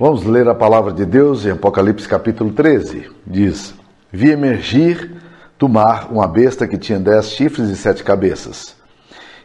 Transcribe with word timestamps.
Vamos 0.00 0.24
ler 0.24 0.48
a 0.48 0.54
palavra 0.54 0.94
de 0.94 1.04
Deus 1.04 1.44
em 1.44 1.50
Apocalipse 1.50 2.08
capítulo 2.08 2.50
13. 2.52 3.10
Diz: 3.26 3.74
Vi 4.10 4.30
emergir 4.30 5.12
do 5.58 5.68
mar 5.68 6.08
uma 6.10 6.26
besta 6.26 6.66
que 6.66 6.78
tinha 6.78 6.98
dez 6.98 7.32
chifres 7.32 7.68
e 7.68 7.76
sete 7.76 8.02
cabeças. 8.02 8.74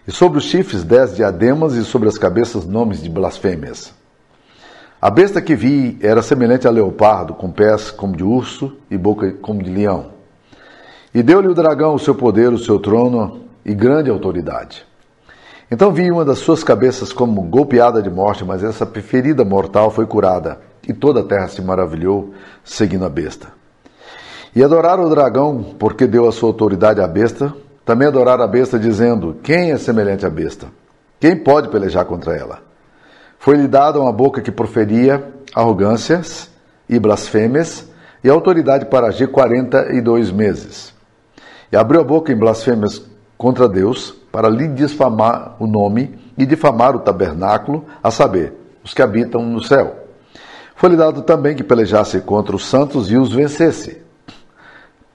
E 0.07 0.13
sobre 0.13 0.37
os 0.37 0.45
chifres 0.45 0.85
dez 0.85 1.13
diademas 1.13 1.73
e 1.73 1.83
sobre 1.83 2.07
as 2.07 2.17
cabeças 2.17 2.65
nomes 2.65 3.03
de 3.03 3.09
blasfêmias. 3.09 3.93
A 5.01 5.09
besta 5.09 5.41
que 5.41 5.57
vi 5.57 5.99
era 6.01 6.21
semelhante 6.21 6.65
a 6.65 6.71
leopardo, 6.71 7.33
com 7.33 7.51
pés 7.51 7.91
como 7.91 8.15
de 8.15 8.23
urso 8.23 8.77
e 8.89 8.97
boca 8.97 9.29
como 9.33 9.61
de 9.61 9.69
leão. 9.69 10.13
E 11.13 11.21
deu-lhe 11.21 11.49
o 11.49 11.53
dragão 11.53 11.95
o 11.95 11.99
seu 11.99 12.15
poder, 12.15 12.53
o 12.53 12.57
seu 12.57 12.79
trono 12.79 13.41
e 13.65 13.73
grande 13.73 14.09
autoridade. 14.09 14.85
Então 15.69 15.91
vi 15.91 16.11
uma 16.11 16.23
das 16.23 16.39
suas 16.39 16.63
cabeças 16.63 17.11
como 17.11 17.41
golpeada 17.41 18.01
de 18.01 18.09
morte, 18.09 18.45
mas 18.45 18.63
essa 18.63 18.85
ferida 18.85 19.43
mortal 19.43 19.89
foi 19.89 20.05
curada, 20.05 20.59
e 20.87 20.93
toda 20.93 21.21
a 21.21 21.23
terra 21.23 21.47
se 21.47 21.61
maravilhou, 21.61 22.33
seguindo 22.63 23.05
a 23.05 23.09
besta. 23.09 23.47
E 24.55 24.63
adoraram 24.63 25.05
o 25.05 25.09
dragão, 25.09 25.75
porque 25.77 26.07
deu 26.07 26.27
a 26.27 26.31
sua 26.31 26.49
autoridade 26.49 27.01
à 27.01 27.07
besta. 27.07 27.53
Também 27.83 28.07
adoraram 28.07 28.43
a 28.43 28.47
besta, 28.47 28.79
dizendo: 28.79 29.35
Quem 29.43 29.71
é 29.71 29.77
semelhante 29.77 30.25
à 30.25 30.29
besta? 30.29 30.67
Quem 31.19 31.35
pode 31.35 31.67
pelejar 31.69 32.05
contra 32.05 32.35
ela? 32.35 32.59
Foi-lhe 33.37 33.67
dada 33.67 33.99
uma 33.99 34.13
boca 34.13 34.41
que 34.41 34.51
proferia 34.51 35.23
arrogâncias 35.53 36.49
e 36.87 36.97
blasfêmias, 36.99 37.85
e 38.23 38.29
autoridade 38.29 38.85
para 38.85 39.07
agir 39.07 39.27
quarenta 39.27 39.87
e 39.91 39.99
dois 39.99 40.31
meses. 40.31 40.93
E 41.71 41.75
abriu 41.75 42.01
a 42.01 42.03
boca 42.03 42.31
em 42.31 42.37
blasfêmias 42.37 43.01
contra 43.37 43.67
Deus, 43.67 44.15
para 44.35 44.49
lhe 44.49 44.67
difamar 44.67 45.55
o 45.59 45.65
nome 45.65 46.13
e 46.37 46.45
difamar 46.45 46.93
o 46.93 46.99
tabernáculo, 46.99 47.85
a 48.03 48.11
saber, 48.11 48.53
os 48.83 48.93
que 48.93 49.01
habitam 49.01 49.41
no 49.41 49.63
céu. 49.63 49.95
Foi-lhe 50.75 50.97
dado 50.97 51.21
também 51.21 51.55
que 51.55 51.63
pelejasse 51.63 52.19
contra 52.19 52.53
os 52.53 52.65
santos 52.65 53.09
e 53.09 53.15
os 53.15 53.31
vencesse. 53.31 54.01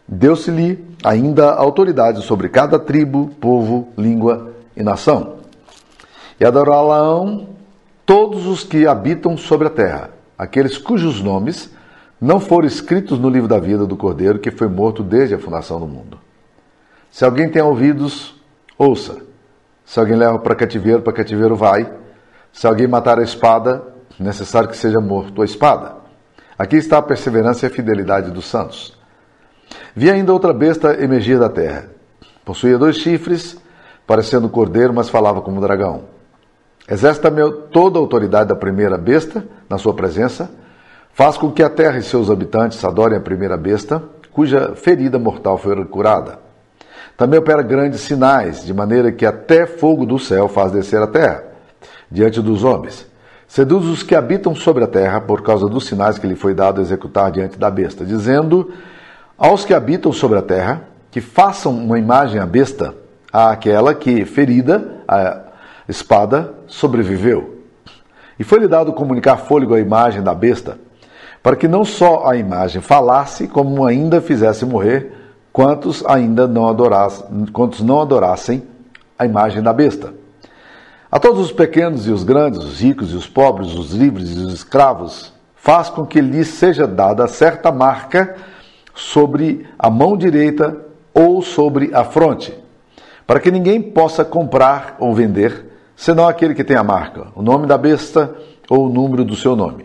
Deu-se-lhe 0.08 0.82
ainda 1.04 1.52
autoridade 1.52 2.22
sobre 2.22 2.48
cada 2.48 2.78
tribo, 2.78 3.30
povo, 3.38 3.88
língua 3.94 4.54
e 4.74 4.82
nação. 4.82 5.34
E 6.40 6.44
adorá-la-ão 6.46 7.48
todos 8.06 8.46
os 8.46 8.64
que 8.64 8.86
habitam 8.86 9.36
sobre 9.36 9.66
a 9.66 9.70
terra, 9.70 10.10
aqueles 10.38 10.78
cujos 10.78 11.20
nomes 11.20 11.70
não 12.18 12.40
foram 12.40 12.66
escritos 12.66 13.18
no 13.18 13.28
livro 13.28 13.46
da 13.46 13.58
vida 13.58 13.84
do 13.84 13.98
Cordeiro 13.98 14.38
que 14.38 14.50
foi 14.50 14.68
morto 14.68 15.02
desde 15.02 15.34
a 15.34 15.38
fundação 15.38 15.78
do 15.78 15.86
mundo. 15.86 16.18
Se 17.10 17.22
alguém 17.22 17.50
tem 17.50 17.60
ouvidos, 17.60 18.39
ouça. 18.80 19.18
Se 19.84 20.00
alguém 20.00 20.16
leva 20.16 20.38
para 20.38 20.54
cativeiro, 20.54 21.02
para 21.02 21.12
cativeiro 21.12 21.54
vai. 21.54 21.92
Se 22.50 22.66
alguém 22.66 22.86
matar 22.86 23.18
a 23.18 23.22
espada, 23.22 23.82
necessário 24.18 24.68
que 24.68 24.76
seja 24.76 25.00
morto 25.00 25.42
a 25.42 25.44
espada. 25.44 25.96
Aqui 26.58 26.76
está 26.76 26.98
a 26.98 27.02
perseverança 27.02 27.66
e 27.66 27.68
a 27.68 27.70
fidelidade 27.70 28.30
dos 28.30 28.46
santos. 28.46 28.98
Vi 29.94 30.10
ainda 30.10 30.32
outra 30.32 30.52
besta 30.52 30.94
emergir 31.02 31.38
da 31.38 31.48
terra. 31.48 31.90
Possuía 32.44 32.78
dois 32.78 32.96
chifres, 32.96 33.58
parecendo 34.06 34.48
cordeiro, 34.48 34.94
mas 34.94 35.10
falava 35.10 35.42
como 35.42 35.60
dragão. 35.60 36.04
Exerce 36.88 37.20
também 37.20 37.44
toda 37.70 37.98
a 37.98 38.00
autoridade 38.00 38.48
da 38.48 38.56
primeira 38.56 38.96
besta 38.96 39.44
na 39.68 39.76
sua 39.76 39.94
presença. 39.94 40.50
Faz 41.12 41.36
com 41.36 41.52
que 41.52 41.62
a 41.62 41.68
terra 41.68 41.98
e 41.98 42.02
seus 42.02 42.30
habitantes 42.30 42.82
adorem 42.82 43.18
a 43.18 43.20
primeira 43.20 43.56
besta, 43.56 44.02
cuja 44.32 44.74
ferida 44.74 45.18
mortal 45.18 45.58
foi 45.58 45.84
curada. 45.84 46.49
Também 47.20 47.38
opera 47.38 47.60
grandes 47.60 48.00
sinais, 48.00 48.64
de 48.64 48.72
maneira 48.72 49.12
que 49.12 49.26
até 49.26 49.66
fogo 49.66 50.06
do 50.06 50.18
céu 50.18 50.48
faz 50.48 50.72
descer 50.72 51.02
a 51.02 51.06
terra, 51.06 51.44
diante 52.10 52.40
dos 52.40 52.64
homens. 52.64 53.06
Seduz 53.46 53.84
os 53.84 54.02
que 54.02 54.14
habitam 54.14 54.54
sobre 54.54 54.84
a 54.84 54.86
terra 54.86 55.20
por 55.20 55.42
causa 55.42 55.68
dos 55.68 55.84
sinais 55.84 56.18
que 56.18 56.26
lhe 56.26 56.34
foi 56.34 56.54
dado 56.54 56.80
executar 56.80 57.30
diante 57.30 57.58
da 57.58 57.70
besta, 57.70 58.06
dizendo 58.06 58.72
aos 59.36 59.66
que 59.66 59.74
habitam 59.74 60.10
sobre 60.14 60.38
a 60.38 60.42
terra 60.42 60.84
que 61.10 61.20
façam 61.20 61.72
uma 61.72 61.98
imagem 61.98 62.40
à 62.40 62.46
besta, 62.46 62.94
àquela 63.30 63.92
que, 63.92 64.24
ferida, 64.24 65.02
a 65.06 65.42
espada, 65.86 66.54
sobreviveu. 66.66 67.58
E 68.38 68.44
foi-lhe 68.44 68.66
dado 68.66 68.94
comunicar 68.94 69.36
fôlego 69.36 69.74
à 69.74 69.78
imagem 69.78 70.22
da 70.22 70.34
besta, 70.34 70.78
para 71.42 71.54
que 71.54 71.68
não 71.68 71.84
só 71.84 72.26
a 72.26 72.34
imagem 72.34 72.80
falasse, 72.80 73.46
como 73.46 73.84
ainda 73.84 74.22
fizesse 74.22 74.64
morrer 74.64 75.19
quantos 75.60 76.02
ainda 76.06 76.48
não 76.48 76.66
adorassem, 76.66 77.44
quantos 77.52 77.82
não 77.82 78.00
adorassem 78.00 78.62
a 79.18 79.26
imagem 79.26 79.62
da 79.62 79.74
besta. 79.74 80.14
A 81.12 81.20
todos 81.20 81.38
os 81.38 81.52
pequenos 81.52 82.06
e 82.06 82.10
os 82.10 82.24
grandes, 82.24 82.64
os 82.64 82.80
ricos 82.80 83.12
e 83.12 83.14
os 83.14 83.26
pobres, 83.26 83.74
os 83.74 83.92
livres 83.92 84.30
e 84.30 84.38
os 84.38 84.54
escravos, 84.54 85.34
faz 85.54 85.90
com 85.90 86.06
que 86.06 86.18
lhes 86.18 86.48
seja 86.48 86.86
dada 86.86 87.28
certa 87.28 87.70
marca 87.70 88.36
sobre 88.94 89.68
a 89.78 89.90
mão 89.90 90.16
direita 90.16 90.78
ou 91.12 91.42
sobre 91.42 91.94
a 91.94 92.04
fronte, 92.04 92.56
para 93.26 93.38
que 93.38 93.50
ninguém 93.50 93.82
possa 93.82 94.24
comprar 94.24 94.96
ou 94.98 95.14
vender, 95.14 95.66
senão 95.94 96.26
aquele 96.26 96.54
que 96.54 96.64
tem 96.64 96.78
a 96.78 96.82
marca, 96.82 97.26
o 97.36 97.42
nome 97.42 97.66
da 97.66 97.76
besta 97.76 98.34
ou 98.70 98.86
o 98.86 98.88
número 98.88 99.26
do 99.26 99.36
seu 99.36 99.54
nome. 99.54 99.84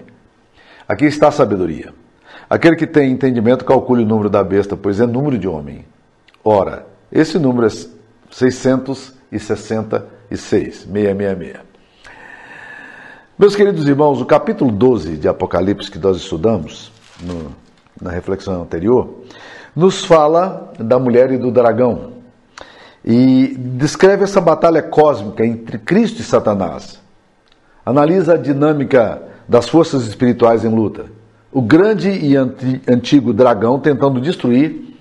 Aqui 0.87 1.03
está 1.03 1.27
a 1.27 1.31
sabedoria. 1.31 2.04
Aquele 2.49 2.75
que 2.75 2.85
tem 2.85 3.11
entendimento, 3.11 3.63
calcule 3.65 4.03
o 4.03 4.05
número 4.05 4.29
da 4.29 4.43
besta, 4.43 4.77
pois 4.77 4.99
é 4.99 5.07
número 5.07 5.37
de 5.37 5.47
homem. 5.47 5.85
Ora, 6.43 6.85
esse 7.11 7.39
número 7.39 7.65
é 7.65 7.69
666, 7.69 9.15
666. 10.29 11.65
Meus 13.37 13.53
queridos 13.55 13.87
irmãos, 13.87 14.21
o 14.21 14.25
capítulo 14.25 14.71
12 14.71 15.17
de 15.17 15.27
Apocalipse 15.27 15.89
que 15.89 15.97
nós 15.97 16.17
estudamos 16.17 16.91
no, 17.21 17.51
na 17.99 18.11
reflexão 18.11 18.61
anterior, 18.61 19.23
nos 19.75 20.05
fala 20.05 20.71
da 20.79 20.99
mulher 20.99 21.31
e 21.31 21.37
do 21.37 21.51
dragão. 21.51 22.13
E 23.03 23.55
descreve 23.57 24.23
essa 24.23 24.39
batalha 24.39 24.83
cósmica 24.83 25.45
entre 25.45 25.79
Cristo 25.79 26.21
e 26.21 26.23
Satanás. 26.23 27.01
Analisa 27.83 28.35
a 28.35 28.37
dinâmica 28.37 29.21
das 29.49 29.67
forças 29.67 30.07
espirituais 30.07 30.63
em 30.63 30.69
luta 30.69 31.14
o 31.55 31.61
grande 31.61 32.09
e 32.09 32.35
antigo 32.35 33.31
dragão 33.31 33.79
tentando 33.79 34.19
destruir 34.19 34.93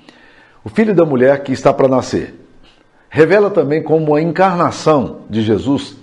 o 0.64 0.68
filho 0.68 0.94
da 0.94 1.04
mulher 1.04 1.42
que 1.42 1.50
está 1.50 1.72
para 1.72 1.88
nascer. 1.88 2.32
Revela 3.10 3.50
também 3.50 3.82
como 3.82 4.14
a 4.14 4.22
encarnação 4.22 5.22
de 5.28 5.42
Jesus 5.42 5.96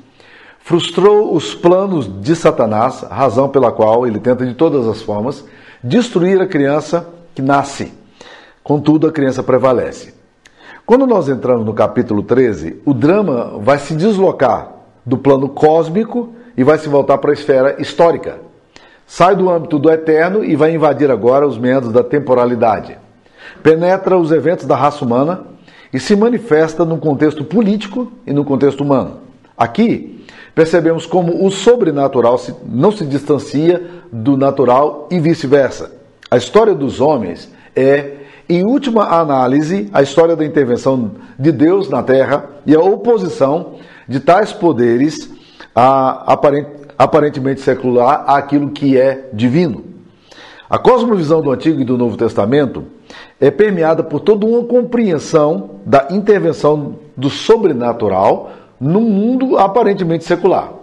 frustrou 0.60 1.34
os 1.34 1.56
planos 1.56 2.22
de 2.22 2.36
Satanás, 2.36 3.02
razão 3.10 3.48
pela 3.48 3.72
qual 3.72 4.06
ele 4.06 4.20
tenta 4.20 4.46
de 4.46 4.54
todas 4.54 4.86
as 4.90 5.02
formas 5.02 5.46
destruir 5.82 6.42
a 6.42 6.48
criança 6.48 7.08
que 7.34 7.42
nasce. 7.42 7.94
Contudo, 8.62 9.08
a 9.08 9.12
criança 9.12 9.42
prevalece. 9.42 10.14
Quando 10.86 11.08
nós 11.08 11.30
entramos 11.30 11.66
no 11.66 11.74
capítulo 11.74 12.24
13, 12.24 12.82
o 12.84 12.94
drama 12.94 13.58
vai 13.60 13.80
se 13.80 13.96
deslocar 13.96 14.70
do 15.06 15.18
plano 15.18 15.48
cósmico 15.48 16.36
e 16.58 16.64
vai 16.66 16.78
se 16.78 16.90
voltar 16.90 17.20
para 17.20 17.32
a 17.32 17.36
esfera 17.36 17.82
histórica 17.82 18.51
sai 19.12 19.36
do 19.36 19.50
âmbito 19.50 19.78
do 19.78 19.92
eterno 19.92 20.42
e 20.42 20.56
vai 20.56 20.74
invadir 20.74 21.12
agora 21.12 21.46
os 21.46 21.58
meandros 21.58 21.92
da 21.92 22.02
temporalidade. 22.02 22.98
Penetra 23.62 24.18
os 24.18 24.32
eventos 24.32 24.66
da 24.66 24.74
raça 24.74 25.04
humana 25.04 25.48
e 25.94 26.00
se 26.00 26.16
manifesta 26.16 26.86
num 26.86 26.98
contexto 26.98 27.44
político 27.44 28.10
e 28.26 28.32
no 28.32 28.46
contexto 28.46 28.80
humano. 28.80 29.18
Aqui, 29.58 30.24
percebemos 30.56 31.06
como 31.06 31.46
o 31.46 31.52
sobrenatural 31.52 32.40
não 32.66 32.90
se 32.90 33.06
distancia 33.06 33.86
do 34.14 34.38
natural 34.38 35.10
e 35.12 35.20
vice-versa. 35.20 35.92
A 36.30 36.38
história 36.38 36.74
dos 36.74 37.02
homens 37.02 37.52
é, 37.76 38.14
em 38.48 38.64
última 38.64 39.20
análise, 39.20 39.90
a 39.92 40.02
história 40.02 40.38
da 40.38 40.46
intervenção 40.46 41.12
de 41.38 41.52
Deus 41.52 41.90
na 41.90 42.02
terra 42.02 42.46
e 42.66 42.74
a 42.74 42.80
oposição 42.80 43.74
de 44.08 44.22
tais 44.22 44.54
poderes 44.54 45.30
a, 45.76 46.32
aparente, 46.32 46.70
aparentemente 47.02 47.62
secular 47.62 48.26
àquilo 48.28 48.70
que 48.70 48.96
é 48.96 49.28
divino. 49.34 49.84
A 50.70 50.78
cosmovisão 50.78 51.42
do 51.42 51.52
Antigo 51.52 51.82
e 51.82 51.84
do 51.84 51.98
Novo 51.98 52.16
Testamento 52.16 52.86
é 53.40 53.50
permeada 53.50 54.04
por 54.04 54.20
toda 54.20 54.46
uma 54.46 54.64
compreensão 54.64 55.72
da 55.84 56.10
intervenção 56.12 57.00
do 57.18 57.28
sobrenatural 57.28 58.52
num 58.80 59.02
mundo 59.02 59.58
aparentemente 59.58 60.26
secular. 60.26 60.74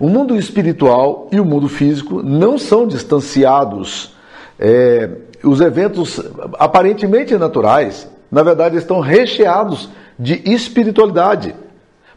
O 0.00 0.08
mundo 0.08 0.36
espiritual 0.36 1.28
e 1.30 1.38
o 1.38 1.44
mundo 1.44 1.68
físico 1.68 2.22
não 2.22 2.56
são 2.56 2.86
distanciados. 2.86 4.16
É, 4.58 5.10
os 5.44 5.60
eventos 5.60 6.18
aparentemente 6.58 7.36
naturais, 7.36 8.10
na 8.32 8.42
verdade, 8.42 8.78
estão 8.78 9.00
recheados 9.00 9.90
de 10.18 10.40
espiritualidade. 10.50 11.54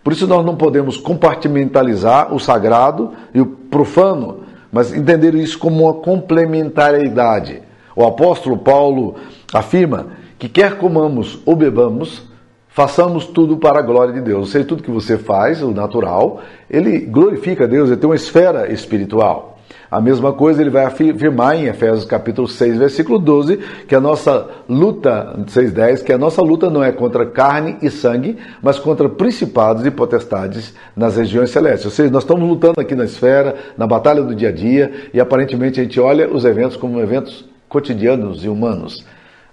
Por 0.09 0.13
isso 0.13 0.25
nós 0.25 0.43
não 0.43 0.55
podemos 0.55 0.97
compartimentalizar 0.97 2.33
o 2.33 2.39
sagrado 2.39 3.11
e 3.31 3.39
o 3.39 3.45
profano, 3.45 4.39
mas 4.71 4.91
entender 4.91 5.35
isso 5.35 5.59
como 5.59 5.83
uma 5.83 5.93
complementariedade. 5.93 7.61
O 7.95 8.03
apóstolo 8.03 8.57
Paulo 8.57 9.17
afirma 9.53 10.07
que 10.39 10.49
quer 10.49 10.79
comamos 10.79 11.37
ou 11.45 11.55
bebamos, 11.55 12.23
façamos 12.69 13.27
tudo 13.27 13.57
para 13.57 13.77
a 13.77 13.83
glória 13.83 14.11
de 14.11 14.21
Deus. 14.21 14.39
Ou 14.39 14.45
seja, 14.47 14.65
tudo 14.65 14.81
que 14.81 14.89
você 14.89 15.15
faz, 15.15 15.61
o 15.61 15.69
natural, 15.69 16.41
ele 16.67 17.01
glorifica 17.01 17.67
Deus, 17.67 17.89
ele 17.89 17.97
tem 17.97 18.09
uma 18.09 18.15
esfera 18.15 18.73
espiritual. 18.73 19.48
A 19.91 19.99
mesma 19.99 20.31
coisa 20.31 20.61
ele 20.61 20.69
vai 20.69 20.85
afirmar 20.85 21.55
em 21.55 21.65
Efésios 21.65 22.05
capítulo 22.05 22.47
6, 22.47 22.77
versículo 22.77 23.17
12, 23.17 23.57
que 23.87 23.95
a 23.95 23.99
nossa 23.99 24.47
luta, 24.67 25.35
6:10, 25.47 26.03
que 26.03 26.13
a 26.13 26.17
nossa 26.17 26.43
luta 26.43 26.69
não 26.69 26.83
é 26.83 26.91
contra 26.91 27.25
carne 27.25 27.77
e 27.81 27.89
sangue, 27.89 28.37
mas 28.61 28.77
contra 28.77 29.09
principados 29.09 29.83
e 29.87 29.89
potestades 29.89 30.75
nas 30.95 31.17
regiões 31.17 31.49
celestes. 31.49 31.85
Ou 31.85 31.91
seja, 31.91 32.11
nós 32.11 32.21
estamos 32.21 32.47
lutando 32.47 32.79
aqui 32.79 32.93
na 32.93 33.05
esfera, 33.05 33.55
na 33.75 33.87
batalha 33.87 34.21
do 34.21 34.35
dia 34.35 34.49
a 34.49 34.51
dia, 34.51 35.09
e 35.11 35.19
aparentemente 35.19 35.79
a 35.79 35.83
gente 35.83 35.99
olha 35.99 36.29
os 36.31 36.45
eventos 36.45 36.77
como 36.77 36.99
eventos 36.99 37.49
cotidianos 37.67 38.45
e 38.45 38.47
humanos. 38.47 39.03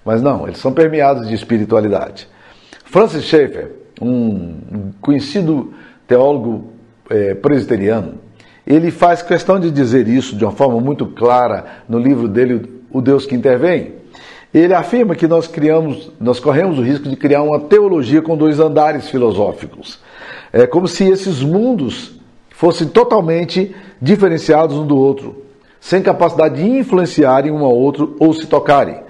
Mas 0.05 0.21
não, 0.21 0.47
eles 0.47 0.59
são 0.59 0.71
permeados 0.71 1.27
de 1.29 1.35
espiritualidade. 1.35 2.29
Francis 2.85 3.25
Schaeffer, 3.25 3.73
um 4.03 4.93
conhecido 5.01 5.73
teólogo 6.07 6.73
é, 7.09 7.35
presbiteriano, 7.35 8.26
ele 8.67 8.91
faz 8.91 9.23
questão 9.23 9.61
de 9.61 9.71
dizer 9.71 10.09
isso 10.09 10.35
de 10.35 10.45
uma 10.45 10.53
forma 10.53 10.81
muito 10.81 11.07
clara 11.07 11.65
no 11.89 11.99
livro 11.99 12.27
dele, 12.27 12.83
O 12.91 13.01
Deus 13.01 13.25
que 13.25 13.35
Intervém. 13.35 13.95
Ele 14.53 14.75
afirma 14.75 15.15
que 15.15 15.29
nós 15.29 15.47
criamos, 15.47 16.11
nós 16.21 16.41
corremos 16.41 16.79
o 16.79 16.83
risco 16.83 17.09
de 17.09 17.15
criar 17.15 17.43
uma 17.43 17.61
teologia 17.61 18.23
com 18.23 18.37
dois 18.37 18.59
andares 18.59 19.09
filosóficos. 19.09 20.01
É 20.53 20.67
como 20.67 20.89
se 20.89 21.05
esses 21.05 21.43
mundos 21.43 22.19
fossem 22.51 22.89
totalmente 22.89 23.75
diferenciados 24.01 24.77
um 24.77 24.87
do 24.87 24.97
outro, 24.97 25.45
sem 25.79 26.03
capacidade 26.03 26.57
de 26.57 26.69
influenciarem 26.69 27.53
um 27.53 27.65
ao 27.65 27.77
outro 27.77 28.17
ou 28.19 28.33
se 28.33 28.47
tocarem. 28.47 29.01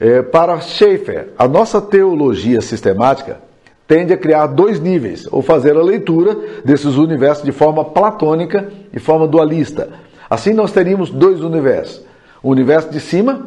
É, 0.00 0.22
para 0.22 0.60
Schaeffer, 0.60 1.28
a 1.38 1.46
nossa 1.46 1.80
teologia 1.80 2.60
sistemática 2.60 3.38
tende 3.86 4.12
a 4.12 4.16
criar 4.16 4.46
dois 4.46 4.80
níveis, 4.80 5.26
ou 5.30 5.42
fazer 5.42 5.76
a 5.76 5.82
leitura 5.82 6.36
desses 6.64 6.96
universos 6.96 7.44
de 7.44 7.52
forma 7.52 7.84
platônica 7.84 8.68
e 8.92 8.98
forma 8.98 9.26
dualista. 9.26 9.88
Assim 10.28 10.52
nós 10.52 10.72
teríamos 10.72 11.10
dois 11.10 11.40
universos. 11.40 12.02
O 12.42 12.50
universo 12.50 12.90
de 12.90 13.00
cima, 13.00 13.46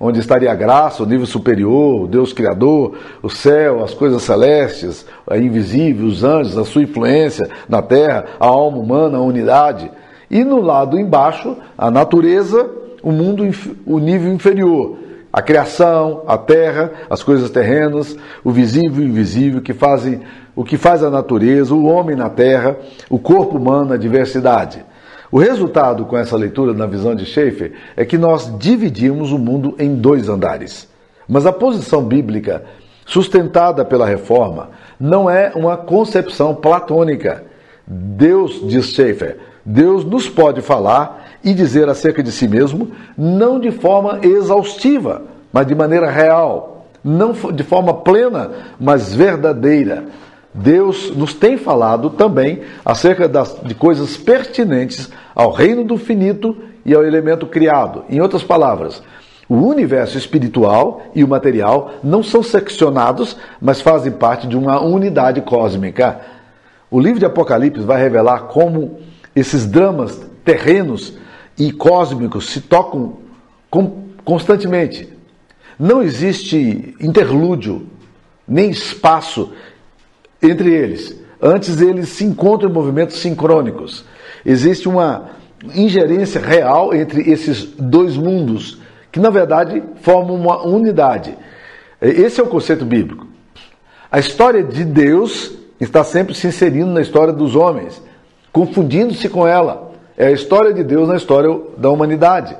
onde 0.00 0.20
estaria 0.20 0.50
a 0.50 0.54
graça, 0.54 1.02
o 1.02 1.06
nível 1.06 1.26
superior, 1.26 2.02
o 2.02 2.06
Deus 2.06 2.32
Criador, 2.32 2.96
o 3.22 3.30
céu, 3.30 3.82
as 3.82 3.94
coisas 3.94 4.22
celestes, 4.22 5.06
a 5.28 5.36
invisível, 5.36 6.06
os 6.06 6.22
anjos, 6.24 6.58
a 6.58 6.64
sua 6.64 6.82
influência 6.82 7.48
na 7.68 7.82
terra, 7.82 8.26
a 8.38 8.46
alma 8.46 8.78
humana, 8.78 9.18
a 9.18 9.22
unidade. 9.22 9.90
E 10.30 10.44
no 10.44 10.60
lado 10.60 10.98
embaixo, 10.98 11.56
a 11.76 11.90
natureza, 11.90 12.68
o 13.02 13.10
mundo, 13.10 13.48
o 13.86 13.98
nível 13.98 14.32
inferior, 14.32 14.98
a 15.32 15.42
criação, 15.42 16.22
a 16.26 16.38
terra, 16.38 16.90
as 17.10 17.22
coisas 17.22 17.50
terrenas, 17.50 18.16
o 18.42 18.50
visível 18.50 19.02
e 19.02 19.06
o 19.06 19.08
invisível, 19.08 19.60
que 19.60 19.74
fazem 19.74 20.20
o 20.56 20.64
que 20.64 20.76
faz 20.76 21.04
a 21.04 21.10
natureza, 21.10 21.74
o 21.74 21.84
homem 21.84 22.16
na 22.16 22.28
terra, 22.28 22.76
o 23.08 23.18
corpo 23.18 23.56
humano, 23.56 23.92
a 23.92 23.96
diversidade. 23.96 24.84
O 25.30 25.38
resultado 25.38 26.06
com 26.06 26.16
essa 26.16 26.36
leitura 26.36 26.72
na 26.72 26.86
visão 26.86 27.14
de 27.14 27.26
Schaeffer 27.26 27.74
é 27.96 28.04
que 28.04 28.16
nós 28.16 28.52
dividimos 28.58 29.30
o 29.30 29.38
mundo 29.38 29.76
em 29.78 29.94
dois 29.94 30.28
andares. 30.28 30.88
Mas 31.28 31.44
a 31.44 31.52
posição 31.52 32.02
bíblica 32.02 32.64
sustentada 33.04 33.84
pela 33.84 34.06
reforma 34.06 34.70
não 34.98 35.28
é 35.28 35.52
uma 35.54 35.76
concepção 35.76 36.54
platônica. 36.54 37.44
Deus, 37.86 38.60
diz 38.66 38.86
Schaeffer, 38.86 39.36
Deus 39.64 40.04
nos 40.04 40.28
pode 40.28 40.62
falar 40.62 41.27
e 41.42 41.54
dizer 41.54 41.88
acerca 41.88 42.22
de 42.22 42.32
si 42.32 42.48
mesmo, 42.48 42.90
não 43.16 43.60
de 43.60 43.70
forma 43.70 44.20
exaustiva, 44.22 45.22
mas 45.52 45.66
de 45.66 45.74
maneira 45.74 46.10
real, 46.10 46.86
não 47.02 47.32
de 47.32 47.62
forma 47.62 47.94
plena, 47.94 48.50
mas 48.78 49.14
verdadeira. 49.14 50.06
Deus 50.52 51.14
nos 51.14 51.34
tem 51.34 51.56
falado 51.56 52.10
também 52.10 52.62
acerca 52.84 53.28
das, 53.28 53.56
de 53.62 53.74
coisas 53.74 54.16
pertinentes 54.16 55.10
ao 55.34 55.52
reino 55.52 55.84
do 55.84 55.96
finito 55.96 56.56
e 56.84 56.94
ao 56.94 57.04
elemento 57.04 57.46
criado. 57.46 58.04
Em 58.08 58.20
outras 58.20 58.42
palavras, 58.42 59.02
o 59.48 59.54
universo 59.54 60.18
espiritual 60.18 61.02
e 61.14 61.22
o 61.22 61.28
material 61.28 61.92
não 62.02 62.22
são 62.22 62.42
seccionados, 62.42 63.36
mas 63.60 63.80
fazem 63.80 64.12
parte 64.12 64.46
de 64.46 64.56
uma 64.56 64.82
unidade 64.82 65.40
cósmica. 65.40 66.20
O 66.90 66.98
livro 66.98 67.18
de 67.18 67.26
Apocalipse 67.26 67.82
vai 67.82 68.00
revelar 68.00 68.44
como 68.44 68.98
esses 69.34 69.66
dramas 69.66 70.20
terrenos 70.44 71.16
e 71.58 71.72
cósmicos 71.72 72.50
se 72.50 72.60
tocam 72.60 73.18
constantemente. 74.24 75.08
Não 75.78 76.02
existe 76.02 76.94
interlúdio, 77.00 77.86
nem 78.46 78.70
espaço 78.70 79.52
entre 80.42 80.72
eles. 80.72 81.18
Antes 81.40 81.80
eles 81.80 82.08
se 82.08 82.24
encontram 82.24 82.70
em 82.70 82.72
movimentos 82.72 83.16
sincrônicos. 83.16 84.04
Existe 84.44 84.88
uma 84.88 85.30
ingerência 85.74 86.40
real 86.40 86.94
entre 86.94 87.30
esses 87.30 87.64
dois 87.64 88.16
mundos, 88.16 88.78
que 89.10 89.20
na 89.20 89.30
verdade 89.30 89.82
formam 90.02 90.36
uma 90.36 90.64
unidade. 90.64 91.36
Esse 92.00 92.40
é 92.40 92.44
o 92.44 92.48
conceito 92.48 92.84
bíblico. 92.84 93.26
A 94.10 94.18
história 94.18 94.62
de 94.62 94.84
Deus 94.84 95.52
está 95.80 96.02
sempre 96.02 96.34
se 96.34 96.46
inserindo 96.46 96.92
na 96.92 97.00
história 97.00 97.32
dos 97.32 97.54
homens, 97.54 98.00
confundindo-se 98.52 99.28
com 99.28 99.46
ela. 99.46 99.87
É 100.18 100.26
a 100.26 100.32
história 100.32 100.74
de 100.74 100.82
Deus 100.82 101.06
na 101.06 101.14
história 101.14 101.48
da 101.76 101.88
humanidade. 101.88 102.56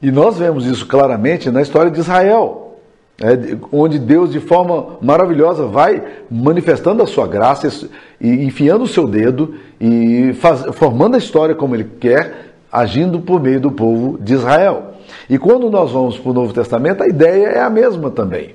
E 0.00 0.12
nós 0.12 0.38
vemos 0.38 0.64
isso 0.66 0.86
claramente 0.86 1.50
na 1.50 1.60
história 1.60 1.90
de 1.90 1.98
Israel, 1.98 2.78
né, 3.20 3.58
onde 3.72 3.98
Deus, 3.98 4.30
de 4.30 4.38
forma 4.38 4.96
maravilhosa, 5.02 5.66
vai 5.66 6.00
manifestando 6.30 7.02
a 7.02 7.08
sua 7.08 7.26
graça 7.26 7.88
e 8.20 8.44
enfiando 8.44 8.84
o 8.84 8.88
seu 8.88 9.08
dedo 9.08 9.56
e 9.80 10.32
faz, 10.34 10.64
formando 10.74 11.16
a 11.16 11.18
história 11.18 11.56
como 11.56 11.74
ele 11.74 11.90
quer, 11.98 12.54
agindo 12.70 13.18
por 13.18 13.42
meio 13.42 13.60
do 13.60 13.72
povo 13.72 14.16
de 14.16 14.34
Israel. 14.34 14.94
E 15.28 15.38
quando 15.38 15.68
nós 15.68 15.90
vamos 15.90 16.16
para 16.18 16.30
o 16.30 16.34
Novo 16.34 16.52
Testamento, 16.52 17.02
a 17.02 17.08
ideia 17.08 17.48
é 17.48 17.60
a 17.60 17.68
mesma 17.68 18.12
também. 18.12 18.54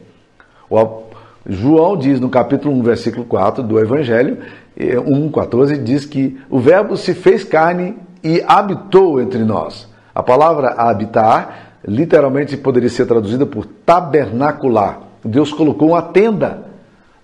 O 0.70 0.78
João 1.46 1.98
diz 1.98 2.22
no 2.22 2.30
capítulo 2.30 2.74
1, 2.76 2.82
versículo 2.82 3.26
4 3.26 3.62
do 3.62 3.78
Evangelho, 3.78 4.38
1,14, 4.80 5.74
eh, 5.74 5.78
diz 5.78 6.06
que 6.06 6.38
o 6.50 6.60
Verbo 6.60 6.96
se 6.96 7.14
fez 7.14 7.44
carne 7.44 7.96
e 8.26 8.44
habitou 8.48 9.22
entre 9.22 9.44
nós. 9.44 9.88
A 10.14 10.24
palavra 10.24 10.70
habitar 10.70 11.78
literalmente 11.88 12.58
poderia 12.58 12.90
ser 12.90 13.06
traduzida 13.06 13.46
por 13.46 13.68
tabernacular. 13.86 15.00
Deus 15.24 15.54
colocou 15.54 15.90
uma 15.90 16.02
tenda 16.02 16.64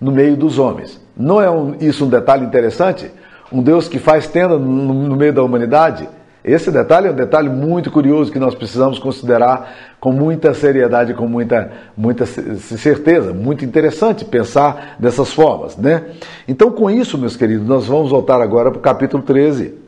no 0.00 0.12
meio 0.12 0.36
dos 0.36 0.60
homens. 0.60 1.00
Não 1.16 1.42
é 1.42 1.50
um, 1.50 1.74
isso 1.80 2.04
um 2.04 2.08
detalhe 2.08 2.46
interessante? 2.46 3.10
Um 3.50 3.60
Deus 3.60 3.88
que 3.88 3.98
faz 3.98 4.28
tenda 4.28 4.56
no, 4.56 4.94
no 4.94 5.16
meio 5.16 5.32
da 5.32 5.42
humanidade? 5.42 6.08
Esse 6.44 6.70
detalhe 6.70 7.08
é 7.08 7.10
um 7.10 7.16
detalhe 7.16 7.48
muito 7.48 7.90
curioso 7.90 8.30
que 8.30 8.38
nós 8.38 8.54
precisamos 8.54 9.00
considerar 9.00 9.74
com 9.98 10.12
muita 10.12 10.54
seriedade, 10.54 11.14
com 11.14 11.26
muita, 11.26 11.70
muita 11.96 12.26
certeza. 12.26 13.32
Muito 13.32 13.64
interessante 13.64 14.24
pensar 14.24 14.96
dessas 15.00 15.32
formas, 15.32 15.76
né? 15.76 16.04
Então, 16.46 16.70
com 16.70 16.88
isso, 16.88 17.18
meus 17.18 17.36
queridos, 17.36 17.66
nós 17.66 17.86
vamos 17.86 18.10
voltar 18.10 18.40
agora 18.40 18.70
para 18.70 18.78
o 18.78 18.82
capítulo 18.82 19.22
13. 19.22 19.81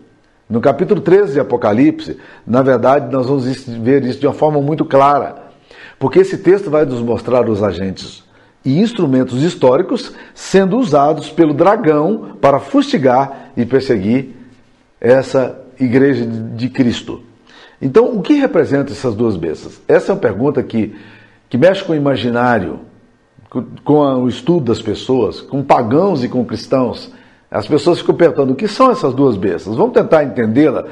No 0.48 0.60
capítulo 0.60 1.00
13 1.00 1.32
de 1.32 1.40
Apocalipse, 1.40 2.18
na 2.46 2.62
verdade, 2.62 3.10
nós 3.12 3.26
vamos 3.26 3.44
ver 3.66 4.04
isso 4.04 4.20
de 4.20 4.26
uma 4.26 4.34
forma 4.34 4.60
muito 4.60 4.84
clara, 4.84 5.44
porque 5.98 6.18
esse 6.18 6.36
texto 6.38 6.70
vai 6.70 6.84
nos 6.84 7.00
mostrar 7.00 7.48
os 7.48 7.62
agentes 7.62 8.22
e 8.64 8.78
instrumentos 8.78 9.42
históricos 9.42 10.12
sendo 10.34 10.78
usados 10.78 11.30
pelo 11.30 11.54
dragão 11.54 12.36
para 12.40 12.58
fustigar 12.58 13.52
e 13.56 13.64
perseguir 13.64 14.34
essa 15.00 15.58
igreja 15.78 16.26
de 16.26 16.68
Cristo. 16.68 17.22
Então, 17.80 18.16
o 18.16 18.22
que 18.22 18.34
representam 18.34 18.94
essas 18.94 19.14
duas 19.14 19.36
bestas? 19.36 19.80
Essa 19.86 20.12
é 20.12 20.14
uma 20.14 20.20
pergunta 20.20 20.62
que, 20.62 20.94
que 21.48 21.58
mexe 21.58 21.84
com 21.84 21.92
o 21.92 21.96
imaginário, 21.96 22.80
com, 23.50 23.64
com 23.84 24.22
o 24.22 24.28
estudo 24.28 24.66
das 24.66 24.80
pessoas, 24.80 25.40
com 25.40 25.62
pagãos 25.62 26.24
e 26.24 26.28
com 26.28 26.44
cristãos. 26.44 27.12
As 27.54 27.68
pessoas 27.68 28.00
ficam 28.00 28.16
perguntando 28.16 28.52
o 28.52 28.56
que 28.56 28.66
são 28.66 28.90
essas 28.90 29.14
duas 29.14 29.36
bestas. 29.36 29.76
Vamos 29.76 29.92
tentar 29.92 30.24
entendê-la. 30.24 30.86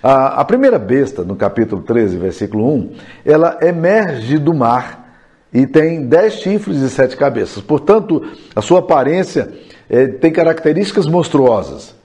A, 0.00 0.42
a 0.42 0.44
primeira 0.44 0.78
besta, 0.78 1.24
no 1.24 1.34
capítulo 1.34 1.82
13, 1.82 2.16
versículo 2.18 2.72
1, 2.72 2.90
ela 3.26 3.58
emerge 3.60 4.38
do 4.38 4.54
mar 4.54 5.18
e 5.52 5.66
tem 5.66 6.06
dez 6.06 6.34
chifres 6.34 6.76
e 6.82 6.88
sete 6.88 7.16
cabeças. 7.16 7.60
Portanto, 7.60 8.22
a 8.54 8.62
sua 8.62 8.78
aparência 8.78 9.52
é, 9.90 10.06
tem 10.06 10.30
características 10.30 11.08
monstruosas. 11.08 11.96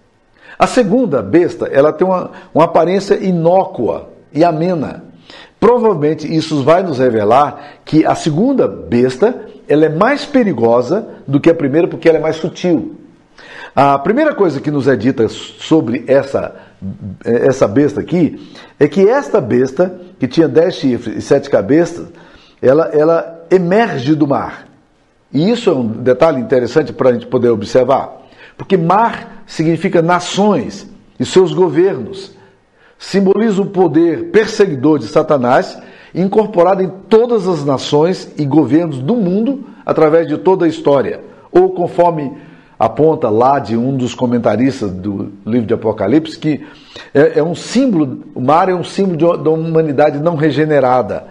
A 0.58 0.66
segunda 0.66 1.22
besta, 1.22 1.68
ela 1.68 1.94
tem 1.94 2.08
uma, 2.08 2.32
uma 2.52 2.64
aparência 2.64 3.14
inócua 3.14 4.10
e 4.34 4.44
amena. 4.44 5.04
Provavelmente 5.60 6.36
isso 6.36 6.64
vai 6.64 6.82
nos 6.82 6.98
revelar 6.98 7.76
que 7.86 8.04
a 8.08 8.16
segunda 8.16 8.68
besta 8.68 9.40
ela 9.68 9.86
é 9.86 9.90
mais 9.90 10.26
perigosa 10.26 11.08
do 11.28 11.40
que 11.40 11.52
a 11.52 11.54
primeira 11.54 11.88
porque 11.88 12.10
ela 12.10 12.18
é 12.18 12.22
mais 12.22 12.38
sutil. 12.38 12.96
A 13.76 13.98
primeira 14.00 14.34
coisa 14.34 14.60
que 14.60 14.72
nos 14.72 14.88
é 14.88 14.96
dita 14.96 15.30
sobre 15.30 16.04
essa, 16.08 16.56
essa 17.24 17.68
besta 17.68 18.02
aqui 18.02 18.52
é 18.80 18.88
que 18.88 19.08
esta 19.08 19.40
besta, 19.40 20.00
que 20.20 20.28
tinha 20.28 20.48
dez 20.48 20.76
chifres 20.76 21.18
e 21.18 21.22
sete 21.22 21.50
cabeças, 21.50 22.08
ela, 22.62 22.90
ela 22.94 23.46
emerge 23.50 24.16
do 24.16 24.28
mar. 24.28 24.68
E 25.32 25.50
isso 25.52 25.70
é 25.70 25.74
um 25.74 25.88
detalhe 25.88 26.42
interessante 26.42 26.92
para 26.92 27.10
a 27.10 27.14
gente 27.14 27.28
poder 27.28 27.50
observar, 27.50 28.24
porque 28.58 28.76
mar 28.76 29.44
significa 29.46 30.02
nações 30.02 30.90
e 31.20 31.26
seus 31.26 31.54
governos. 31.54 32.36
simboliza 33.00 33.62
o 33.62 33.66
poder 33.66 34.26
perseguidor 34.26 35.00
de 35.00 35.08
Satanás, 35.08 35.82
incorporado 36.14 36.84
em 36.84 36.90
todas 37.08 37.48
as 37.48 37.64
nações 37.64 38.32
e 38.38 38.46
governos 38.46 39.00
do 39.00 39.16
mundo 39.16 39.64
através 39.86 40.28
de 40.28 40.38
toda 40.38 40.66
a 40.66 40.68
história. 40.68 41.22
Ou 41.52 41.72
conforme 41.72 42.38
aponta 42.80 43.30
lá 43.30 43.60
de 43.60 43.76
um 43.76 43.98
dos 43.98 44.16
comentaristas 44.16 44.90
do 44.90 45.34
livro 45.46 45.68
de 45.68 45.74
Apocalipse, 45.74 46.40
que 46.40 46.66
é, 47.14 47.40
é 47.40 47.44
um 47.44 47.54
símbolo, 47.54 48.24
o 48.34 48.40
mar 48.40 48.70
é 48.70 48.74
um 48.74 48.86
símbolo 48.86 49.38
da 49.38 49.50
humanidade 49.50 50.18
não 50.20 50.36
regenerada, 50.38 51.28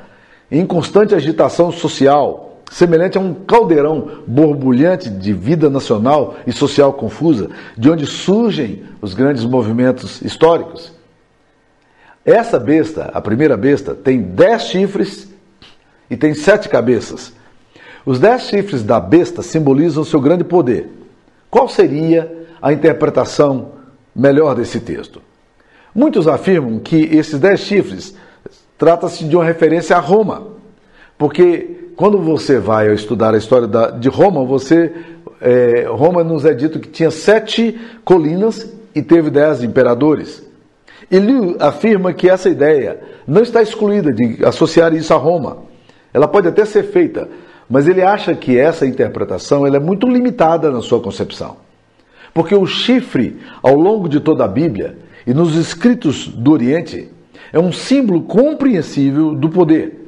em 0.50 0.67
constante 0.67 1.14
agitação 1.14 1.73
social, 1.73 2.59
semelhante 2.71 3.17
a 3.17 3.21
um 3.21 3.33
caldeirão 3.33 4.23
borbulhante 4.26 5.09
de 5.09 5.33
vida 5.33 5.71
nacional 5.71 6.37
e 6.47 6.52
social 6.52 6.93
confusa, 6.93 7.49
de 7.76 7.90
onde 7.90 8.05
surgem 8.05 8.83
os 9.00 9.14
grandes 9.14 9.45
movimentos 9.45 10.21
históricos. 10.21 10.93
Essa 12.26 12.59
besta, 12.59 13.11
a 13.14 13.23
primeira 13.23 13.57
besta, 13.57 13.95
tem 13.95 14.21
dez 14.21 14.64
chifres 14.64 15.33
e 16.11 16.17
tem 16.17 16.35
sete 16.35 16.69
cabeças. 16.69 17.33
Os 18.05 18.21
dez 18.21 18.43
chifres 18.43 18.83
da 18.83 19.00
besta 19.00 19.40
simbolizam 19.40 20.05
seu 20.05 20.21
grande 20.21 20.45
poder. 20.45 20.99
Qual 21.50 21.69
seria 21.69 22.47
a 22.61 22.73
interpretação 22.73 23.73
melhor 24.14 24.55
desse 24.55 24.81
texto? 24.81 25.23
Muitos 25.95 26.28
afirmam 26.28 26.78
que 26.78 26.97
esses 27.17 27.38
dez 27.38 27.61
chifres 27.61 28.14
trata-se 28.76 29.25
de 29.25 29.35
uma 29.35 29.45
referência 29.45 29.97
a 29.97 30.00
Roma, 30.00 30.49
porque 31.17 31.90
quando 31.97 32.19
você 32.19 32.59
vai 32.59 32.93
estudar 32.93 33.35
a 33.35 33.38
história 33.38 33.67
de 33.99 34.09
Roma, 34.09 34.45
você 34.45 34.93
é, 35.40 35.87
Roma 35.88 36.23
nos 36.23 36.45
é 36.45 36.55
dito 36.55 36.78
que 36.78 36.88
tinha 36.88 37.11
sete 37.11 37.78
colinas 38.05 38.73
e 38.95 39.02
teve 39.02 39.31
dez 39.31 39.62
imperadores. 39.62 40.47
Ele 41.11 41.57
afirma 41.59 42.12
que 42.12 42.28
essa 42.28 42.49
ideia 42.49 43.00
não 43.26 43.43
está 43.43 43.62
excluída 43.62 44.12
de 44.12 44.45
associar 44.45 44.95
isso 44.95 45.14
a 45.14 45.17
Roma. 45.17 45.59
Ela 46.12 46.28
pode 46.28 46.49
até 46.49 46.64
ser 46.64 46.85
feita, 46.85 47.28
mas 47.69 47.87
ele 47.87 48.03
acha 48.03 48.35
que 48.35 48.59
essa 48.59 48.87
interpretação 48.87 49.67
ela 49.67 49.77
é 49.77 49.81
muito 49.81 50.09
limitada 50.09 50.71
na 50.71 50.81
sua 50.81 51.01
concepção. 51.01 51.57
Porque 52.33 52.55
o 52.55 52.67
chifre, 52.67 53.39
ao 53.63 53.75
longo 53.75 54.09
de 54.09 54.21
toda 54.21 54.45
a 54.45 54.49
Bíblia 54.49 54.99
e 55.27 55.35
nos 55.35 55.55
escritos 55.57 56.29
do 56.29 56.53
Oriente, 56.53 57.09
é 57.53 57.59
um 57.59 57.73
símbolo 57.73 58.23
compreensível 58.23 59.35
do 59.35 59.49
poder. 59.49 59.99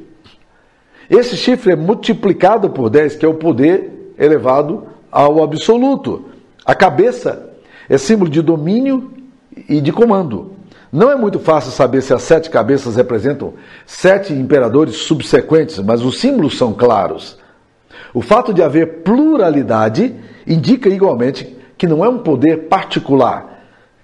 Esse 1.09 1.37
chifre 1.37 1.73
é 1.73 1.77
multiplicado 1.77 2.71
por 2.71 2.89
10, 2.89 3.17
que 3.17 3.25
é 3.25 3.29
o 3.29 3.35
poder 3.35 4.15
elevado 4.19 4.87
ao 5.11 5.43
absoluto. 5.43 6.27
A 6.65 6.75
cabeça 6.75 7.51
é 7.89 7.99
símbolo 7.99 8.31
de 8.31 8.41
domínio 8.41 9.13
e 9.69 9.81
de 9.81 9.93
comando. 9.93 10.53
Não 10.93 11.11
é 11.11 11.17
muito 11.17 11.39
fácil 11.39 11.73
saber 11.73 12.03
se 12.03 12.13
as 12.13 12.23
sete 12.23 12.51
cabeças 12.51 12.97
representam 12.97 13.55
sete 13.87 14.33
imperadores 14.33 14.97
subsequentes, 14.97 15.79
mas 15.79 16.03
os 16.03 16.19
símbolos 16.19 16.57
são 16.57 16.73
claros. 16.73 17.39
O 18.13 18.21
fato 18.21 18.53
de 18.53 18.63
haver 18.63 19.03
pluralidade 19.03 20.15
indica 20.47 20.89
igualmente 20.89 21.57
que 21.79 21.87
não 21.87 22.05
é 22.05 22.09
um 22.09 22.19
poder 22.19 22.69
particular 22.69 23.51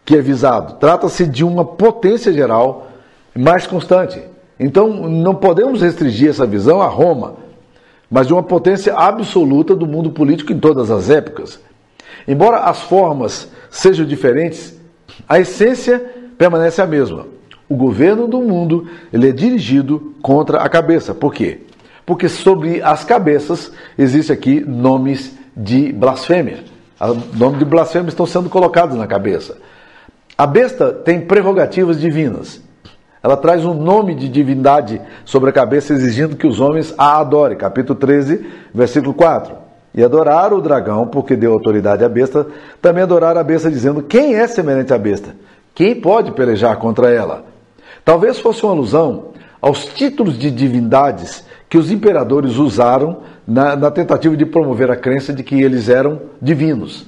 que 0.05 0.17
é 0.17 0.21
visado, 0.21 0.75
trata-se 0.75 1.27
de 1.27 1.45
uma 1.45 1.65
potência 1.65 2.33
geral 2.33 2.87
mais 3.35 3.67
constante. 3.67 4.23
Então 4.59 4.89
não 5.09 5.35
podemos 5.35 5.83
restringir 5.83 6.31
essa 6.31 6.47
visão 6.47 6.81
a 6.81 6.87
Roma, 6.87 7.35
mas 8.09 8.29
de 8.29 8.33
uma 8.33 8.43
potência 8.43 8.95
absoluta 8.95 9.75
do 9.75 9.87
mundo 9.87 10.11
político 10.11 10.53
em 10.53 10.61
todas 10.61 10.91
as 10.93 11.11
épocas. 11.11 11.61
Embora 12.27 12.59
as 12.61 12.83
formas 12.83 13.51
sejam 13.69 14.07
diferentes, 14.07 14.79
a 15.29 15.41
essência 15.41 15.99
permanece 16.39 16.81
a 16.81 16.87
mesma. 16.87 17.27
O 17.69 17.75
governo 17.75 18.29
do 18.29 18.41
mundo 18.41 18.87
ele 19.13 19.29
é 19.29 19.33
dirigido 19.33 20.15
contra 20.23 20.59
a 20.59 20.69
cabeça. 20.69 21.15
Por 21.15 21.35
quê? 21.35 21.63
Porque 22.07 22.29
sobre 22.29 22.81
as 22.81 23.05
cabeças 23.05 23.73
existe 23.99 24.33
aqui 24.33 24.61
nomes 24.61 25.37
de 25.57 25.93
blasfêmia. 25.93 26.61
Nomes 27.35 27.59
de 27.59 27.65
blasfêmia 27.65 28.09
estão 28.09 28.25
sendo 28.25 28.49
colocados 28.49 28.97
na 28.97 29.09
cabeça. 29.09 29.59
A 30.39 30.47
besta 30.47 30.93
tem 30.93 31.21
prerrogativas 31.21 32.01
divinas. 32.01 32.63
Ela 33.23 33.37
traz 33.37 33.65
um 33.65 33.75
nome 33.75 34.15
de 34.15 34.29
divindade 34.29 35.01
sobre 35.25 35.51
a 35.51 35.53
cabeça, 35.53 35.93
exigindo 35.93 36.37
que 36.37 36.47
os 36.47 36.61
homens 36.61 36.95
a 36.97 37.19
adorem. 37.19 37.59
Capítulo 37.59 37.99
13, 37.99 38.47
versículo 38.73 39.13
4. 39.13 39.53
E 39.93 40.05
adoraram 40.05 40.59
o 40.59 40.63
dragão, 40.63 41.09
porque 41.09 41.35
deu 41.35 41.53
autoridade 41.53 42.05
à 42.05 42.09
besta. 42.09 42.47
Também 42.81 43.03
adoraram 43.03 43.41
a 43.41 43.45
besta, 43.45 43.69
dizendo: 43.69 44.01
Quem 44.03 44.37
é 44.37 44.47
semelhante 44.47 44.95
à 44.95 44.99
besta? 44.99 45.35
Quem 45.75 46.01
pode 46.01 46.33
pelejar 46.33 46.77
contra 46.77 47.11
ela? 47.11 47.47
Talvez 48.05 48.39
fosse 48.39 48.63
uma 48.63 48.73
alusão 48.73 49.33
aos 49.61 49.87
títulos 49.87 50.39
de 50.39 50.51
divindades 50.51 51.46
que 51.68 51.78
os 51.78 51.90
imperadores 51.90 52.56
usaram 52.56 53.18
na, 53.46 53.75
na, 53.76 53.90
tentativa 53.90 54.37
de 54.37 54.46
promover 54.46 54.90
a 54.90 54.96
crença 54.96 55.32
de 55.32 55.42
que 55.42 55.61
eles 55.61 55.88
eram 55.88 56.20
divinos. 56.40 57.06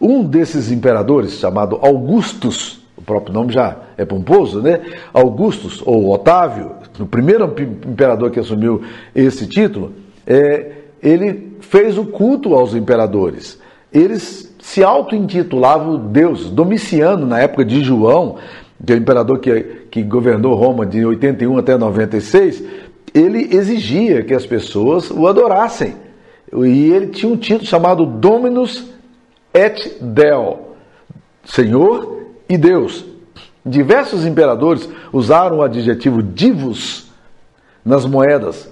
Um 0.00 0.24
desses 0.24 0.70
imperadores, 0.70 1.32
chamado 1.32 1.78
Augustus, 1.82 2.82
o 2.96 3.02
próprio 3.02 3.34
nome 3.34 3.52
já 3.52 3.76
é 3.96 4.04
pomposo, 4.04 4.60
né? 4.60 4.80
Augustus, 5.12 5.82
ou 5.84 6.12
Otávio, 6.12 6.72
o 6.98 7.06
primeiro 7.06 7.44
imperador 7.44 8.30
que 8.30 8.38
assumiu 8.38 8.82
esse 9.14 9.46
título, 9.46 9.92
é, 10.26 10.72
ele 11.02 11.56
fez 11.60 11.98
o 11.98 12.04
culto 12.04 12.54
aos 12.54 12.74
imperadores. 12.74 13.60
Eles 13.92 14.54
se 14.60 14.82
auto-intitulava 14.82 15.98
Deus. 15.98 16.48
Domiciano, 16.48 17.26
na 17.26 17.40
época 17.40 17.64
de 17.64 17.82
João, 17.82 18.36
que 18.84 18.92
é 18.92 18.96
o 18.96 18.98
imperador 18.98 19.38
que, 19.38 19.60
que 19.90 20.02
governou 20.02 20.54
Roma 20.54 20.86
de 20.86 21.04
81 21.04 21.58
até 21.58 21.76
96, 21.76 22.64
ele 23.14 23.54
exigia 23.54 24.22
que 24.22 24.34
as 24.34 24.46
pessoas 24.46 25.10
o 25.10 25.26
adorassem. 25.26 25.96
E 26.52 26.90
ele 26.92 27.08
tinha 27.08 27.32
um 27.32 27.36
título 27.36 27.66
chamado 27.66 28.04
Dominus 28.04 28.84
et 29.52 29.98
Deo, 30.00 30.58
Senhor 31.44 32.26
e 32.48 32.56
Deus. 32.56 33.04
Diversos 33.64 34.26
imperadores 34.26 34.88
usaram 35.12 35.58
o 35.58 35.62
adjetivo 35.62 36.22
divus 36.22 37.10
nas 37.84 38.04
moedas, 38.04 38.70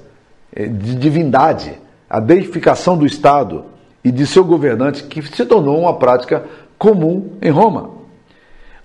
eh, 0.54 0.66
de 0.66 0.94
divindade, 0.94 1.78
a 2.08 2.18
deificação 2.20 2.96
do 2.96 3.06
Estado 3.06 3.64
e 4.04 4.10
de 4.10 4.26
seu 4.26 4.44
governante, 4.44 5.04
que 5.04 5.22
se 5.22 5.46
tornou 5.46 5.80
uma 5.80 5.96
prática 5.96 6.44
comum 6.78 7.32
em 7.40 7.50
Roma. 7.50 7.90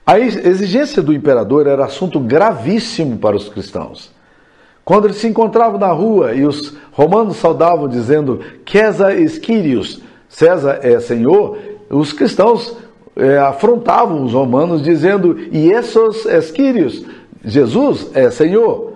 A 0.05 0.19
exigência 0.19 1.01
do 1.01 1.13
imperador 1.13 1.65
era 1.65 1.85
assunto 1.85 2.19
gravíssimo 2.19 3.17
para 3.17 3.35
os 3.35 3.49
cristãos. 3.49 4.14
Quando 4.85 5.05
eles 5.05 5.17
se 5.17 5.27
encontravam 5.27 5.79
na 5.79 5.91
rua 5.91 6.35
e 6.35 6.45
os 6.45 6.77
romanos 6.91 7.37
saudavam 7.37 7.87
dizendo 7.87 8.41
César 8.69 9.15
Esquírios, 9.15 9.99
César 10.29 10.79
é 10.83 10.99
Senhor, 10.99 11.57
os 11.89 12.13
cristãos 12.13 12.77
é, 13.15 13.39
afrontavam 13.39 14.23
os 14.23 14.33
romanos 14.33 14.83
dizendo 14.83 15.39
Iesos 15.51 16.27
Esquírios, 16.27 17.03
Jesus 17.43 18.11
é 18.13 18.29
Senhor. 18.29 18.93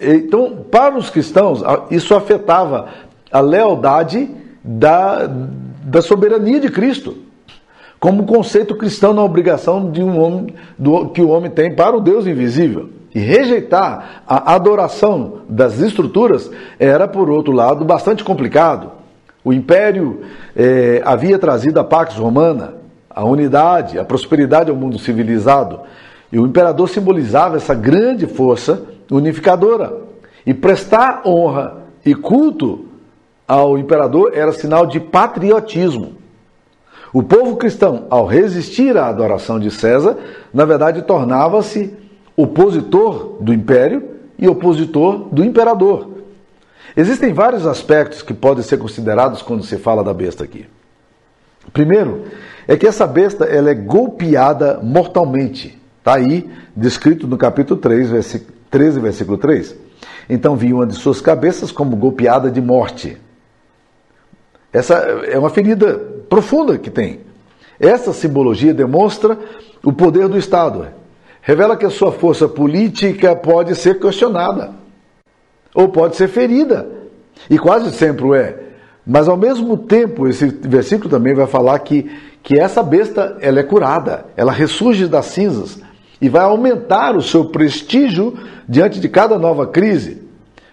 Então, 0.00 0.64
para 0.70 0.96
os 0.96 1.10
cristãos, 1.10 1.62
isso 1.90 2.14
afetava 2.14 2.88
a 3.30 3.40
lealdade 3.40 4.30
da, 4.64 5.26
da 5.84 6.00
soberania 6.00 6.58
de 6.58 6.70
Cristo, 6.70 7.18
como 8.00 8.24
conceito 8.24 8.74
cristão 8.74 9.12
na 9.12 9.22
obrigação 9.22 9.90
de 9.90 10.02
um 10.02 10.18
homem, 10.18 10.54
do, 10.78 11.08
que 11.08 11.20
o 11.20 11.28
homem 11.28 11.50
tem 11.50 11.74
para 11.74 11.94
o 11.94 12.00
Deus 12.00 12.26
invisível. 12.26 12.95
E 13.16 13.18
rejeitar 13.18 14.24
a 14.28 14.54
adoração 14.54 15.40
das 15.48 15.80
estruturas 15.80 16.50
era, 16.78 17.08
por 17.08 17.30
outro 17.30 17.50
lado, 17.50 17.82
bastante 17.82 18.22
complicado. 18.22 18.92
O 19.42 19.54
império 19.54 20.20
eh, 20.54 21.00
havia 21.02 21.38
trazido 21.38 21.80
a 21.80 21.84
Pax 21.84 22.16
Romana, 22.16 22.74
a 23.08 23.24
unidade, 23.24 23.98
a 23.98 24.04
prosperidade 24.04 24.68
ao 24.68 24.76
mundo 24.76 24.98
civilizado. 24.98 25.80
E 26.30 26.38
o 26.38 26.46
imperador 26.46 26.90
simbolizava 26.90 27.56
essa 27.56 27.74
grande 27.74 28.26
força 28.26 28.82
unificadora. 29.10 29.96
E 30.44 30.52
prestar 30.52 31.22
honra 31.24 31.84
e 32.04 32.14
culto 32.14 32.84
ao 33.48 33.78
imperador 33.78 34.32
era 34.34 34.52
sinal 34.52 34.84
de 34.84 35.00
patriotismo. 35.00 36.16
O 37.14 37.22
povo 37.22 37.56
cristão, 37.56 38.04
ao 38.10 38.26
resistir 38.26 38.94
à 38.94 39.06
adoração 39.06 39.58
de 39.58 39.70
César, 39.70 40.18
na 40.52 40.66
verdade 40.66 41.00
tornava-se 41.00 42.04
opositor 42.36 43.38
do 43.40 43.52
império 43.52 44.02
e 44.38 44.46
opositor 44.48 45.28
do 45.32 45.44
imperador. 45.44 46.10
Existem 46.96 47.32
vários 47.32 47.66
aspectos 47.66 48.22
que 48.22 48.34
podem 48.34 48.62
ser 48.62 48.78
considerados 48.78 49.42
quando 49.42 49.62
se 49.62 49.76
fala 49.76 50.02
da 50.04 50.14
besta 50.14 50.44
aqui. 50.44 50.66
Primeiro, 51.72 52.24
é 52.66 52.76
que 52.76 52.86
essa 52.86 53.06
besta 53.06 53.44
ela 53.44 53.70
é 53.70 53.74
golpeada 53.74 54.80
mortalmente. 54.82 55.78
Está 55.98 56.14
aí 56.14 56.48
descrito 56.74 57.26
no 57.26 57.36
capítulo 57.36 57.80
3, 57.80 58.10
versículo 58.10 58.52
13, 58.70 59.00
versículo 59.00 59.38
3. 59.38 59.76
Então 60.28 60.56
vi 60.56 60.72
uma 60.72 60.86
de 60.86 60.94
suas 60.94 61.20
cabeças 61.20 61.70
como 61.72 61.96
golpeada 61.96 62.50
de 62.50 62.60
morte. 62.60 63.18
Essa 64.72 64.94
é 64.94 65.38
uma 65.38 65.50
ferida 65.50 65.94
profunda 66.28 66.78
que 66.78 66.90
tem. 66.90 67.20
Essa 67.78 68.12
simbologia 68.12 68.72
demonstra 68.72 69.38
o 69.84 69.92
poder 69.92 70.28
do 70.28 70.38
Estado, 70.38 70.88
revela 71.46 71.76
que 71.76 71.86
a 71.86 71.90
sua 71.90 72.10
força 72.10 72.48
política 72.48 73.36
pode 73.36 73.76
ser 73.76 74.00
questionada 74.00 74.72
ou 75.72 75.88
pode 75.88 76.16
ser 76.16 76.26
ferida, 76.26 76.88
e 77.48 77.56
quase 77.56 77.92
sempre 77.92 78.36
é. 78.36 78.58
Mas 79.06 79.28
ao 79.28 79.36
mesmo 79.36 79.76
tempo, 79.76 80.26
esse 80.26 80.46
versículo 80.48 81.08
também 81.08 81.34
vai 81.34 81.46
falar 81.46 81.78
que, 81.78 82.10
que 82.42 82.58
essa 82.58 82.82
besta 82.82 83.36
ela 83.40 83.60
é 83.60 83.62
curada, 83.62 84.24
ela 84.36 84.50
ressurge 84.50 85.06
das 85.06 85.26
cinzas 85.26 85.80
e 86.20 86.28
vai 86.28 86.42
aumentar 86.42 87.14
o 87.14 87.22
seu 87.22 87.44
prestígio 87.44 88.36
diante 88.68 88.98
de 88.98 89.08
cada 89.08 89.38
nova 89.38 89.68
crise. 89.68 90.22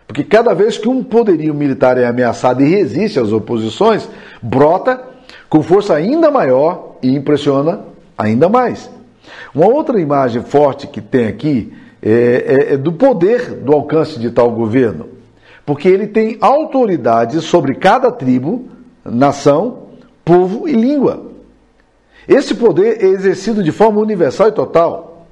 Porque 0.07 0.23
cada 0.23 0.55
vez 0.55 0.79
que 0.79 0.89
um 0.89 1.03
poderio 1.03 1.53
militar 1.53 1.99
é 1.99 2.07
ameaçado 2.07 2.63
e 2.63 2.67
resiste 2.67 3.19
às 3.19 3.31
oposições, 3.31 4.09
brota 4.41 4.99
com 5.47 5.61
força 5.61 5.93
ainda 5.93 6.31
maior 6.31 6.95
e 7.03 7.15
impressiona 7.15 7.81
ainda 8.17 8.49
mais. 8.49 8.89
Uma 9.53 9.67
outra 9.67 9.99
imagem 9.99 10.41
forte 10.41 10.87
que 10.87 11.01
tem 11.01 11.27
aqui 11.27 11.73
é, 12.01 12.11
é, 12.11 12.73
é 12.73 12.77
do 12.77 12.91
poder 12.91 13.51
do 13.55 13.73
alcance 13.73 14.19
de 14.19 14.29
tal 14.29 14.51
governo, 14.51 15.07
porque 15.65 15.87
ele 15.87 16.07
tem 16.07 16.37
autoridade 16.41 17.39
sobre 17.41 17.75
cada 17.75 18.11
tribo, 18.11 18.67
nação, 19.05 19.83
povo 20.25 20.67
e 20.67 20.73
língua. 20.73 21.31
Esse 22.27 22.55
poder 22.55 23.03
é 23.03 23.07
exercido 23.07 23.63
de 23.63 23.71
forma 23.71 23.99
universal 23.99 24.49
e 24.49 24.51
total. 24.51 25.27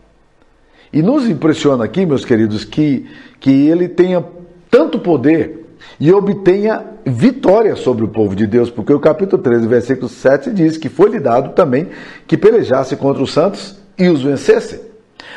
E 0.93 1.01
nos 1.01 1.29
impressiona 1.29 1.85
aqui, 1.85 2.05
meus 2.05 2.25
queridos, 2.25 2.65
que, 2.65 3.09
que 3.39 3.67
ele 3.67 3.87
tenha 3.87 4.23
tanto 4.69 4.99
poder 4.99 5.75
e 5.99 6.11
obtenha 6.11 6.85
vitória 7.05 7.75
sobre 7.75 8.03
o 8.03 8.09
povo 8.09 8.35
de 8.35 8.45
Deus, 8.45 8.69
porque 8.69 8.93
o 8.93 8.99
capítulo 8.99 9.41
13, 9.41 9.67
versículo 9.67 10.09
7 10.09 10.51
diz 10.51 10.77
que 10.77 10.89
foi-lhe 10.89 11.19
dado 11.19 11.53
também 11.53 11.87
que 12.27 12.37
pelejasse 12.37 12.95
contra 12.95 13.23
os 13.23 13.33
santos 13.33 13.80
e 14.01 14.09
os 14.09 14.23
vencesse. 14.23 14.81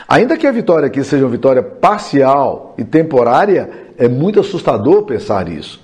Ainda 0.09 0.39
que 0.39 0.47
a 0.47 0.53
vitória 0.53 0.87
aqui 0.87 1.05
seja 1.05 1.25
uma 1.25 1.31
vitória 1.31 1.63
parcial 1.63 2.75
e 2.79 2.85
temporária, 2.85 3.69
é 3.99 4.09
muito 4.09 4.41
assustador 4.41 5.03
pensar 5.03 5.49
isso. 5.49 5.81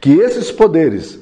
Que 0.00 0.14
esses 0.14 0.50
poderes 0.50 1.20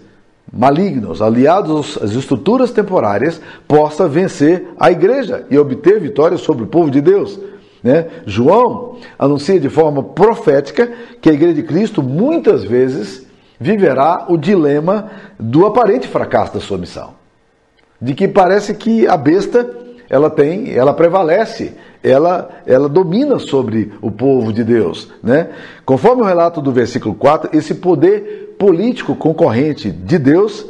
malignos, 0.50 1.20
aliados 1.20 1.98
às 2.02 2.12
estruturas 2.12 2.70
temporárias, 2.70 3.38
possa 3.68 4.08
vencer 4.08 4.68
a 4.80 4.90
igreja 4.90 5.44
e 5.50 5.58
obter 5.58 6.00
vitória 6.00 6.38
sobre 6.38 6.64
o 6.64 6.68
povo 6.68 6.90
de 6.90 7.02
Deus. 7.02 7.38
Né? 7.82 8.06
João 8.24 8.96
anuncia 9.18 9.60
de 9.60 9.68
forma 9.68 10.02
profética 10.02 10.90
que 11.20 11.28
a 11.28 11.34
igreja 11.34 11.54
de 11.54 11.62
Cristo 11.64 12.02
muitas 12.02 12.64
vezes 12.64 13.26
viverá 13.60 14.24
o 14.28 14.38
dilema 14.38 15.10
do 15.38 15.66
aparente 15.66 16.08
fracasso 16.08 16.54
da 16.54 16.60
sua 16.60 16.78
missão. 16.78 17.12
De 18.00 18.14
que 18.14 18.26
parece 18.26 18.74
que 18.74 19.06
a 19.06 19.16
besta 19.18 19.83
ela 20.08 20.30
tem, 20.30 20.74
ela 20.74 20.92
prevalece, 20.92 21.72
ela, 22.02 22.50
ela 22.66 22.88
domina 22.88 23.38
sobre 23.38 23.92
o 24.00 24.10
povo 24.10 24.52
de 24.52 24.62
Deus. 24.62 25.10
Né? 25.22 25.48
Conforme 25.84 26.22
o 26.22 26.26
relato 26.26 26.60
do 26.60 26.72
versículo 26.72 27.14
4, 27.14 27.56
esse 27.56 27.74
poder 27.76 28.56
político 28.58 29.14
concorrente 29.14 29.90
de 29.90 30.18
Deus, 30.18 30.66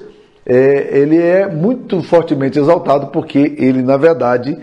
é, 0.47 0.99
ele 0.99 1.19
é 1.21 1.49
muito 1.49 2.03
fortemente 2.03 2.59
exaltado 2.59 3.09
porque 3.09 3.55
ele, 3.59 3.83
na 3.83 3.97
verdade, 3.97 4.57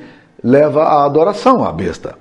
leva 0.43 0.83
à 0.83 1.05
adoração 1.05 1.63
à 1.63 1.71
besta. 1.71 2.15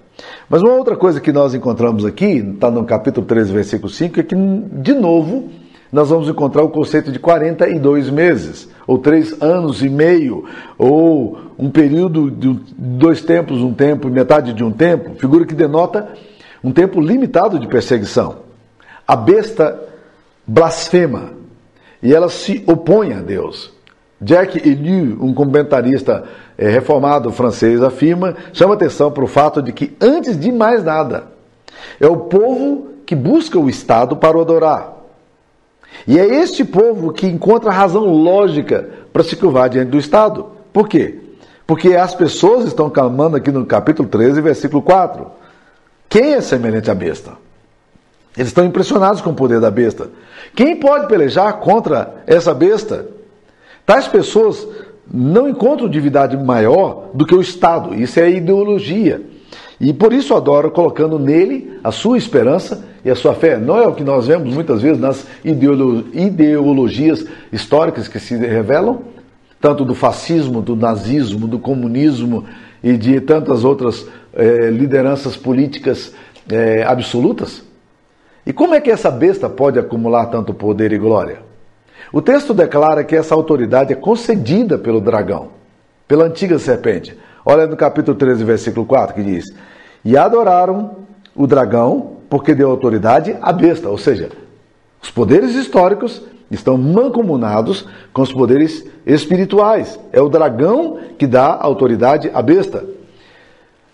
Mas 0.48 0.62
uma 0.62 0.74
outra 0.74 0.96
coisa 0.96 1.20
que 1.20 1.32
nós 1.32 1.54
encontramos 1.54 2.04
aqui, 2.04 2.36
está 2.54 2.70
no 2.70 2.84
capítulo 2.84 3.26
13, 3.26 3.52
versículo 3.52 3.88
5, 3.88 4.20
é 4.20 4.22
que, 4.22 4.34
de 4.34 4.94
novo, 4.94 5.48
nós 5.92 6.10
vamos 6.10 6.28
encontrar 6.28 6.62
o 6.62 6.68
conceito 6.68 7.10
de 7.10 7.18
42 7.18 8.10
meses, 8.10 8.68
ou 8.86 8.98
três 8.98 9.40
anos 9.42 9.82
e 9.82 9.88
meio, 9.88 10.44
ou 10.78 11.38
um 11.58 11.68
período 11.68 12.30
de 12.30 12.58
dois 12.76 13.22
tempos, 13.22 13.60
um 13.60 13.74
tempo 13.74 14.08
e 14.08 14.10
metade 14.10 14.52
de 14.52 14.62
um 14.62 14.70
tempo, 14.70 15.14
figura 15.16 15.44
que 15.44 15.54
denota 15.54 16.08
um 16.62 16.70
tempo 16.70 17.00
limitado 17.00 17.58
de 17.58 17.66
perseguição. 17.66 18.36
A 19.06 19.16
besta 19.16 19.80
blasfema 20.46 21.32
e 22.02 22.14
ela 22.14 22.28
se 22.28 22.62
opõe 22.66 23.12
a 23.12 23.20
Deus. 23.20 23.72
Jack 24.20 24.58
Ellul, 24.68 25.16
um 25.24 25.32
comentarista 25.32 26.24
é, 26.56 26.68
reformado 26.68 27.32
francês, 27.32 27.82
afirma, 27.82 28.36
chama 28.52 28.74
atenção 28.74 29.10
para 29.10 29.24
o 29.24 29.26
fato 29.26 29.62
de 29.62 29.72
que, 29.72 29.96
antes 30.00 30.38
de 30.38 30.52
mais 30.52 30.84
nada, 30.84 31.28
é 31.98 32.06
o 32.06 32.16
povo 32.16 32.88
que 33.06 33.14
busca 33.14 33.58
o 33.58 33.68
Estado 33.68 34.16
para 34.16 34.36
o 34.36 34.40
adorar. 34.42 34.99
E 36.06 36.18
é 36.18 36.26
este 36.26 36.64
povo 36.64 37.12
que 37.12 37.26
encontra 37.26 37.70
razão 37.70 38.06
lógica 38.06 38.88
para 39.12 39.22
se 39.22 39.36
curvar 39.36 39.68
diante 39.68 39.90
do 39.90 39.98
Estado. 39.98 40.46
Por 40.72 40.88
quê? 40.88 41.18
Porque 41.66 41.94
as 41.94 42.14
pessoas 42.14 42.64
estão 42.64 42.90
clamando 42.90 43.36
aqui 43.36 43.50
no 43.50 43.64
capítulo 43.66 44.08
13, 44.08 44.40
versículo 44.40 44.82
4. 44.82 45.26
Quem 46.08 46.34
é 46.34 46.40
semelhante 46.40 46.90
à 46.90 46.94
besta? 46.94 47.32
Eles 48.36 48.48
estão 48.48 48.64
impressionados 48.64 49.20
com 49.20 49.30
o 49.30 49.34
poder 49.34 49.60
da 49.60 49.70
besta. 49.70 50.10
Quem 50.54 50.76
pode 50.76 51.06
pelejar 51.06 51.54
contra 51.58 52.22
essa 52.26 52.54
besta? 52.54 53.06
Tais 53.84 54.08
pessoas 54.08 54.66
não 55.12 55.48
encontram 55.48 55.88
divindade 55.88 56.36
maior 56.36 57.10
do 57.12 57.26
que 57.26 57.34
o 57.34 57.40
Estado. 57.40 57.94
Isso 57.94 58.20
é 58.20 58.30
ideologia. 58.30 59.22
E 59.80 59.92
por 59.92 60.12
isso 60.12 60.34
adoram 60.34 60.70
colocando 60.70 61.18
nele 61.18 61.78
a 61.82 61.90
sua 61.90 62.18
esperança 62.18 62.84
e 63.04 63.10
a 63.10 63.14
sua 63.14 63.34
fé. 63.34 63.56
Não 63.56 63.78
é 63.78 63.86
o 63.86 63.94
que 63.94 64.04
nós 64.04 64.26
vemos 64.26 64.52
muitas 64.54 64.82
vezes 64.82 65.00
nas 65.00 65.26
ideologias 65.44 67.24
históricas 67.52 68.08
que 68.08 68.18
se 68.18 68.36
revelam, 68.36 69.02
tanto 69.60 69.84
do 69.84 69.94
fascismo, 69.94 70.62
do 70.62 70.74
nazismo, 70.74 71.46
do 71.46 71.58
comunismo 71.58 72.44
e 72.82 72.96
de 72.96 73.20
tantas 73.20 73.64
outras 73.64 74.06
eh, 74.32 74.70
lideranças 74.70 75.36
políticas 75.36 76.14
eh, 76.50 76.82
absolutas. 76.86 77.62
E 78.46 78.52
como 78.52 78.74
é 78.74 78.80
que 78.80 78.90
essa 78.90 79.10
besta 79.10 79.48
pode 79.48 79.78
acumular 79.78 80.26
tanto 80.26 80.54
poder 80.54 80.92
e 80.92 80.98
glória? 80.98 81.38
O 82.12 82.22
texto 82.22 82.54
declara 82.54 83.04
que 83.04 83.14
essa 83.14 83.34
autoridade 83.34 83.92
é 83.92 83.96
concedida 83.96 84.78
pelo 84.78 85.00
dragão, 85.00 85.48
pela 86.08 86.24
antiga 86.24 86.58
serpente. 86.58 87.16
Olha 87.44 87.66
no 87.66 87.76
capítulo 87.76 88.16
13, 88.16 88.42
versículo 88.44 88.86
4, 88.86 89.14
que 89.14 89.22
diz: 89.22 89.44
E 90.04 90.16
adoraram 90.16 90.96
o 91.36 91.46
dragão, 91.46 92.16
porque 92.30 92.54
deu 92.54 92.70
autoridade 92.70 93.36
à 93.42 93.52
besta. 93.52 93.90
Ou 93.90 93.98
seja, 93.98 94.30
os 95.02 95.10
poderes 95.10 95.54
históricos 95.56 96.22
estão 96.50 96.78
mancomunados 96.78 97.86
com 98.12 98.22
os 98.22 98.32
poderes 98.32 98.86
espirituais. 99.04 99.98
É 100.12 100.20
o 100.20 100.28
dragão 100.28 100.98
que 101.18 101.26
dá 101.26 101.58
autoridade 101.60 102.30
à 102.32 102.40
besta. 102.40 102.84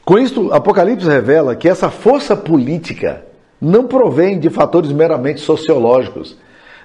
Com 0.05 0.18
isto, 0.18 0.53
Apocalipse 0.53 1.09
revela 1.09 1.57
que 1.57 1.68
essa 1.68 1.90
força 1.90 2.37
política 2.37 3.25
não 3.61 3.87
provém 3.87 4.38
de 4.38 4.51
fatores 4.51 4.92
meramente 4.92 5.40
sociológicos, 5.40 6.37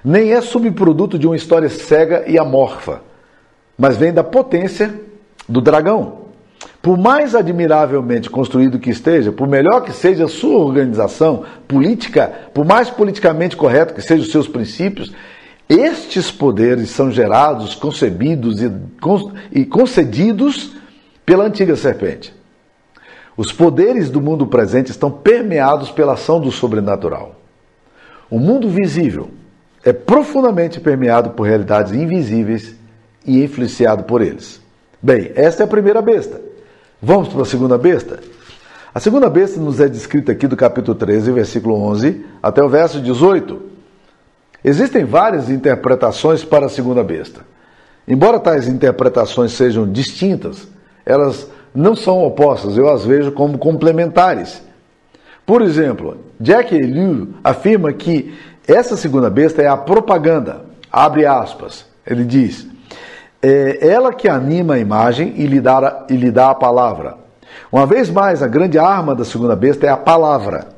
nem 0.04 0.32
é 0.32 0.40
subproduto 0.40 1.18
de 1.18 1.26
uma 1.26 1.36
história 1.36 1.68
cega 1.68 2.24
e 2.26 2.38
amorfa, 2.38 3.02
mas 3.78 3.96
vem 3.96 4.12
da 4.12 4.24
potência 4.24 4.92
do 5.48 5.60
dragão. 5.60 6.21
Por 6.80 6.98
mais 6.98 7.34
admiravelmente 7.34 8.28
construído 8.28 8.78
que 8.78 8.90
esteja, 8.90 9.30
por 9.30 9.46
melhor 9.46 9.82
que 9.82 9.92
seja 9.92 10.24
a 10.24 10.28
sua 10.28 10.58
organização 10.58 11.44
política, 11.68 12.32
por 12.52 12.64
mais 12.64 12.90
politicamente 12.90 13.56
correto 13.56 13.94
que 13.94 14.02
sejam 14.02 14.24
os 14.24 14.32
seus 14.32 14.48
princípios, 14.48 15.12
estes 15.68 16.30
poderes 16.30 16.90
são 16.90 17.10
gerados, 17.10 17.74
concebidos 17.74 18.60
e 19.52 19.64
concedidos 19.64 20.74
pela 21.24 21.44
antiga 21.44 21.76
serpente. 21.76 22.34
Os 23.36 23.52
poderes 23.52 24.10
do 24.10 24.20
mundo 24.20 24.46
presente 24.46 24.90
estão 24.90 25.10
permeados 25.10 25.90
pela 25.90 26.14
ação 26.14 26.40
do 26.40 26.50
sobrenatural. 26.50 27.36
O 28.28 28.38
mundo 28.38 28.68
visível 28.68 29.30
é 29.84 29.92
profundamente 29.92 30.80
permeado 30.80 31.30
por 31.30 31.46
realidades 31.46 31.92
invisíveis 31.92 32.74
e 33.24 33.42
influenciado 33.42 34.04
por 34.04 34.20
eles. 34.20 34.60
Bem, 35.00 35.32
esta 35.34 35.62
é 35.62 35.64
a 35.64 35.68
primeira 35.68 36.02
besta. 36.02 36.51
Vamos 37.04 37.30
para 37.30 37.42
a 37.42 37.44
segunda 37.44 37.76
besta? 37.76 38.20
A 38.94 39.00
segunda 39.00 39.28
besta 39.28 39.58
nos 39.58 39.80
é 39.80 39.88
descrita 39.88 40.30
aqui 40.30 40.46
do 40.46 40.56
capítulo 40.56 40.96
13, 40.96 41.32
versículo 41.32 41.74
11, 41.74 42.24
até 42.40 42.62
o 42.62 42.68
verso 42.68 43.00
18. 43.00 43.60
Existem 44.62 45.04
várias 45.04 45.50
interpretações 45.50 46.44
para 46.44 46.66
a 46.66 46.68
segunda 46.68 47.02
besta. 47.02 47.40
Embora 48.06 48.38
tais 48.38 48.68
interpretações 48.68 49.50
sejam 49.50 49.90
distintas, 49.90 50.68
elas 51.04 51.48
não 51.74 51.96
são 51.96 52.22
opostas, 52.22 52.76
eu 52.76 52.88
as 52.88 53.04
vejo 53.04 53.32
como 53.32 53.58
complementares. 53.58 54.62
Por 55.44 55.60
exemplo, 55.60 56.18
Jack 56.38 56.78
Liu 56.78 57.30
afirma 57.42 57.92
que 57.92 58.32
essa 58.68 58.96
segunda 58.96 59.28
besta 59.28 59.60
é 59.60 59.66
a 59.66 59.76
propaganda. 59.76 60.66
Abre 60.88 61.26
aspas. 61.26 61.84
Ele 62.06 62.24
diz: 62.24 62.68
é 63.42 63.88
ela 63.88 64.12
que 64.14 64.28
anima 64.28 64.74
a 64.74 64.78
imagem 64.78 65.34
e 65.36 65.46
lhe, 65.46 65.60
dá, 65.60 66.06
e 66.08 66.16
lhe 66.16 66.30
dá 66.30 66.50
a 66.50 66.54
palavra. 66.54 67.16
Uma 67.72 67.84
vez 67.86 68.08
mais, 68.08 68.42
a 68.42 68.46
grande 68.46 68.78
arma 68.78 69.14
da 69.14 69.24
segunda 69.24 69.56
besta 69.56 69.86
é 69.86 69.90
a 69.90 69.96
palavra. 69.96 70.68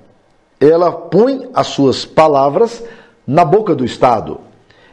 Ela 0.59 0.91
põe 0.91 1.51
as 1.53 1.67
suas 1.67 2.07
palavras 2.07 2.83
na 3.27 3.45
boca 3.45 3.75
do 3.75 3.85
Estado. 3.85 4.41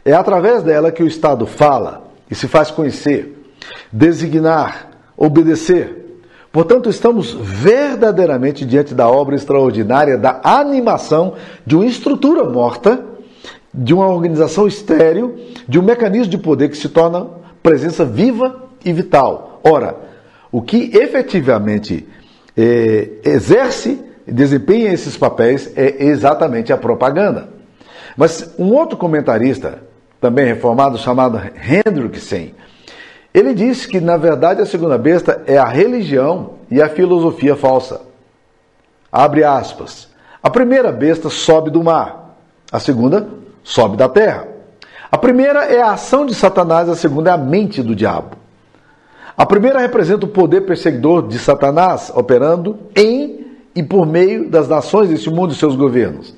É 0.04 0.12
através 0.12 0.62
dela 0.62 0.92
que 0.92 1.02
o 1.02 1.06
Estado 1.06 1.46
fala 1.46 2.02
e 2.30 2.34
se 2.34 2.46
faz 2.46 2.70
conhecer, 2.70 3.50
designar, 3.90 4.90
obedecer. 5.16 6.20
Portanto, 6.52 6.90
estamos 6.90 7.32
verdadeiramente 7.32 8.66
diante 8.66 8.92
da 8.92 9.08
obra 9.08 9.34
extraordinária 9.34 10.18
da 10.18 10.40
animação 10.44 11.34
de 11.64 11.74
uma 11.74 11.86
estrutura 11.86 12.44
morta, 12.44 13.02
de 13.72 13.94
uma 13.94 14.06
organização 14.06 14.66
estéril, 14.66 15.38
de 15.66 15.78
um 15.78 15.82
mecanismo 15.82 16.30
de 16.30 16.36
poder 16.36 16.68
que 16.68 16.76
se 16.76 16.90
torna 16.90 17.41
presença 17.62 18.04
viva 18.04 18.68
e 18.84 18.92
vital. 18.92 19.60
Ora, 19.62 19.96
o 20.50 20.60
que 20.60 20.90
efetivamente 20.96 22.06
é, 22.56 23.08
exerce 23.24 24.02
e 24.26 24.32
desempenha 24.32 24.92
esses 24.92 25.16
papéis 25.16 25.72
é 25.76 26.04
exatamente 26.04 26.72
a 26.72 26.76
propaganda. 26.76 27.48
Mas 28.16 28.54
um 28.58 28.72
outro 28.72 28.96
comentarista, 28.96 29.82
também 30.20 30.44
reformado, 30.46 30.98
chamado 30.98 31.38
Hendrickson, 31.38 32.50
ele 33.32 33.54
disse 33.54 33.88
que, 33.88 34.00
na 34.00 34.16
verdade, 34.16 34.60
a 34.60 34.66
segunda 34.66 34.98
besta 34.98 35.42
é 35.46 35.56
a 35.56 35.64
religião 35.64 36.54
e 36.70 36.82
a 36.82 36.88
filosofia 36.88 37.56
falsa. 37.56 38.02
Abre 39.10 39.42
aspas. 39.42 40.08
A 40.42 40.50
primeira 40.50 40.92
besta 40.92 41.30
sobe 41.30 41.70
do 41.70 41.82
mar, 41.82 42.36
a 42.70 42.78
segunda 42.78 43.26
sobe 43.62 43.96
da 43.96 44.08
terra. 44.08 44.51
A 45.12 45.18
primeira 45.18 45.66
é 45.66 45.82
a 45.82 45.92
ação 45.92 46.24
de 46.24 46.34
Satanás, 46.34 46.88
a 46.88 46.96
segunda 46.96 47.28
é 47.28 47.34
a 47.34 47.36
mente 47.36 47.82
do 47.82 47.94
diabo. 47.94 48.34
A 49.36 49.44
primeira 49.44 49.78
representa 49.78 50.24
o 50.24 50.28
poder 50.28 50.62
perseguidor 50.62 51.28
de 51.28 51.38
Satanás 51.38 52.10
operando 52.14 52.78
em 52.96 53.44
e 53.74 53.82
por 53.82 54.06
meio 54.06 54.48
das 54.48 54.68
nações 54.68 55.10
deste 55.10 55.28
mundo 55.28 55.52
e 55.52 55.56
seus 55.56 55.76
governos. 55.76 56.34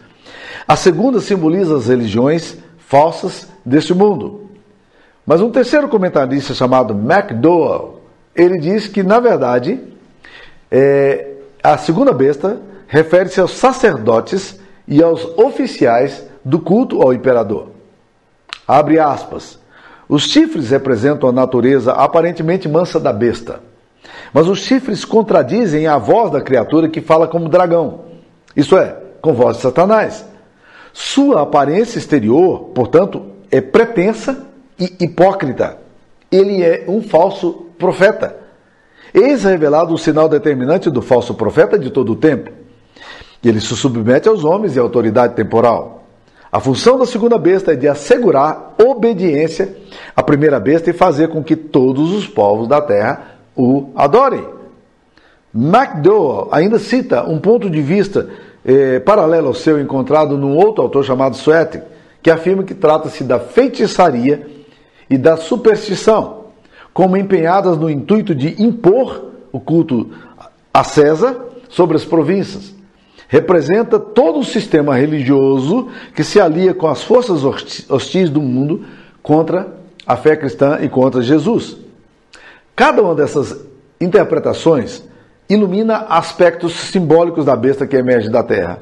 A 0.67 0.75
segunda 0.75 1.21
simboliza 1.21 1.77
as 1.77 1.87
religiões 1.87 2.59
falsas 2.77 3.47
deste 3.65 3.95
mundo. 3.95 4.51
Mas 5.25 5.41
um 5.41 5.53
terceiro 5.53 5.89
comentarista 5.89 6.53
chamado 6.53 6.95
McDowell, 6.95 8.01
ele 8.35 8.59
diz 8.59 8.89
que, 8.89 9.05
na 9.05 9.21
verdade, 9.21 9.81
é, 10.69 11.29
a 11.63 11.79
segunda 11.79 12.13
besta 12.13 12.61
refere-se 12.89 13.41
aos 13.41 13.53
sacerdotes 13.53 14.59
e 14.89 15.01
aos 15.01 15.25
oficiais 15.39 16.27
do 16.45 16.59
culto 16.59 17.01
ao 17.01 17.15
imperador. 17.15 17.74
Abre 18.67 18.99
aspas. 18.99 19.59
Os 20.09 20.25
chifres 20.25 20.71
representam 20.71 21.29
a 21.29 21.33
natureza 21.33 21.93
aparentemente 21.93 22.69
mansa 22.69 23.01
da 23.01 23.13
besta. 23.13 23.61
Mas 24.33 24.49
os 24.49 24.59
chifres 24.61 25.05
contradizem 25.05 25.87
a 25.87 25.97
voz 25.97 26.31
da 26.31 26.41
criatura 26.41 26.89
que 26.89 27.01
fala 27.01 27.27
como 27.27 27.49
dragão. 27.49 28.01
Isso 28.57 28.77
é, 28.77 28.97
com 29.21 29.33
voz 29.33 29.57
de 29.57 29.63
Satanás. 29.63 30.25
Sua 30.93 31.43
aparência 31.43 31.99
exterior, 31.99 32.71
portanto, 32.75 33.23
é 33.51 33.61
pretensa 33.61 34.47
e 34.79 34.93
hipócrita. 35.01 35.79
Ele 36.31 36.63
é 36.63 36.85
um 36.89 37.03
falso 37.03 37.67
profeta. 37.79 38.37
Eis 39.13 39.45
revelado 39.45 39.95
o 39.95 39.99
sinal 39.99 40.29
determinante 40.29 40.91
do 40.91 41.01
falso 41.01 41.35
profeta 41.35 41.79
de 41.79 41.91
todo 41.91 42.13
o 42.13 42.17
tempo. 42.17 42.51
Ele 43.45 43.61
se 43.61 43.77
submete 43.77 44.29
aos 44.29 44.43
homens 44.43 44.75
e 44.75 44.79
à 44.79 44.83
autoridade 44.83 45.35
temporal. 45.35 45.94
A 46.55 46.61
função 46.61 46.97
da 46.97 47.05
segunda 47.05 47.37
besta 47.37 47.73
é 47.73 47.75
de 47.75 47.89
assegurar 47.89 48.77
obediência 48.81 49.77
à 50.15 50.23
primeira 50.23 50.61
besta 50.61 50.89
e 50.89 50.93
fazer 50.93 51.27
com 51.27 51.43
que 51.43 51.57
todos 51.57 52.13
os 52.13 52.29
povos 52.29 52.69
da 52.69 52.81
terra 52.81 53.39
o 53.57 53.91
adorem. 53.97 54.47
McDowell 55.53 56.47
ainda 56.53 56.79
cita 56.79 57.29
um 57.29 57.41
ponto 57.41 57.69
de 57.69 57.83
vista 57.83 58.31
eh, 58.65 59.01
paralelo 59.01 59.49
ao 59.49 59.55
seu 59.55 59.81
encontrado 59.81 60.39
num 60.39 60.57
outro 60.57 60.85
autor 60.85 61.05
chamado 61.05 61.35
Sweat, 61.35 61.83
que 62.23 62.31
afirma 62.31 62.63
que 62.63 62.73
trata-se 62.73 63.25
da 63.25 63.41
feitiçaria 63.41 64.47
e 65.11 65.19
da 65.19 65.37
superstição, 65.37 66.45
como 66.93 67.17
empenhadas 67.17 67.77
no 67.77 67.91
intuito 67.91 68.33
de 68.33 68.63
impor 68.63 69.33
o 69.51 69.59
culto 69.59 70.09
a 70.73 70.85
César 70.85 71.37
sobre 71.69 71.97
as 71.97 72.05
províncias. 72.05 72.73
Representa 73.35 73.99
todo 73.99 74.39
o 74.39 74.45
sistema 74.45 74.95
religioso 74.95 75.89
que 76.15 76.23
se 76.23 76.41
alia 76.41 76.73
com 76.73 76.87
as 76.87 77.03
forças 77.03 77.43
hostis 77.43 78.31
do 78.31 78.41
mundo 78.41 78.85
contra 79.25 79.75
a 80.07 80.17
fé 80.17 80.37
cristã 80.37 80.79
e 80.81 80.89
contra 80.89 81.21
Jesus. 81.21 81.77
Cada 82.77 83.03
uma 83.03 83.13
dessas 83.13 83.59
interpretações 84.01 85.03
ilumina 85.49 86.07
aspectos 86.11 86.75
simbólicos 86.75 87.45
da 87.45 87.57
besta 87.57 87.89
que 87.89 87.97
emerge 87.97 88.29
da 88.29 88.45
terra. 88.45 88.79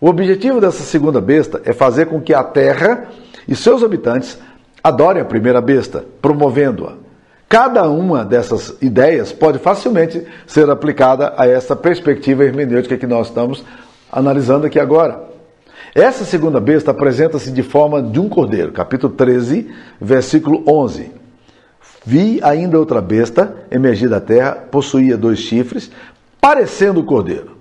O 0.00 0.08
objetivo 0.08 0.60
dessa 0.60 0.82
segunda 0.82 1.20
besta 1.20 1.62
é 1.64 1.72
fazer 1.72 2.06
com 2.06 2.20
que 2.20 2.34
a 2.34 2.42
terra 2.42 3.06
e 3.46 3.54
seus 3.54 3.84
habitantes 3.84 4.36
adore 4.82 5.20
a 5.20 5.24
primeira 5.24 5.60
besta, 5.60 6.04
promovendo-a. 6.20 7.05
Cada 7.48 7.88
uma 7.88 8.24
dessas 8.24 8.76
ideias 8.82 9.32
pode 9.32 9.58
facilmente 9.58 10.26
ser 10.46 10.68
aplicada 10.68 11.32
a 11.36 11.46
essa 11.46 11.76
perspectiva 11.76 12.44
hermenêutica 12.44 12.98
que 12.98 13.06
nós 13.06 13.28
estamos 13.28 13.64
analisando 14.10 14.66
aqui 14.66 14.80
agora. 14.80 15.24
Essa 15.94 16.24
segunda 16.24 16.60
besta 16.60 16.90
apresenta-se 16.90 17.50
de 17.50 17.62
forma 17.62 18.02
de 18.02 18.18
um 18.18 18.28
cordeiro, 18.28 18.72
capítulo 18.72 19.14
13, 19.14 19.72
versículo 20.00 20.64
11. 20.66 21.12
Vi 22.04 22.40
ainda 22.42 22.78
outra 22.78 23.00
besta 23.00 23.64
emergir 23.70 24.08
da 24.08 24.20
terra, 24.20 24.52
possuía 24.70 25.16
dois 25.16 25.38
chifres, 25.38 25.90
parecendo 26.40 27.00
o 27.00 27.04
cordeiro, 27.04 27.56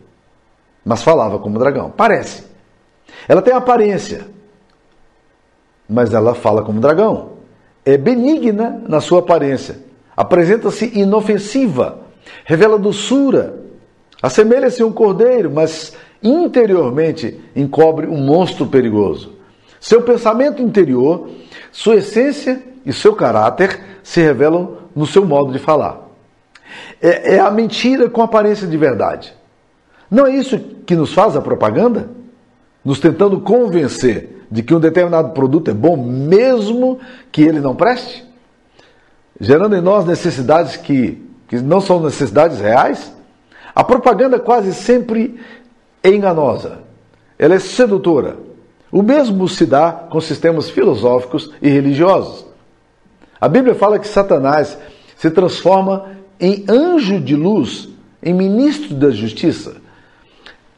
mas 0.83 1.03
falava 1.03 1.39
como 1.39 1.59
dragão. 1.59 1.91
Parece. 1.91 2.43
Ela 3.27 3.41
tem 3.41 3.53
aparência, 3.53 4.25
mas 5.87 6.13
ela 6.13 6.33
fala 6.33 6.63
como 6.63 6.81
dragão. 6.81 7.34
É 7.85 7.97
benigna 7.97 8.81
na 8.87 8.99
sua 8.99 9.19
aparência. 9.19 9.77
Apresenta-se 10.17 10.97
inofensiva, 10.97 11.99
revela 12.45 12.79
doçura, 12.79 13.61
assemelha-se 14.21 14.81
a 14.81 14.85
um 14.85 14.91
cordeiro, 14.91 15.51
mas 15.51 15.95
interiormente 16.23 17.39
encobre 17.55 18.07
um 18.07 18.17
monstro 18.17 18.65
perigoso. 18.65 19.33
Seu 19.79 20.01
pensamento 20.01 20.61
interior, 20.61 21.29
sua 21.71 21.97
essência 21.97 22.61
e 22.85 22.91
seu 22.91 23.13
caráter 23.13 23.79
se 24.01 24.21
revelam 24.21 24.77
no 24.95 25.05
seu 25.05 25.25
modo 25.25 25.51
de 25.51 25.59
falar. 25.59 26.09
É, 27.01 27.35
é 27.35 27.39
a 27.39 27.51
mentira 27.51 28.09
com 28.09 28.21
aparência 28.21 28.67
de 28.67 28.77
verdade. 28.77 29.33
Não 30.09 30.25
é 30.25 30.35
isso 30.35 30.57
que 30.85 30.95
nos 30.95 31.13
faz 31.13 31.35
a 31.35 31.41
propaganda? 31.41 32.09
Nos 32.83 32.99
tentando 32.99 33.39
convencer 33.41 34.44
de 34.55 34.63
que 34.63 34.73
um 34.73 34.79
determinado 34.79 35.31
produto 35.31 35.69
é 35.69 35.73
bom, 35.73 35.97
mesmo 35.97 36.97
que 37.29 37.41
ele 37.41 37.59
não 37.59 37.75
preste? 37.75 38.23
Gerando 39.37 39.75
em 39.75 39.81
nós 39.81 40.05
necessidades 40.05 40.77
que, 40.77 41.21
que 41.45 41.57
não 41.57 41.81
são 41.81 41.99
necessidades 41.99 42.61
reais? 42.61 43.13
A 43.75 43.83
propaganda 43.83 44.39
quase 44.39 44.73
sempre 44.73 45.37
é 46.01 46.09
enganosa, 46.09 46.79
ela 47.37 47.55
é 47.55 47.59
sedutora. 47.59 48.37
O 48.89 49.03
mesmo 49.03 49.45
se 49.49 49.65
dá 49.65 49.91
com 49.91 50.21
sistemas 50.21 50.69
filosóficos 50.69 51.51
e 51.61 51.67
religiosos. 51.67 52.45
A 53.41 53.49
Bíblia 53.49 53.75
fala 53.75 53.99
que 53.99 54.07
Satanás 54.07 54.77
se 55.17 55.29
transforma 55.29 56.11
em 56.39 56.63
anjo 56.69 57.19
de 57.19 57.35
luz, 57.35 57.89
em 58.23 58.33
ministro 58.33 58.95
da 58.95 59.09
justiça. 59.09 59.75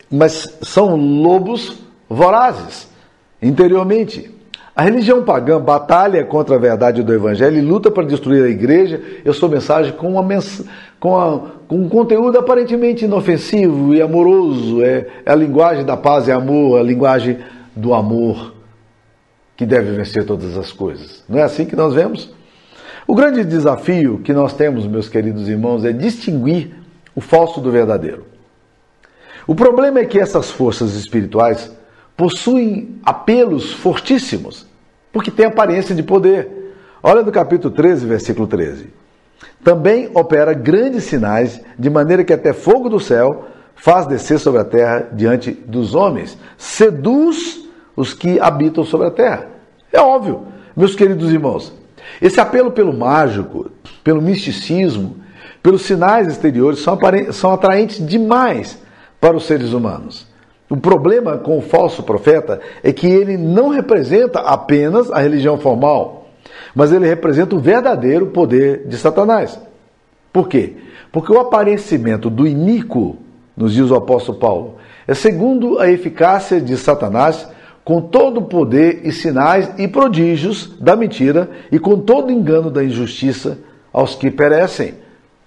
Mas 0.09 0.57
são 0.63 0.95
lobos 0.95 1.77
vorazes 2.09 2.87
interiormente. 3.47 4.31
A 4.75 4.83
religião 4.83 5.23
pagã 5.23 5.59
batalha 5.59 6.23
contra 6.23 6.55
a 6.55 6.59
verdade 6.59 7.01
do 7.01 7.11
Evangelho 7.11 7.57
e 7.57 7.61
luta 7.61 7.89
para 7.89 8.03
destruir 8.03 8.43
a 8.43 8.47
igreja 8.47 9.01
e 9.25 9.27
a 9.27 9.33
sua 9.33 9.49
mensagem 9.49 9.91
com, 9.93 10.11
uma 10.11 10.21
mens 10.21 10.63
com, 10.99 11.17
a, 11.17 11.39
com 11.67 11.77
um 11.77 11.89
conteúdo 11.89 12.37
aparentemente 12.37 13.05
inofensivo 13.05 13.95
e 13.95 14.01
amoroso. 14.01 14.83
É, 14.83 15.07
é 15.25 15.31
a 15.31 15.35
linguagem 15.35 15.83
da 15.83 15.97
paz 15.97 16.27
e 16.27 16.31
amor, 16.31 16.79
a 16.79 16.83
linguagem 16.83 17.39
do 17.75 17.93
amor 17.93 18.53
que 19.55 19.65
deve 19.65 19.93
vencer 19.93 20.23
todas 20.25 20.55
as 20.55 20.71
coisas. 20.71 21.23
Não 21.27 21.39
é 21.39 21.43
assim 21.43 21.65
que 21.65 21.75
nós 21.75 21.95
vemos? 21.95 22.31
O 23.07 23.15
grande 23.15 23.43
desafio 23.43 24.19
que 24.19 24.31
nós 24.31 24.53
temos, 24.53 24.85
meus 24.85 25.09
queridos 25.09 25.49
irmãos, 25.49 25.85
é 25.85 25.91
distinguir 25.91 26.75
o 27.15 27.21
falso 27.21 27.59
do 27.59 27.71
verdadeiro. 27.71 28.25
O 29.47 29.55
problema 29.55 29.99
é 29.99 30.05
que 30.05 30.19
essas 30.19 30.51
forças 30.51 30.93
espirituais 30.93 31.75
possuem 32.17 32.99
apelos 33.05 33.71
fortíssimos, 33.71 34.65
porque 35.13 35.29
têm 35.29 35.45
aparência 35.45 35.93
de 35.93 36.01
poder. 36.01 36.73
Olha 37.01 37.21
no 37.21 37.31
capítulo 37.31 37.73
13, 37.73 38.07
versículo 38.07 38.47
13. 38.47 38.87
Também 39.63 40.09
opera 40.15 40.53
grandes 40.53 41.03
sinais, 41.03 41.61
de 41.77 41.89
maneira 41.89 42.23
que 42.23 42.33
até 42.33 42.53
fogo 42.53 42.89
do 42.89 42.99
céu 42.99 43.45
faz 43.75 44.07
descer 44.07 44.39
sobre 44.39 44.59
a 44.59 44.65
terra 44.65 45.07
diante 45.13 45.51
dos 45.51 45.93
homens, 45.93 46.35
seduz 46.57 47.63
os 47.95 48.13
que 48.13 48.39
habitam 48.39 48.83
sobre 48.83 49.07
a 49.07 49.11
terra. 49.11 49.47
É 49.93 50.01
óbvio, 50.01 50.47
meus 50.75 50.95
queridos 50.95 51.31
irmãos, 51.31 51.71
esse 52.21 52.39
apelo 52.39 52.71
pelo 52.71 52.93
mágico, 52.93 53.69
pelo 54.03 54.21
misticismo, 54.21 55.17
pelos 55.61 55.83
sinais 55.83 56.27
exteriores 56.27 56.79
são, 56.79 56.97
são 57.31 57.53
atraentes 57.53 58.05
demais 58.05 58.79
para 59.19 59.37
os 59.37 59.45
seres 59.45 59.73
humanos. 59.73 60.26
O 60.69 60.75
problema 60.75 61.37
com 61.37 61.57
o 61.57 61.61
falso 61.61 62.03
profeta 62.03 62.59
é 62.83 62.91
que 62.91 63.07
ele 63.07 63.37
não 63.37 63.69
representa 63.69 64.39
apenas 64.39 65.09
a 65.09 65.19
religião 65.19 65.57
formal, 65.57 66.29
mas 66.75 66.91
ele 66.91 67.07
representa 67.07 67.55
o 67.55 67.59
verdadeiro 67.59 68.27
poder 68.27 68.85
de 68.87 68.97
Satanás. 68.97 69.59
Por 70.31 70.49
quê? 70.49 70.75
Porque 71.11 71.31
o 71.31 71.39
aparecimento 71.39 72.29
do 72.29 72.45
iníquo, 72.45 73.15
nos 73.55 73.73
diz 73.73 73.89
o 73.89 73.95
apóstolo 73.95 74.37
Paulo, 74.37 74.75
é 75.07 75.13
segundo 75.13 75.79
a 75.79 75.89
eficácia 75.89 76.59
de 76.59 76.75
Satanás, 76.75 77.47
com 77.83 78.01
todo 78.01 78.41
o 78.41 78.45
poder 78.45 79.01
e 79.05 79.13
sinais 79.13 79.71
e 79.77 79.87
prodígios 79.87 80.75
da 80.77 80.93
mentira 80.93 81.49
e 81.71 81.79
com 81.79 81.97
todo 81.97 82.29
engano 82.29 82.69
da 82.69 82.83
injustiça 82.83 83.57
aos 83.93 84.13
que 84.13 84.29
perecem. 84.29 84.95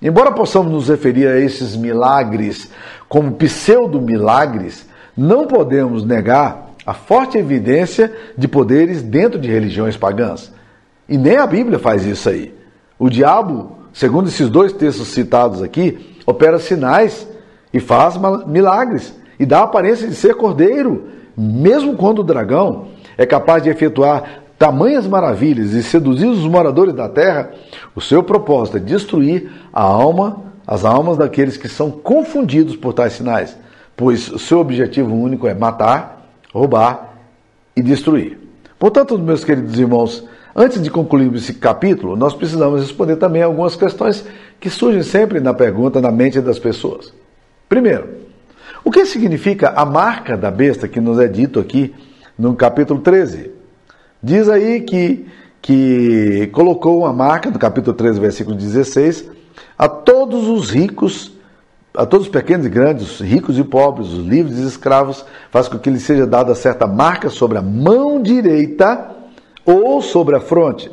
Embora 0.01 0.33
possamos 0.33 0.73
nos 0.73 0.89
referir 0.89 1.27
a 1.27 1.39
esses 1.39 1.77
milagres 1.77 2.71
como 3.07 3.33
pseudo-milagres, 3.33 4.89
não 5.16 5.46
podemos 5.46 6.05
negar 6.05 6.70
a 6.87 6.94
forte 6.94 7.38
evidência 7.38 8.12
de 8.37 8.49
poderes 8.49 9.03
dentro 9.03 9.38
de 9.38 9.49
religiões 9.51 9.96
pagãs. 9.96 10.53
E 11.09 11.18
nem 11.18 11.37
a 11.37 11.46
Bíblia 11.46 11.79
faz 11.79 12.05
isso 12.05 12.29
aí. 12.29 12.55
O 12.99 13.09
diabo, 13.09 13.79
segundo 13.92 14.29
esses 14.29 14.49
dois 14.49 14.73
textos 14.73 15.09
citados 15.09 15.62
aqui, 15.62 16.16
opera 16.27 16.59
sinais 16.59 17.29
e 17.73 17.81
faz 17.81 18.14
milagres 18.46 19.14
e 19.38 19.46
dá 19.46 19.61
a 19.61 19.64
aparência 19.64 20.07
de 20.07 20.14
ser 20.14 20.35
cordeiro, 20.35 21.09
mesmo 21.37 21.96
quando 21.96 22.20
o 22.20 22.25
dragão 22.25 22.88
é 23.16 23.25
capaz 23.25 23.62
de 23.62 23.70
efetuar 23.70 24.42
tamanhas 24.59 25.07
maravilhas 25.07 25.73
e 25.73 25.83
seduzir 25.83 26.27
os 26.27 26.44
moradores 26.46 26.94
da 26.94 27.09
terra, 27.09 27.51
o 27.94 28.01
seu 28.01 28.23
propósito 28.23 28.77
é 28.77 28.81
destruir 28.81 29.51
a 29.73 29.83
alma, 29.83 30.42
as 30.66 30.85
almas 30.85 31.16
daqueles 31.16 31.57
que 31.57 31.68
são 31.68 31.90
confundidos 31.90 32.77
por 32.77 32.92
tais 32.92 33.14
sinais, 33.14 33.57
pois 34.01 34.33
seu 34.39 34.61
objetivo 34.61 35.15
único 35.15 35.47
é 35.47 35.53
matar, 35.53 36.27
roubar 36.55 37.19
e 37.77 37.83
destruir. 37.83 38.39
Portanto, 38.79 39.19
meus 39.19 39.45
queridos 39.45 39.79
irmãos, 39.79 40.27
antes 40.57 40.83
de 40.83 40.91
concluirmos 40.91 41.43
esse 41.43 41.53
capítulo, 41.53 42.17
nós 42.17 42.33
precisamos 42.33 42.81
responder 42.81 43.17
também 43.17 43.43
algumas 43.43 43.77
questões 43.77 44.25
que 44.59 44.71
surgem 44.71 45.03
sempre 45.03 45.39
na 45.39 45.53
pergunta, 45.53 46.01
na 46.01 46.11
mente 46.11 46.41
das 46.41 46.59
pessoas. 46.59 47.13
Primeiro, 47.69 48.09
o 48.83 48.91
que 48.91 49.05
significa 49.05 49.75
a 49.77 49.85
marca 49.85 50.35
da 50.35 50.51
besta 50.51 50.89
que 50.89 50.99
nos 50.99 51.19
é 51.19 51.29
dito 51.29 51.61
aqui 51.61 51.95
no 52.39 52.57
capítulo 52.57 53.01
13? 53.01 53.51
Diz 54.23 54.49
aí 54.49 54.81
que, 54.81 55.27
que 55.61 56.49
colocou 56.53 57.01
uma 57.01 57.13
marca, 57.13 57.51
no 57.51 57.59
capítulo 57.59 57.95
13, 57.95 58.19
versículo 58.19 58.57
16, 58.57 59.31
a 59.77 59.87
todos 59.91 60.49
os 60.49 60.71
ricos, 60.71 61.39
a 62.01 62.07
todos 62.07 62.29
os 62.29 62.33
pequenos 62.33 62.65
e 62.65 62.71
grandes, 62.71 63.21
os 63.21 63.21
ricos 63.21 63.59
e 63.59 63.63
pobres, 63.63 64.09
os 64.09 64.25
livres 64.25 64.57
e 64.57 64.67
escravos, 64.67 65.23
faz 65.51 65.69
com 65.69 65.79
que 65.79 65.91
lhe 65.91 66.01
seja 66.01 66.27
dada 66.27 66.55
certa 66.55 66.87
marca 66.87 67.29
sobre 67.29 67.59
a 67.59 67.63
mão 67.63 68.23
direita 68.23 69.11
ou 69.67 70.01
sobre 70.01 70.35
a 70.35 70.41
fronte, 70.41 70.91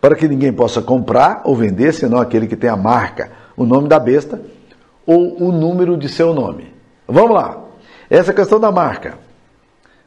para 0.00 0.16
que 0.16 0.26
ninguém 0.26 0.52
possa 0.52 0.82
comprar 0.82 1.42
ou 1.44 1.54
vender 1.54 1.92
senão 1.94 2.18
aquele 2.18 2.48
que 2.48 2.56
tem 2.56 2.68
a 2.68 2.76
marca, 2.76 3.30
o 3.56 3.64
nome 3.64 3.86
da 3.86 4.00
besta 4.00 4.42
ou 5.06 5.40
o 5.40 5.52
número 5.52 5.96
de 5.96 6.08
seu 6.08 6.34
nome. 6.34 6.74
Vamos 7.06 7.36
lá. 7.36 7.56
Essa 8.10 8.32
é 8.32 8.34
questão 8.34 8.58
da 8.58 8.72
marca. 8.72 9.14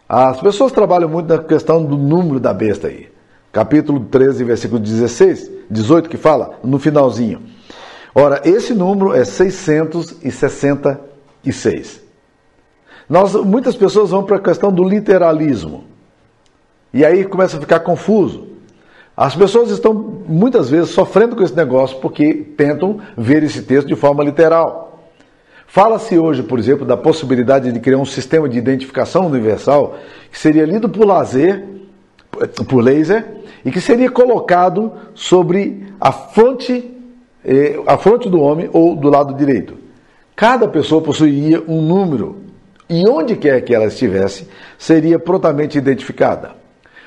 As 0.08 0.42
pessoas 0.42 0.74
trabalham 0.74 1.08
muito 1.08 1.34
na 1.34 1.42
questão 1.42 1.82
do 1.82 1.98
número 1.98 2.42
da 2.42 2.54
besta 2.54 2.90
aí. 2.90 3.08
Capítulo 3.54 4.02
13, 4.02 4.44
versículo 4.44 4.82
16, 4.82 5.50
18 5.70 6.10
que 6.10 6.18
fala, 6.18 6.60
no 6.62 6.78
finalzinho. 6.78 7.42
Ora, 8.14 8.42
esse 8.44 8.74
número 8.74 9.14
é 9.14 9.24
666. 9.24 12.02
Nós, 13.10 13.34
muitas 13.36 13.74
pessoas 13.76 14.12
vão 14.12 14.24
para 14.24 14.36
a 14.38 14.42
questão 14.42 14.72
do 14.72 14.84
literalismo. 14.84 15.86
E 16.94 17.04
aí 17.06 17.26
começa 17.26 17.58
a 17.58 17.60
ficar 17.60 17.82
confuso. 17.82 18.48
As 19.16 19.36
pessoas 19.36 19.70
estão 19.70 19.94
muitas 19.94 20.70
vezes 20.70 20.92
sofrendo 20.92 21.36
com 21.36 21.44
esse 21.44 21.56
negócio 21.56 22.00
porque 22.00 22.34
tentam 22.34 23.00
ver 23.18 23.44
esse 23.44 23.64
texto 23.64 23.88
de 23.88 23.96
forma 23.96 24.24
literal. 24.24 25.10
Fala-se 25.68 26.18
hoje, 26.18 26.44
por 26.44 26.60
exemplo, 26.60 26.86
da 26.86 26.98
possibilidade 26.98 27.72
de 27.72 27.80
criar 27.80 27.98
um 27.98 28.06
sistema 28.06 28.50
de 28.50 28.58
identificação 28.58 29.28
universal 29.28 29.96
que 30.30 30.38
seria 30.38 30.66
lido 30.66 30.90
por 30.90 31.06
laser, 31.06 31.66
por 32.68 32.84
laser, 32.84 33.26
e 33.64 33.72
que 33.72 33.80
seria 33.80 34.10
colocado 34.10 34.92
sobre 35.14 35.94
a 36.00 36.12
fonte, 36.12 36.92
a 37.88 37.98
fonte 37.98 38.30
do 38.30 38.40
homem 38.40 38.70
ou 38.72 38.96
do 38.96 39.10
lado 39.10 39.34
direito. 39.34 39.76
Cada 40.36 40.68
pessoa 40.68 41.02
possuiria 41.02 41.64
um 41.68 41.82
número 41.82 42.42
e 42.92 43.08
onde 43.08 43.38
quer 43.38 43.62
que 43.62 43.74
ela 43.74 43.86
estivesse, 43.86 44.50
seria 44.78 45.18
prontamente 45.18 45.78
identificada. 45.78 46.52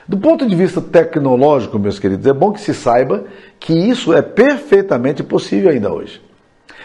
Do 0.08 0.16
ponto 0.16 0.46
de 0.46 0.54
vista 0.56 0.80
tecnológico, 0.80 1.78
meus 1.78 1.98
queridos, 1.98 2.26
é 2.26 2.32
bom 2.32 2.52
que 2.52 2.60
se 2.60 2.72
saiba 2.72 3.24
que 3.60 3.72
isso 3.72 4.12
é 4.14 4.22
perfeitamente 4.22 5.22
possível 5.22 5.70
ainda 5.70 5.92
hoje. 5.92 6.22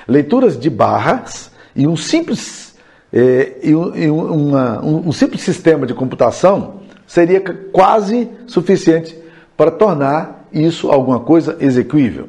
Leituras 0.06 0.60
de 0.60 0.70
barras 0.70 1.50
e 1.74 1.88
um 1.88 1.96
simples, 1.96 2.76
é, 3.14 3.58
e 3.64 3.74
um, 3.74 3.96
e 3.96 4.10
uma, 4.10 4.84
um, 4.84 5.08
um 5.08 5.12
simples 5.14 5.44
sistema 5.44 5.86
de 5.86 5.94
computação 5.94 6.82
seria 7.08 7.42
quase 7.72 8.30
suficiente 8.48 9.18
para 9.56 9.72
tornar 9.72 10.48
isso 10.52 10.92
alguma 10.92 11.22
coisa 11.22 11.58
execuível. 11.62 12.28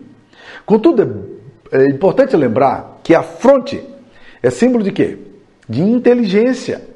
Contudo, 0.65 1.39
é, 1.73 1.83
é 1.83 1.87
importante 1.87 2.37
lembrar 2.37 3.01
que 3.03 3.15
a 3.15 3.23
fronte 3.23 3.83
é 4.43 4.51
símbolo 4.51 4.85
de 4.85 4.93
quê? 4.93 5.19
De 5.69 5.83
inteligência, 5.83 6.89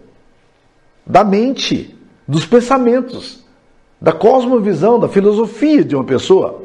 da 1.07 1.23
mente, 1.23 1.97
dos 2.27 2.47
pensamentos, 2.47 3.45
da 4.01 4.13
cosmovisão, 4.13 4.99
da 4.99 5.09
filosofia 5.09 5.85
de 5.85 5.95
uma 5.95 6.05
pessoa. 6.05 6.63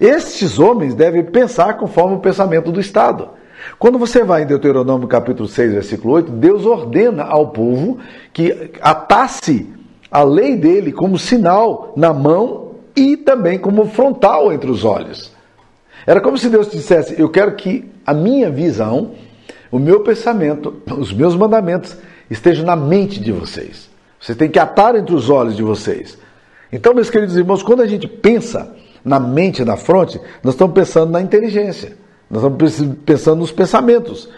Estes 0.00 0.58
homens 0.58 0.94
devem 0.94 1.24
pensar 1.24 1.74
conforme 1.74 2.16
o 2.16 2.20
pensamento 2.20 2.70
do 2.70 2.80
Estado. 2.80 3.30
Quando 3.78 3.98
você 3.98 4.22
vai 4.22 4.42
em 4.42 4.46
Deuteronômio 4.46 5.08
capítulo 5.08 5.48
6, 5.48 5.72
versículo 5.72 6.14
8, 6.14 6.32
Deus 6.32 6.64
ordena 6.64 7.24
ao 7.24 7.48
povo 7.48 7.98
que 8.32 8.70
atasse 8.80 9.72
a 10.10 10.22
lei 10.22 10.56
dele 10.56 10.92
como 10.92 11.18
sinal 11.18 11.92
na 11.96 12.12
mão 12.12 12.72
e 12.94 13.16
também 13.16 13.58
como 13.58 13.86
frontal 13.86 14.52
entre 14.52 14.70
os 14.70 14.84
olhos. 14.84 15.35
Era 16.06 16.20
como 16.20 16.38
se 16.38 16.48
Deus 16.48 16.70
dissesse: 16.70 17.20
Eu 17.20 17.28
quero 17.28 17.54
que 17.56 17.90
a 18.06 18.14
minha 18.14 18.50
visão, 18.50 19.12
o 19.70 19.78
meu 19.78 20.00
pensamento, 20.00 20.80
os 20.96 21.12
meus 21.12 21.34
mandamentos 21.34 21.96
estejam 22.30 22.64
na 22.64 22.76
mente 22.76 23.18
de 23.18 23.32
vocês. 23.32 23.90
Você 24.20 24.34
tem 24.34 24.48
que 24.48 24.58
atar 24.58 24.94
entre 24.94 25.14
os 25.14 25.28
olhos 25.28 25.56
de 25.56 25.62
vocês. 25.62 26.16
Então, 26.72 26.94
meus 26.94 27.10
queridos 27.10 27.36
irmãos, 27.36 27.62
quando 27.62 27.82
a 27.82 27.86
gente 27.86 28.08
pensa 28.08 28.74
na 29.04 29.20
mente, 29.20 29.64
na 29.64 29.76
fronte, 29.76 30.20
nós 30.42 30.54
estamos 30.54 30.74
pensando 30.74 31.12
na 31.12 31.20
inteligência. 31.20 31.96
Nós 32.30 32.42
estamos 32.42 32.96
pensando 33.04 33.38
nos 33.38 33.52
pensamentos. 33.52 34.28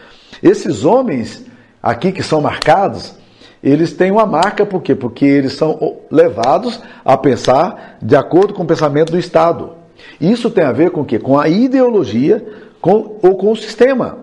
Esses 0.43 0.85
homens 0.85 1.45
aqui 1.83 2.13
que 2.13 2.23
são 2.23 2.41
marcados, 2.41 3.15
eles 3.63 3.93
têm 3.93 4.11
uma 4.11 4.27
marca, 4.27 4.67
por 4.67 4.83
quê? 4.83 4.95
Porque 4.95 5.25
eles 5.25 5.55
são 5.55 5.99
levados 6.11 6.81
a 7.05 7.17
pensar 7.17 7.97
de 8.01 8.15
acordo 8.15 8.53
com 8.53 8.63
o 8.63 8.67
pensamento 8.67 9.13
do 9.13 9.19
Estado. 9.19 9.78
Isso 10.21 10.51
tem 10.51 10.65
a 10.65 10.73
ver 10.73 10.91
com 10.91 11.03
o 11.03 11.05
quê? 11.05 11.19
Com 11.19 11.39
a 11.39 11.49
ideologia 11.49 12.47
com, 12.81 13.19
ou 13.23 13.37
com 13.37 13.53
o 13.53 13.57
sistema. 13.57 14.19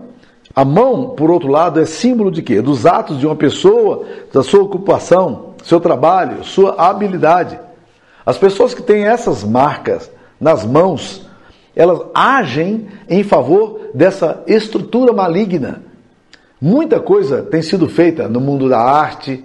A 0.55 0.63
mão, 0.63 1.09
por 1.09 1.29
outro 1.29 1.49
lado, 1.49 1.79
é 1.79 1.85
símbolo 1.85 2.31
de 2.31 2.41
quê? 2.41 2.61
Dos 2.61 2.85
atos 2.85 3.19
de 3.19 3.25
uma 3.25 3.35
pessoa, 3.35 4.05
da 4.31 4.41
sua 4.41 4.63
ocupação, 4.63 5.53
seu 5.63 5.79
trabalho, 5.79 6.43
sua 6.43 6.75
habilidade. 6.77 7.59
As 8.25 8.37
pessoas 8.37 8.73
que 8.73 8.81
têm 8.81 9.03
essas 9.05 9.43
marcas 9.43 10.09
nas 10.39 10.65
mãos, 10.65 11.27
elas 11.75 11.99
agem 12.13 12.87
em 13.09 13.23
favor 13.23 13.89
dessa 13.93 14.43
estrutura 14.47 15.11
maligna. 15.11 15.83
Muita 16.61 16.99
coisa 16.99 17.43
tem 17.43 17.61
sido 17.61 17.89
feita 17.89 18.29
no 18.29 18.39
mundo 18.39 18.69
da 18.69 18.79
arte, 18.79 19.43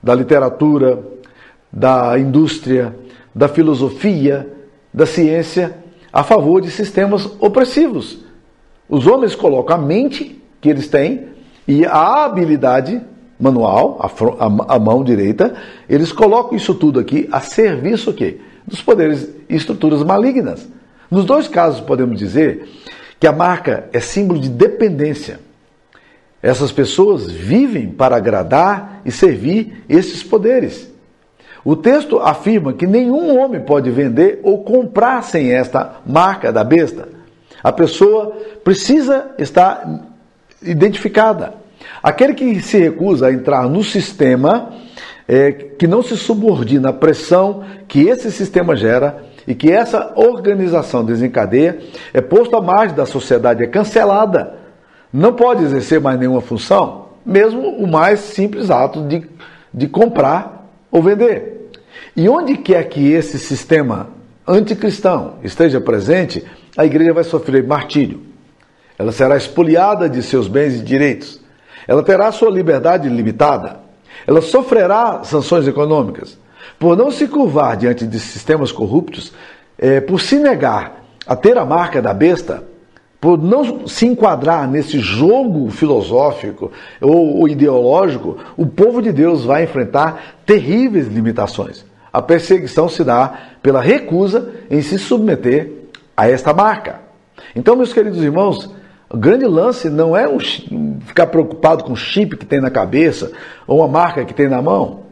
da 0.00 0.14
literatura, 0.14 1.02
da 1.72 2.16
indústria, 2.18 2.94
da 3.34 3.48
filosofia, 3.48 4.48
da 4.92 5.06
ciência, 5.06 5.76
a 6.12 6.22
favor 6.22 6.60
de 6.60 6.70
sistemas 6.70 7.26
opressivos. 7.40 8.18
Os 8.88 9.06
homens 9.06 9.34
colocam 9.34 9.76
a 9.76 9.78
mente 9.78 10.40
que 10.60 10.68
eles 10.68 10.88
têm 10.88 11.28
e 11.66 11.86
a 11.86 12.24
habilidade 12.24 13.00
manual, 13.40 13.98
a, 14.68 14.78
mão 14.78 15.02
direita, 15.02 15.54
eles 15.88 16.12
colocam 16.12 16.56
isso 16.56 16.74
tudo 16.74 17.00
aqui 17.00 17.28
a 17.32 17.40
serviço 17.40 18.12
quê? 18.12 18.38
dos 18.66 18.80
poderes 18.80 19.28
e 19.48 19.56
estruturas 19.56 20.02
malignas. 20.04 20.68
Nos 21.10 21.24
dois 21.24 21.48
casos, 21.48 21.80
podemos 21.80 22.18
dizer 22.18 22.68
que 23.18 23.26
a 23.26 23.32
marca 23.32 23.88
é 23.92 23.98
símbolo 23.98 24.38
de 24.38 24.48
dependência. 24.48 25.40
Essas 26.42 26.70
pessoas 26.70 27.30
vivem 27.30 27.90
para 27.90 28.16
agradar 28.16 29.00
e 29.04 29.10
servir 29.10 29.84
esses 29.88 30.22
poderes. 30.22 30.91
O 31.64 31.76
texto 31.76 32.18
afirma 32.18 32.72
que 32.72 32.86
nenhum 32.86 33.38
homem 33.38 33.60
pode 33.60 33.90
vender 33.90 34.40
ou 34.42 34.64
comprar 34.64 35.22
sem 35.22 35.52
esta 35.52 35.96
marca 36.04 36.52
da 36.52 36.64
besta. 36.64 37.08
A 37.62 37.70
pessoa 37.70 38.36
precisa 38.64 39.30
estar 39.38 40.08
identificada. 40.60 41.54
Aquele 42.02 42.34
que 42.34 42.60
se 42.60 42.78
recusa 42.78 43.28
a 43.28 43.32
entrar 43.32 43.68
no 43.68 43.82
sistema, 43.84 44.72
é, 45.28 45.52
que 45.52 45.86
não 45.86 46.02
se 46.02 46.16
subordina 46.16 46.88
à 46.88 46.92
pressão 46.92 47.62
que 47.86 48.08
esse 48.08 48.32
sistema 48.32 48.74
gera, 48.74 49.24
e 49.46 49.54
que 49.54 49.70
essa 49.70 50.12
organização 50.16 51.04
desencadeia, 51.04 51.78
é 52.12 52.20
posto 52.20 52.56
à 52.56 52.60
margem 52.60 52.96
da 52.96 53.06
sociedade, 53.06 53.62
é 53.62 53.66
cancelada. 53.66 54.54
não 55.12 55.34
pode 55.34 55.62
exercer 55.64 56.00
mais 56.00 56.18
nenhuma 56.18 56.40
função, 56.40 57.08
mesmo 57.24 57.68
o 57.68 57.86
mais 57.86 58.20
simples 58.20 58.70
ato 58.70 59.02
de, 59.02 59.28
de 59.72 59.86
comprar 59.86 60.61
ou 60.92 61.02
vender. 61.02 61.70
E 62.14 62.28
onde 62.28 62.58
quer 62.58 62.84
que 62.84 63.10
esse 63.10 63.38
sistema 63.38 64.10
anticristão 64.46 65.38
esteja 65.42 65.80
presente, 65.80 66.44
a 66.76 66.84
igreja 66.84 67.14
vai 67.14 67.24
sofrer 67.24 67.66
martírio. 67.66 68.20
Ela 68.98 69.10
será 69.10 69.36
expoliada 69.36 70.08
de 70.08 70.22
seus 70.22 70.46
bens 70.46 70.74
e 70.74 70.80
direitos. 70.84 71.40
Ela 71.88 72.02
terá 72.02 72.30
sua 72.30 72.50
liberdade 72.50 73.08
limitada. 73.08 73.80
Ela 74.26 74.42
sofrerá 74.42 75.24
sanções 75.24 75.66
econômicas. 75.66 76.38
Por 76.78 76.96
não 76.96 77.10
se 77.10 77.26
curvar 77.26 77.76
diante 77.76 78.06
de 78.06 78.20
sistemas 78.20 78.70
corruptos, 78.70 79.32
é, 79.78 80.00
por 80.00 80.20
se 80.20 80.38
negar 80.38 81.02
a 81.26 81.34
ter 81.34 81.56
a 81.56 81.64
marca 81.64 82.02
da 82.02 82.12
besta, 82.12 82.62
por 83.22 83.40
não 83.40 83.86
se 83.86 84.04
enquadrar 84.04 84.68
nesse 84.68 84.98
jogo 84.98 85.70
filosófico 85.70 86.72
ou, 87.00 87.46
ideológico, 87.46 88.36
o 88.56 88.66
povo 88.66 89.00
de 89.00 89.12
Deus 89.12 89.44
vai 89.44 89.62
enfrentar 89.62 90.40
terríveis 90.44 91.06
limitações. 91.06 91.84
A 92.12 92.20
perseguição 92.20 92.88
se 92.88 93.04
dá 93.04 93.32
pela 93.62 93.80
recusa 93.80 94.52
em 94.68 94.82
se 94.82 94.98
submeter 94.98 95.70
a 96.16 96.28
esta 96.28 96.52
marca. 96.52 97.00
Então, 97.54 97.76
meus 97.76 97.92
queridos 97.92 98.20
irmãos, 98.20 98.68
o 99.08 99.16
grande 99.16 99.46
lance 99.46 99.88
não 99.88 100.16
é 100.16 100.26
ficar 101.06 101.28
preocupado 101.28 101.84
com 101.84 101.92
o 101.92 101.96
chip 101.96 102.36
que 102.36 102.44
tem 102.44 102.60
na 102.60 102.72
cabeça 102.72 103.30
ou 103.68 103.84
a 103.84 103.88
marca 103.88 104.24
que 104.24 104.34
tem 104.34 104.48
na 104.48 104.60
mão. 104.60 105.02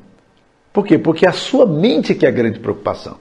Por 0.72 0.84
quê? 0.84 0.98
Porque 0.98 1.26
é 1.26 1.28
a 1.28 1.32
sua 1.32 1.64
mente 1.64 2.12
que 2.16 2.26
é 2.26 2.28
a 2.28 2.32
grande 2.32 2.58
preocupação. 2.58 3.18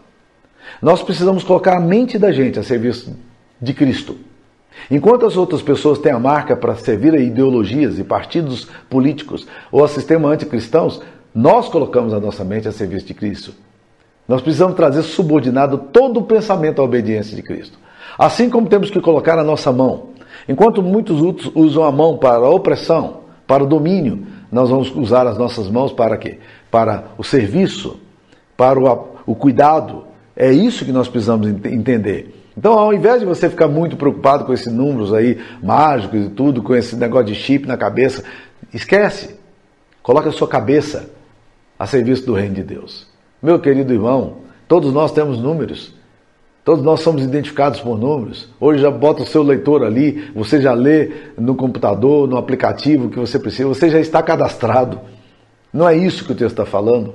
Nós 0.82 1.04
precisamos 1.04 1.44
colocar 1.44 1.78
a 1.78 1.80
mente 1.80 2.18
da 2.18 2.32
gente 2.32 2.58
a 2.58 2.64
serviço 2.64 3.16
de 3.62 3.72
Cristo. 3.72 4.29
Enquanto 4.90 5.26
as 5.26 5.36
outras 5.36 5.62
pessoas 5.62 6.00
têm 6.00 6.12
a 6.12 6.20
marca 6.20 6.56
para 6.56 6.76
servir 6.76 7.14
a 7.14 7.20
ideologias 7.20 8.00
e 8.00 8.04
partidos 8.04 8.68
políticos 8.90 9.48
ou 9.72 9.84
a 9.84 9.88
sistema 9.88 10.30
anticristãos, 10.30 11.02
nós 11.34 11.70
colocamos 11.70 12.14
a 12.14 12.20
nossa 12.20 12.44
mente 12.44 12.68
a 12.68 12.72
serviço 12.72 13.06
de 13.06 13.14
Cristo. 13.14 13.54
Nós 14.28 14.42
precisamos 14.42 14.76
trazer 14.76 15.04
subordinado 15.04 15.78
todo 15.92 16.20
o 16.20 16.24
pensamento 16.24 16.82
à 16.82 16.86
obediência 16.86 17.36
de 17.36 17.42
Cristo. 17.42 17.78
Assim 18.18 18.50
como 18.50 18.68
temos 18.68 18.90
que 18.90 19.02
colocar 19.02 19.38
a 19.38 19.44
nossa 19.44 19.72
mão. 19.72 20.10
Enquanto 20.48 20.82
muitos 20.82 21.22
outros 21.22 21.52
usam 21.56 21.84
a 21.84 21.92
mão 21.92 22.18
para 22.18 22.46
a 22.46 22.50
opressão, 22.50 23.22
para 23.48 23.64
o 23.64 23.68
domínio, 23.68 24.26
nós 24.52 24.70
vamos 24.70 24.96
usar 24.96 25.28
as 25.28 25.38
nossas 25.38 25.70
mãos 25.70 25.92
para 25.92 26.18
quê? 26.18 26.40
Para 26.70 27.06
o 27.18 27.24
serviço, 27.24 28.00
para 28.56 28.80
o, 28.80 29.08
o 29.26 29.36
cuidado. 29.36 30.04
É 30.36 30.52
isso 30.52 30.86
que 30.86 30.92
nós 30.92 31.08
precisamos 31.08 31.48
entender. 31.48 32.39
Então, 32.60 32.78
ao 32.78 32.94
invés 32.94 33.22
de 33.22 33.26
você 33.26 33.50
ficar 33.50 33.70
muito 33.70 33.96
preocupado 33.96 34.44
com 34.44 34.52
esses 34.52 34.72
números 34.72 35.14
aí 35.14 35.40
mágicos 35.64 36.26
e 36.26 36.30
tudo, 36.30 36.62
com 36.62 36.76
esse 36.76 36.94
negócio 36.98 37.28
de 37.28 37.36
chip 37.36 37.66
na 37.66 37.78
cabeça, 37.78 38.22
esquece. 38.74 39.40
Coloque 40.04 40.28
a 40.28 40.32
sua 40.34 40.46
cabeça 40.46 41.10
a 41.80 41.88
serviço 41.88 42.26
do 42.26 42.34
reino 42.34 42.56
de 42.56 42.64
Deus. 42.64 43.08
Meu 43.42 43.60
querido 43.60 43.94
irmão, 43.94 44.40
todos 44.68 44.92
nós 44.92 45.14
temos 45.14 45.40
números. 45.40 45.94
Todos 46.66 46.84
nós 46.84 47.00
somos 47.00 47.24
identificados 47.24 47.80
por 47.80 47.98
números. 47.98 48.50
Hoje 48.60 48.82
já 48.82 48.92
bota 48.92 49.24
o 49.24 49.26
seu 49.26 49.42
leitor 49.42 49.82
ali, 49.82 50.30
você 50.36 50.60
já 50.60 50.74
lê 50.74 51.14
no 51.38 51.56
computador, 51.56 52.28
no 52.28 52.36
aplicativo 52.36 53.10
que 53.10 53.18
você 53.18 53.40
precisa, 53.40 53.70
você 53.70 53.90
já 53.90 54.02
está 54.02 54.22
cadastrado. 54.22 55.00
Não 55.72 55.88
é 55.88 55.96
isso 55.96 56.26
que 56.26 56.34
o 56.34 56.36
texto 56.36 56.60
está 56.60 56.66
falando. 56.66 57.14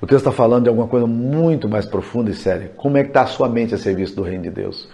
O 0.00 0.06
texto 0.06 0.20
está 0.20 0.32
falando 0.32 0.62
de 0.64 0.68
alguma 0.68 0.86
coisa 0.86 1.06
muito 1.06 1.68
mais 1.68 1.84
profunda 1.84 2.30
e 2.30 2.34
séria. 2.34 2.72
Como 2.76 2.96
é 2.96 3.02
que 3.02 3.10
está 3.10 3.22
a 3.22 3.26
sua 3.26 3.48
mente 3.48 3.74
a 3.74 3.78
serviço 3.78 4.16
do 4.16 4.22
reino 4.22 4.44
de 4.44 4.50
Deus? 4.50 4.88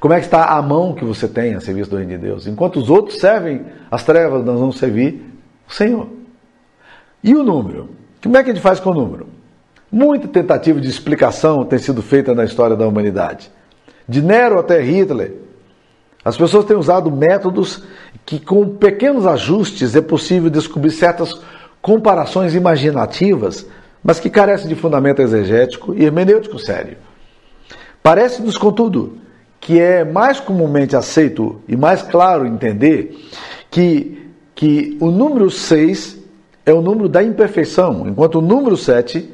Como 0.00 0.14
é 0.14 0.18
que 0.18 0.24
está 0.24 0.46
a 0.46 0.62
mão 0.62 0.94
que 0.94 1.04
você 1.04 1.28
tem 1.28 1.54
a 1.54 1.60
serviço 1.60 1.90
do 1.90 1.96
reino 1.96 2.12
de 2.12 2.18
Deus? 2.18 2.46
Enquanto 2.46 2.76
os 2.76 2.88
outros 2.88 3.18
servem 3.18 3.62
as 3.90 4.02
trevas, 4.04 4.44
nós 4.44 4.58
vamos 4.58 4.78
servir 4.78 5.22
o 5.68 5.72
Senhor. 5.72 6.08
E 7.22 7.34
o 7.34 7.42
número? 7.42 7.90
Como 8.22 8.36
é 8.36 8.42
que 8.42 8.50
a 8.50 8.54
gente 8.54 8.62
faz 8.62 8.80
com 8.80 8.90
o 8.90 8.94
número? 8.94 9.26
Muita 9.90 10.26
tentativa 10.28 10.80
de 10.80 10.88
explicação 10.88 11.64
tem 11.64 11.78
sido 11.78 12.00
feita 12.02 12.34
na 12.34 12.44
história 12.44 12.74
da 12.74 12.86
humanidade. 12.86 13.50
De 14.08 14.22
Nero 14.22 14.58
até 14.58 14.80
Hitler, 14.80 15.34
as 16.24 16.36
pessoas 16.36 16.64
têm 16.64 16.76
usado 16.76 17.10
métodos 17.10 17.82
que, 18.24 18.38
com 18.38 18.76
pequenos 18.76 19.26
ajustes, 19.26 19.94
é 19.94 20.00
possível 20.00 20.48
descobrir 20.48 20.90
certas 20.90 21.40
comparações 21.82 22.54
imaginativas 22.54 23.66
mas 24.02 24.18
que 24.18 24.28
carece 24.28 24.66
de 24.66 24.74
fundamento 24.74 25.22
exegético 25.22 25.94
e 25.94 26.04
hermenêutico 26.04 26.58
sério. 26.58 26.96
Parece-nos, 28.02 28.58
contudo, 28.58 29.18
que 29.60 29.78
é 29.78 30.04
mais 30.04 30.40
comumente 30.40 30.96
aceito 30.96 31.60
e 31.68 31.76
mais 31.76 32.02
claro 32.02 32.46
entender 32.46 33.16
que, 33.70 34.28
que 34.54 34.96
o 35.00 35.10
número 35.10 35.50
6 35.50 36.18
é 36.66 36.72
o 36.72 36.82
número 36.82 37.08
da 37.08 37.22
imperfeição, 37.22 38.08
enquanto 38.08 38.36
o 38.36 38.42
número 38.42 38.76
7 38.76 39.32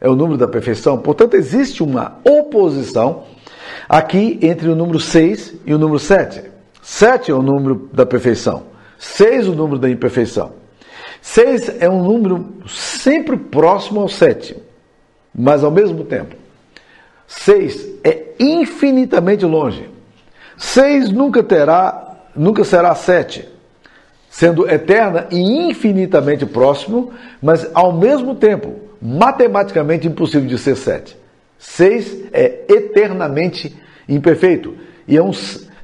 é 0.00 0.08
o 0.08 0.16
número 0.16 0.36
da 0.36 0.48
perfeição. 0.48 0.98
Portanto, 0.98 1.34
existe 1.34 1.82
uma 1.82 2.18
oposição 2.24 3.24
aqui 3.88 4.38
entre 4.42 4.68
o 4.68 4.74
número 4.74 4.98
6 4.98 5.54
e 5.64 5.72
o 5.72 5.78
número 5.78 6.00
7. 6.00 6.42
7 6.82 7.30
é 7.30 7.34
o 7.34 7.42
número 7.42 7.88
da 7.92 8.04
perfeição, 8.04 8.64
6 8.98 9.46
o 9.46 9.54
número 9.54 9.78
da 9.78 9.88
imperfeição. 9.88 10.61
Seis 11.24 11.70
é 11.80 11.88
um 11.88 12.02
número 12.02 12.52
sempre 12.66 13.36
próximo 13.36 14.00
ao 14.00 14.08
sete, 14.08 14.56
mas 15.32 15.62
ao 15.62 15.70
mesmo 15.70 16.02
tempo. 16.02 16.34
Seis 17.28 17.88
é 18.02 18.32
infinitamente 18.40 19.46
longe. 19.46 19.88
Seis 20.58 21.10
nunca 21.10 21.40
terá, 21.40 22.26
nunca 22.34 22.64
será 22.64 22.92
sete, 22.96 23.48
sendo 24.28 24.68
eterna 24.68 25.28
e 25.30 25.38
infinitamente 25.70 26.44
próximo, 26.44 27.12
mas 27.40 27.70
ao 27.72 27.92
mesmo 27.92 28.34
tempo 28.34 28.80
matematicamente 29.00 30.08
impossível 30.08 30.48
de 30.48 30.58
ser 30.58 30.76
sete. 30.76 31.16
Seis 31.56 32.18
é 32.32 32.64
eternamente 32.68 33.76
imperfeito 34.08 34.76
e 35.06 35.16
é, 35.16 35.22
um, 35.22 35.30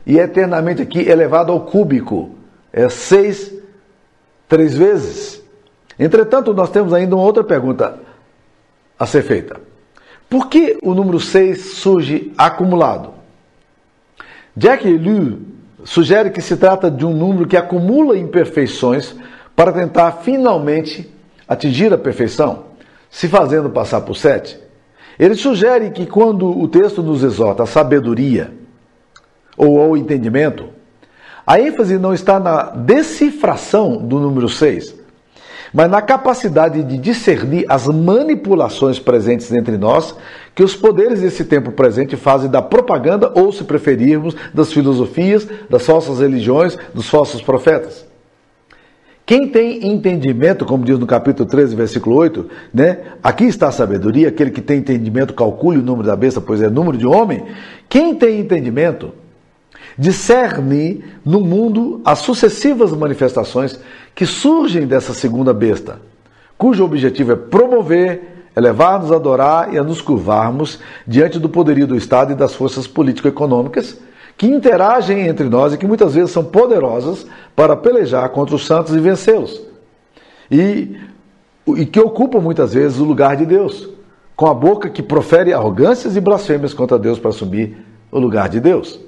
e 0.04 0.18
é 0.18 0.24
eternamente 0.24 0.82
aqui 0.82 1.08
elevado 1.08 1.52
ao 1.52 1.60
cúbico. 1.60 2.30
É 2.72 2.88
seis 2.88 3.57
três 4.48 4.76
vezes. 4.76 5.42
Entretanto, 5.98 6.54
nós 6.54 6.70
temos 6.70 6.92
ainda 6.92 7.14
uma 7.14 7.24
outra 7.24 7.44
pergunta 7.44 7.98
a 8.98 9.06
ser 9.06 9.22
feita. 9.22 9.60
Por 10.28 10.48
que 10.48 10.78
o 10.82 10.94
número 10.94 11.20
6 11.20 11.74
surge 11.74 12.32
acumulado? 12.36 13.14
Jack 14.56 14.84
Liu 14.84 15.40
sugere 15.84 16.30
que 16.30 16.40
se 16.40 16.56
trata 16.56 16.90
de 16.90 17.06
um 17.06 17.14
número 17.14 17.46
que 17.46 17.56
acumula 17.56 18.18
imperfeições 18.18 19.14
para 19.54 19.72
tentar 19.72 20.12
finalmente 20.12 21.12
atingir 21.46 21.92
a 21.92 21.98
perfeição, 21.98 22.64
se 23.10 23.28
fazendo 23.28 23.70
passar 23.70 24.02
por 24.02 24.16
7. 24.16 24.58
Ele 25.18 25.34
sugere 25.34 25.90
que 25.90 26.06
quando 26.06 26.46
o 26.46 26.68
texto 26.68 27.02
nos 27.02 27.22
exorta 27.22 27.62
a 27.62 27.66
sabedoria 27.66 28.52
ou 29.56 29.80
ao 29.80 29.96
entendimento, 29.96 30.68
a 31.48 31.58
ênfase 31.58 31.96
não 31.96 32.12
está 32.12 32.38
na 32.38 32.64
decifração 32.64 33.96
do 33.96 34.20
número 34.20 34.50
6, 34.50 34.94
mas 35.72 35.90
na 35.90 36.02
capacidade 36.02 36.82
de 36.82 36.98
discernir 36.98 37.64
as 37.70 37.86
manipulações 37.86 38.98
presentes 38.98 39.50
entre 39.50 39.78
nós 39.78 40.14
que 40.54 40.62
os 40.62 40.76
poderes 40.76 41.22
desse 41.22 41.46
tempo 41.46 41.72
presente 41.72 42.16
fazem 42.16 42.50
da 42.50 42.60
propaganda 42.60 43.32
ou, 43.34 43.50
se 43.50 43.64
preferirmos, 43.64 44.36
das 44.52 44.70
filosofias, 44.74 45.48
das 45.70 45.86
falsas 45.86 46.20
religiões, 46.20 46.76
dos 46.92 47.08
falsos 47.08 47.40
profetas. 47.40 48.06
Quem 49.24 49.48
tem 49.48 49.90
entendimento, 49.90 50.66
como 50.66 50.84
diz 50.84 50.98
no 50.98 51.06
capítulo 51.06 51.48
13, 51.48 51.74
versículo 51.74 52.14
8, 52.16 52.46
né? 52.74 52.98
Aqui 53.22 53.44
está 53.44 53.68
a 53.68 53.72
sabedoria, 53.72 54.28
aquele 54.28 54.50
que 54.50 54.60
tem 54.60 54.80
entendimento 54.80 55.32
calcule 55.32 55.78
o 55.78 55.82
número 55.82 56.06
da 56.06 56.16
besta, 56.16 56.42
pois 56.42 56.60
é 56.60 56.68
número 56.68 56.98
de 56.98 57.06
homem. 57.06 57.42
Quem 57.88 58.14
tem 58.14 58.38
entendimento 58.38 59.14
discerne 59.98 61.04
no 61.24 61.40
mundo 61.40 62.00
as 62.04 62.20
sucessivas 62.20 62.92
manifestações 62.92 63.80
que 64.14 64.24
surgem 64.24 64.86
dessa 64.86 65.12
segunda 65.12 65.52
besta, 65.52 66.00
cujo 66.56 66.84
objetivo 66.84 67.32
é 67.32 67.36
promover, 67.36 68.50
elevar-nos 68.56 69.10
a 69.10 69.16
adorar 69.16 69.74
e 69.74 69.78
a 69.78 69.82
nos 69.82 70.00
curvarmos 70.00 70.78
diante 71.06 71.38
do 71.38 71.48
poderio 71.48 71.86
do 71.86 71.96
Estado 71.96 72.32
e 72.32 72.36
das 72.36 72.54
forças 72.54 72.86
político-econômicas 72.86 73.98
que 74.36 74.46
interagem 74.46 75.26
entre 75.26 75.48
nós 75.48 75.74
e 75.74 75.76
que 75.76 75.86
muitas 75.86 76.14
vezes 76.14 76.30
são 76.30 76.44
poderosas 76.44 77.26
para 77.56 77.76
pelejar 77.76 78.28
contra 78.30 78.54
os 78.54 78.64
santos 78.64 78.94
e 78.94 79.00
vencê-los. 79.00 79.60
E, 80.48 80.96
e 81.76 81.84
que 81.84 81.98
ocupam 81.98 82.40
muitas 82.40 82.72
vezes 82.72 83.00
o 83.00 83.04
lugar 83.04 83.36
de 83.36 83.44
Deus, 83.44 83.88
com 84.36 84.46
a 84.46 84.54
boca 84.54 84.88
que 84.88 85.02
profere 85.02 85.52
arrogâncias 85.52 86.14
e 86.14 86.20
blasfêmias 86.20 86.72
contra 86.72 86.96
Deus 86.96 87.18
para 87.18 87.30
assumir 87.30 87.84
o 88.12 88.20
lugar 88.20 88.48
de 88.48 88.60
Deus. 88.60 89.07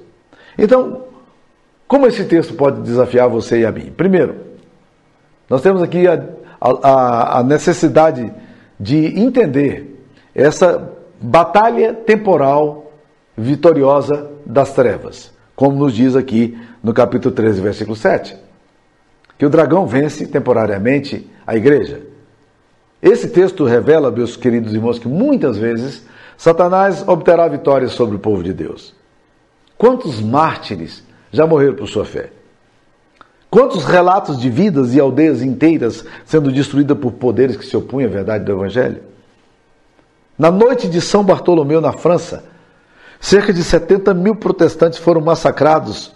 Então, 0.57 1.03
como 1.87 2.07
esse 2.07 2.25
texto 2.25 2.53
pode 2.53 2.81
desafiar 2.81 3.27
você 3.27 3.59
e 3.61 3.65
a 3.65 3.71
mim? 3.71 3.91
Primeiro, 3.95 4.35
nós 5.49 5.61
temos 5.61 5.81
aqui 5.81 6.07
a, 6.07 6.23
a, 6.61 7.39
a 7.39 7.43
necessidade 7.43 8.31
de 8.79 9.19
entender 9.19 10.01
essa 10.33 10.91
batalha 11.19 11.93
temporal 11.93 12.91
vitoriosa 13.37 14.29
das 14.45 14.73
trevas, 14.73 15.31
como 15.55 15.77
nos 15.77 15.93
diz 15.93 16.15
aqui 16.15 16.57
no 16.81 16.93
capítulo 16.93 17.33
13, 17.33 17.61
versículo 17.61 17.95
7. 17.95 18.37
Que 19.37 19.45
o 19.45 19.49
dragão 19.49 19.85
vence 19.85 20.27
temporariamente 20.27 21.29
a 21.45 21.55
igreja. 21.55 22.01
Esse 23.01 23.27
texto 23.29 23.65
revela, 23.65 24.11
meus 24.11 24.37
queridos 24.37 24.73
irmãos, 24.73 24.99
que 24.99 25.07
muitas 25.07 25.57
vezes 25.57 26.05
Satanás 26.37 27.07
obterá 27.07 27.47
vitória 27.47 27.87
sobre 27.87 28.15
o 28.15 28.19
povo 28.19 28.43
de 28.43 28.53
Deus. 28.53 28.95
Quantos 29.81 30.21
mártires 30.21 31.03
já 31.31 31.47
morreram 31.47 31.73
por 31.73 31.87
sua 31.87 32.05
fé? 32.05 32.29
Quantos 33.49 33.83
relatos 33.83 34.39
de 34.39 34.47
vidas 34.47 34.93
e 34.93 34.99
aldeias 34.99 35.41
inteiras 35.41 36.05
sendo 36.23 36.51
destruídas 36.51 36.95
por 36.99 37.13
poderes 37.13 37.57
que 37.57 37.65
se 37.65 37.75
opunham 37.75 38.07
à 38.07 38.13
verdade 38.13 38.45
do 38.45 38.51
Evangelho? 38.51 39.01
Na 40.37 40.51
noite 40.51 40.87
de 40.87 41.01
São 41.01 41.23
Bartolomeu, 41.23 41.81
na 41.81 41.93
França, 41.93 42.43
cerca 43.19 43.51
de 43.51 43.63
70 43.63 44.13
mil 44.13 44.35
protestantes 44.35 44.99
foram 44.99 45.19
massacrados 45.19 46.13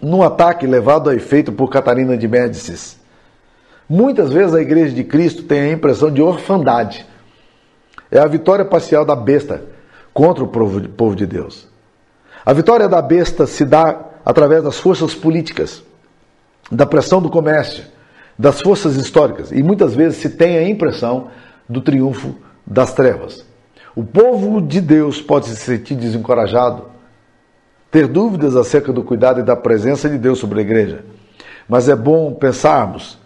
num 0.00 0.22
ataque 0.22 0.66
levado 0.66 1.10
a 1.10 1.14
efeito 1.14 1.52
por 1.52 1.68
Catarina 1.68 2.16
de 2.16 2.26
Médicis. 2.26 2.98
Muitas 3.86 4.32
vezes 4.32 4.54
a 4.54 4.62
Igreja 4.62 4.94
de 4.94 5.04
Cristo 5.04 5.42
tem 5.42 5.60
a 5.60 5.72
impressão 5.72 6.10
de 6.10 6.22
orfandade. 6.22 7.04
É 8.10 8.18
a 8.18 8.26
vitória 8.26 8.64
parcial 8.64 9.04
da 9.04 9.14
besta 9.14 9.62
contra 10.14 10.42
o 10.42 10.48
povo 10.48 11.14
de 11.14 11.26
Deus. 11.26 11.75
A 12.46 12.52
vitória 12.52 12.88
da 12.88 13.02
besta 13.02 13.44
se 13.44 13.64
dá 13.64 13.98
através 14.24 14.62
das 14.62 14.78
forças 14.78 15.16
políticas, 15.16 15.82
da 16.70 16.86
pressão 16.86 17.20
do 17.20 17.28
comércio, 17.28 17.82
das 18.38 18.60
forças 18.60 18.94
históricas, 18.94 19.50
e 19.50 19.64
muitas 19.64 19.96
vezes 19.96 20.18
se 20.18 20.30
tem 20.30 20.56
a 20.56 20.68
impressão 20.68 21.26
do 21.68 21.80
triunfo 21.80 22.36
das 22.64 22.94
trevas. 22.94 23.44
O 23.96 24.04
povo 24.04 24.62
de 24.62 24.80
Deus 24.80 25.20
pode 25.20 25.46
se 25.46 25.56
sentir 25.56 25.96
desencorajado, 25.96 26.84
ter 27.90 28.06
dúvidas 28.06 28.54
acerca 28.54 28.92
do 28.92 29.02
cuidado 29.02 29.40
e 29.40 29.42
da 29.42 29.56
presença 29.56 30.08
de 30.08 30.16
Deus 30.16 30.38
sobre 30.38 30.60
a 30.60 30.62
igreja. 30.62 31.04
Mas 31.68 31.88
é 31.88 31.96
bom 31.96 32.32
pensarmos 32.32 33.18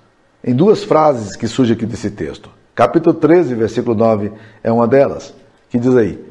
em 0.42 0.54
duas 0.54 0.82
frases 0.82 1.36
que 1.36 1.46
surgem 1.46 1.76
aqui 1.76 1.84
desse 1.84 2.10
texto. 2.10 2.48
Capítulo 2.74 3.14
13, 3.14 3.54
versículo 3.54 3.94
9 3.94 4.32
é 4.62 4.72
uma 4.72 4.88
delas, 4.88 5.34
que 5.68 5.78
diz 5.78 5.94
aí: 5.94 6.29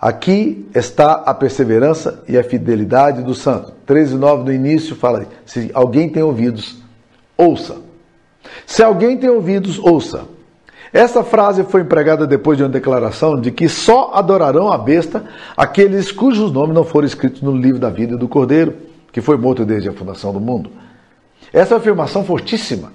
Aqui 0.00 0.64
está 0.74 1.12
a 1.12 1.34
perseverança 1.34 2.22
e 2.28 2.38
a 2.38 2.44
fidelidade 2.44 3.22
do 3.22 3.34
santo. 3.34 3.72
13 3.84 4.14
e 4.14 4.18
9 4.18 4.44
no 4.44 4.52
início 4.52 4.94
fala: 4.94 5.26
se 5.44 5.70
alguém 5.74 6.08
tem 6.08 6.22
ouvidos, 6.22 6.76
ouça. 7.36 7.76
Se 8.64 8.82
alguém 8.82 9.16
tem 9.16 9.28
ouvidos, 9.28 9.78
ouça. 9.78 10.22
Essa 10.92 11.22
frase 11.22 11.64
foi 11.64 11.82
empregada 11.82 12.26
depois 12.26 12.56
de 12.56 12.62
uma 12.62 12.68
declaração 12.68 13.38
de 13.38 13.50
que 13.50 13.68
só 13.68 14.12
adorarão 14.14 14.70
a 14.70 14.78
besta 14.78 15.24
aqueles 15.56 16.10
cujos 16.10 16.50
nomes 16.50 16.74
não 16.74 16.84
foram 16.84 17.06
escritos 17.06 17.42
no 17.42 17.54
livro 17.54 17.78
da 17.78 17.90
vida 17.90 18.16
do 18.16 18.28
Cordeiro, 18.28 18.74
que 19.12 19.20
foi 19.20 19.36
morto 19.36 19.66
desde 19.66 19.88
a 19.88 19.92
fundação 19.92 20.32
do 20.32 20.40
mundo. 20.40 20.70
Essa 21.52 21.74
é 21.74 21.76
uma 21.76 21.80
afirmação 21.80 22.24
fortíssima. 22.24 22.92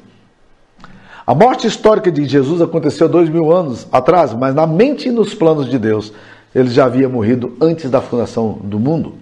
A 1.25 1.35
morte 1.35 1.67
histórica 1.67 2.11
de 2.11 2.25
Jesus 2.25 2.61
aconteceu 2.61 3.07
dois 3.07 3.29
mil 3.29 3.51
anos 3.51 3.87
atrás, 3.91 4.33
mas 4.33 4.55
na 4.55 4.65
mente 4.65 5.09
e 5.09 5.11
nos 5.11 5.33
planos 5.33 5.69
de 5.69 5.77
Deus 5.77 6.11
ele 6.53 6.69
já 6.69 6.85
havia 6.85 7.09
morrido 7.09 7.57
antes 7.61 7.89
da 7.89 8.01
fundação 8.01 8.59
do 8.63 8.79
mundo. 8.79 9.15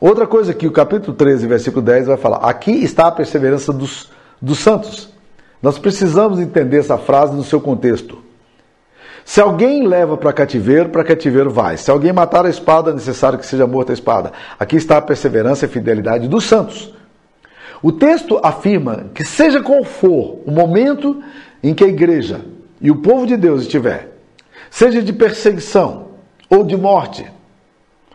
Outra 0.00 0.26
coisa 0.26 0.54
que 0.54 0.66
o 0.66 0.72
capítulo 0.72 1.16
13, 1.16 1.46
versículo 1.46 1.82
10 1.82 2.06
vai 2.06 2.16
falar: 2.16 2.38
aqui 2.38 2.72
está 2.72 3.06
a 3.06 3.12
perseverança 3.12 3.72
dos, 3.72 4.10
dos 4.40 4.58
santos. 4.58 5.10
Nós 5.62 5.78
precisamos 5.78 6.40
entender 6.40 6.78
essa 6.78 6.96
frase 6.96 7.34
no 7.34 7.44
seu 7.44 7.60
contexto. 7.60 8.18
Se 9.24 9.40
alguém 9.40 9.86
leva 9.86 10.16
para 10.16 10.32
cativeiro, 10.32 10.88
para 10.88 11.04
cativeiro 11.04 11.50
vai. 11.50 11.76
Se 11.76 11.90
alguém 11.90 12.12
matar 12.12 12.46
a 12.46 12.48
espada, 12.48 12.90
é 12.90 12.94
necessário 12.94 13.38
que 13.38 13.46
seja 13.46 13.66
morta 13.66 13.92
a 13.92 13.94
espada. 13.94 14.32
Aqui 14.58 14.76
está 14.76 14.96
a 14.96 15.02
perseverança 15.02 15.66
e 15.66 15.68
fidelidade 15.68 16.26
dos 16.26 16.44
santos. 16.44 16.94
O 17.82 17.92
texto 17.92 18.40
afirma 18.42 19.06
que, 19.14 19.24
seja 19.24 19.62
qual 19.62 19.84
for 19.84 20.40
o 20.46 20.50
momento 20.50 21.22
em 21.62 21.74
que 21.74 21.84
a 21.84 21.88
igreja 21.88 22.40
e 22.80 22.90
o 22.90 22.96
povo 22.96 23.26
de 23.26 23.36
Deus 23.36 23.62
estiver, 23.62 24.16
seja 24.70 25.02
de 25.02 25.12
perseguição, 25.12 26.09
ou 26.50 26.64
de 26.64 26.76
morte, 26.76 27.24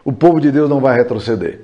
o 0.04 0.12
povo 0.12 0.42
de 0.42 0.52
Deus 0.52 0.70
não 0.70 0.82
vai 0.82 0.96
retroceder. 0.96 1.62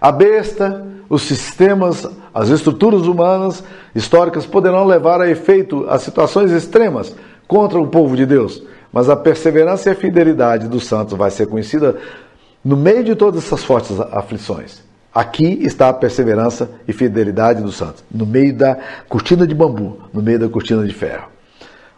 A 0.00 0.10
besta, 0.10 0.84
os 1.08 1.22
sistemas, 1.22 2.06
as 2.34 2.48
estruturas 2.48 3.02
humanas 3.02 3.62
históricas 3.94 4.44
poderão 4.44 4.84
levar 4.84 5.20
a 5.20 5.30
efeito 5.30 5.86
a 5.88 5.98
situações 5.98 6.50
extremas 6.50 7.14
contra 7.46 7.80
o 7.80 7.86
povo 7.86 8.16
de 8.16 8.26
Deus, 8.26 8.62
mas 8.92 9.08
a 9.08 9.16
perseverança 9.16 9.88
e 9.88 9.92
a 9.92 9.96
fidelidade 9.96 10.68
dos 10.68 10.86
santos 10.86 11.16
vai 11.16 11.30
ser 11.30 11.46
conhecida 11.46 11.96
no 12.64 12.76
meio 12.76 13.04
de 13.04 13.14
todas 13.14 13.44
essas 13.44 13.64
fortes 13.64 13.98
aflições. 14.00 14.82
Aqui 15.14 15.58
está 15.62 15.88
a 15.88 15.92
perseverança 15.94 16.70
e 16.88 16.92
fidelidade 16.92 17.62
dos 17.62 17.76
santos, 17.76 18.02
no 18.10 18.26
meio 18.26 18.54
da 18.54 18.78
cortina 19.08 19.46
de 19.46 19.54
bambu, 19.54 19.98
no 20.12 20.22
meio 20.22 20.38
da 20.38 20.48
cortina 20.48 20.86
de 20.86 20.94
ferro. 20.94 21.31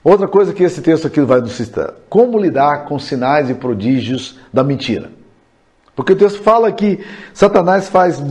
Outra 0.05 0.29
coisa 0.29 0.53
que 0.53 0.63
esse 0.63 0.83
texto 0.83 1.07
aqui 1.07 1.19
vai 1.23 1.41
nos 1.41 1.53
citar: 1.53 1.95
como 2.11 2.39
lidar 2.39 2.85
com 2.85 2.99
sinais 2.99 3.49
e 3.49 3.55
prodígios 3.55 4.39
da 4.53 4.63
mentira. 4.63 5.11
Porque 5.97 6.13
o 6.13 6.17
texto 6.17 6.43
fala 6.43 6.71
que 6.71 7.03
Satanás 7.33 7.89
faz 7.89 8.23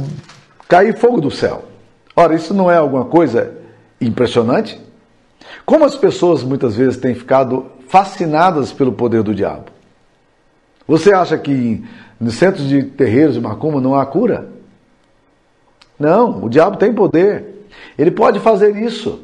cair 0.69 0.95
fogo 0.95 1.19
do 1.19 1.31
céu. 1.31 1.65
Ora, 2.15 2.35
isso 2.35 2.53
não 2.53 2.69
é 2.69 2.77
alguma 2.77 3.05
coisa 3.05 3.55
impressionante? 3.99 4.79
Como 5.65 5.83
as 5.83 5.95
pessoas 5.95 6.43
muitas 6.43 6.75
vezes 6.75 6.97
têm 6.97 7.15
ficado 7.15 7.65
fascinadas 7.87 8.71
pelo 8.71 8.91
poder 8.91 9.23
do 9.23 9.33
diabo? 9.33 9.71
Você 10.87 11.13
acha 11.13 11.37
que 11.37 11.83
nos 12.19 12.35
centros 12.35 12.67
de 12.67 12.83
terreiros 12.83 13.33
de 13.33 13.41
macumba 13.41 13.81
não 13.81 13.95
há 13.95 14.05
cura? 14.05 14.49
Não, 15.97 16.43
o 16.43 16.49
diabo 16.49 16.77
tem 16.77 16.93
poder. 16.93 17.65
Ele 17.97 18.11
pode 18.11 18.39
fazer 18.39 18.75
isso 18.75 19.21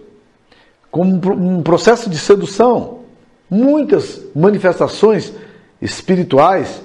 como 0.92 1.20
um 1.34 1.62
processo 1.62 2.10
de 2.10 2.18
sedução. 2.18 3.00
Muitas 3.50 4.22
manifestações 4.36 5.34
espirituais, 5.82 6.84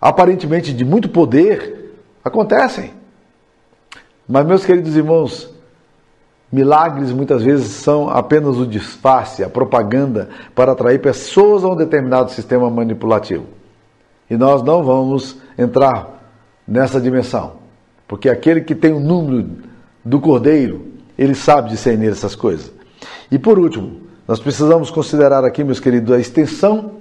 aparentemente 0.00 0.72
de 0.72 0.84
muito 0.84 1.08
poder, 1.08 1.94
acontecem. 2.24 2.92
Mas, 4.28 4.46
meus 4.46 4.64
queridos 4.64 4.96
irmãos, 4.96 5.52
milagres 6.52 7.12
muitas 7.12 7.42
vezes 7.42 7.68
são 7.68 8.08
apenas 8.08 8.56
o 8.56 8.66
disfarce, 8.66 9.44
a 9.44 9.48
propaganda 9.48 10.28
para 10.54 10.72
atrair 10.72 11.00
pessoas 11.00 11.64
a 11.64 11.68
um 11.68 11.76
determinado 11.76 12.30
sistema 12.30 12.70
manipulativo. 12.70 13.46
E 14.28 14.36
nós 14.36 14.62
não 14.62 14.82
vamos 14.82 15.36
entrar 15.58 16.20
nessa 16.66 17.00
dimensão, 17.00 17.54
porque 18.06 18.28
aquele 18.28 18.60
que 18.60 18.74
tem 18.74 18.92
o 18.92 19.00
número 19.00 19.58
do 20.04 20.20
cordeiro, 20.20 20.86
ele 21.18 21.34
sabe 21.34 21.70
discernir 21.70 22.10
essas 22.10 22.34
coisas. 22.36 22.79
E 23.30 23.38
por 23.38 23.58
último, 23.58 24.00
nós 24.26 24.38
precisamos 24.38 24.90
considerar 24.90 25.44
aqui, 25.44 25.64
meus 25.64 25.80
queridos, 25.80 26.12
a 26.12 26.18
extensão 26.18 26.92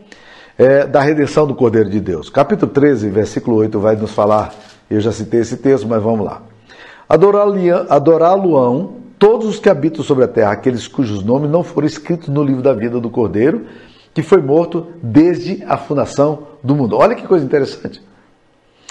é, 0.58 0.86
da 0.86 1.00
redenção 1.02 1.48
do 1.48 1.56
Cordeiro 1.56 1.90
de 1.90 2.00
Deus. 2.00 2.30
Capítulo 2.30 2.72
13, 2.72 3.10
versículo 3.10 3.58
8 3.58 3.80
vai 3.80 3.96
nos 3.96 4.12
falar, 4.12 4.54
eu 4.90 5.00
já 5.00 5.12
citei 5.12 5.40
esse 5.40 5.58
texto, 5.58 5.88
mas 5.88 6.02
vamos 6.02 6.26
lá. 6.26 6.42
Adorá-lo-ão 7.08 8.96
todos 9.18 9.48
os 9.48 9.60
que 9.60 9.70
habitam 9.70 10.04
sobre 10.04 10.24
a 10.24 10.28
terra, 10.28 10.52
aqueles 10.52 10.88
cujos 10.88 11.24
nomes 11.24 11.50
não 11.52 11.64
foram 11.64 11.88
escritos 11.88 12.30
no 12.30 12.44
livro 12.44 12.62
da 12.62 12.74
vida 12.74 13.00
do 13.00 13.10
Cordeiro, 13.10 13.66
que 14.14 14.22
foi 14.22 14.42
morto 14.42 14.88
desde 15.02 15.64
a 15.68 15.78
fundação 15.78 16.48
do 16.64 16.76
mundo. 16.76 16.98
Olha 16.98 17.16
que 17.16 17.28
coisa 17.28 17.46
interessante. 17.46 18.02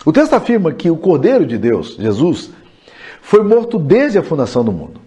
O 0.04 0.12
texto 0.12 0.34
afirma 0.34 0.72
que 0.72 0.90
o 0.90 0.96
Cordeiro 0.96 1.44
de 1.44 1.58
Deus, 1.58 1.96
Jesus, 1.98 2.50
foi 3.20 3.42
morto 3.42 3.78
desde 3.78 4.18
a 4.18 4.22
fundação 4.22 4.64
do 4.64 4.70
mundo. 4.70 5.00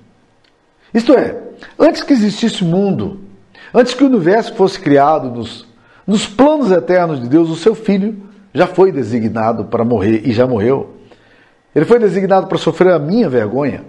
Isto 0.93 1.13
é, 1.13 1.41
antes 1.77 2.03
que 2.03 2.13
existisse 2.13 2.63
o 2.63 2.67
mundo, 2.67 3.19
antes 3.73 3.93
que 3.93 4.03
o 4.03 4.07
universo 4.07 4.53
fosse 4.55 4.79
criado, 4.79 5.29
nos, 5.29 5.67
nos 6.05 6.27
planos 6.27 6.71
eternos 6.71 7.21
de 7.21 7.27
Deus, 7.27 7.49
o 7.49 7.55
seu 7.55 7.75
filho 7.75 8.23
já 8.53 8.67
foi 8.67 8.91
designado 8.91 9.65
para 9.65 9.85
morrer 9.85 10.21
e 10.25 10.31
já 10.31 10.45
morreu. 10.45 10.97
Ele 11.73 11.85
foi 11.85 11.99
designado 11.99 12.47
para 12.47 12.57
sofrer 12.57 12.93
a 12.93 12.99
minha 12.99 13.29
vergonha, 13.29 13.83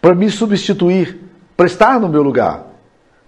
para 0.00 0.14
me 0.14 0.30
substituir, 0.30 1.18
para 1.56 1.66
estar 1.66 1.98
no 1.98 2.08
meu 2.08 2.22
lugar. 2.22 2.66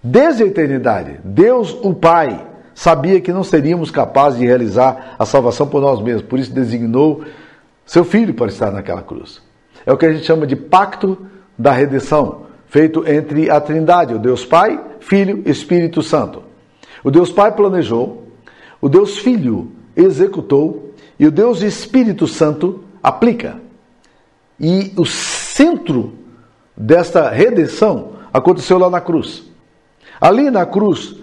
Desde 0.01 0.43
a 0.43 0.45
eternidade, 0.45 1.19
Deus, 1.23 1.75
o 1.81 1.93
Pai, 1.93 2.45
sabia 2.73 3.19
que 3.19 3.33
não 3.33 3.43
seríamos 3.43 3.91
capazes 3.91 4.39
de 4.39 4.45
realizar 4.45 5.15
a 5.19 5.25
salvação 5.25 5.67
por 5.67 5.81
nós 5.81 6.01
mesmos, 6.01 6.21
por 6.21 6.39
isso 6.39 6.53
designou 6.53 7.23
seu 7.85 8.05
filho 8.05 8.33
para 8.33 8.47
estar 8.47 8.71
naquela 8.71 9.01
cruz. 9.01 9.41
É 9.85 9.91
o 9.91 9.97
que 9.97 10.05
a 10.05 10.13
gente 10.13 10.25
chama 10.25 10.45
de 10.45 10.55
pacto 10.55 11.17
da 11.57 11.71
redenção, 11.71 12.45
feito 12.69 13.03
entre 13.09 13.49
a 13.49 13.59
Trindade, 13.59 14.13
o 14.13 14.19
Deus 14.19 14.45
Pai, 14.45 14.79
Filho 14.99 15.43
e 15.45 15.49
Espírito 15.49 16.01
Santo. 16.01 16.43
O 17.03 17.09
Deus 17.09 17.31
Pai 17.31 17.51
planejou, 17.51 18.27
o 18.79 18.87
Deus 18.87 19.17
Filho 19.17 19.71
executou 19.95 20.93
e 21.19 21.25
o 21.25 21.31
Deus 21.31 21.61
Espírito 21.61 22.27
Santo 22.27 22.83
aplica. 23.01 23.57
E 24.59 24.93
o 24.95 25.05
centro 25.05 26.13
desta 26.77 27.29
redenção 27.29 28.13
aconteceu 28.31 28.77
lá 28.77 28.89
na 28.89 29.01
cruz. 29.01 29.43
Ali 30.21 30.51
na 30.51 30.65
cruz, 30.65 31.15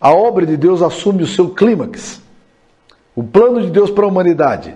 a 0.00 0.12
obra 0.12 0.44
de 0.44 0.56
Deus 0.56 0.82
assume 0.82 1.22
o 1.22 1.26
seu 1.26 1.50
clímax. 1.50 2.20
O 3.14 3.22
plano 3.22 3.62
de 3.62 3.70
Deus 3.70 3.90
para 3.90 4.04
a 4.04 4.08
humanidade. 4.08 4.74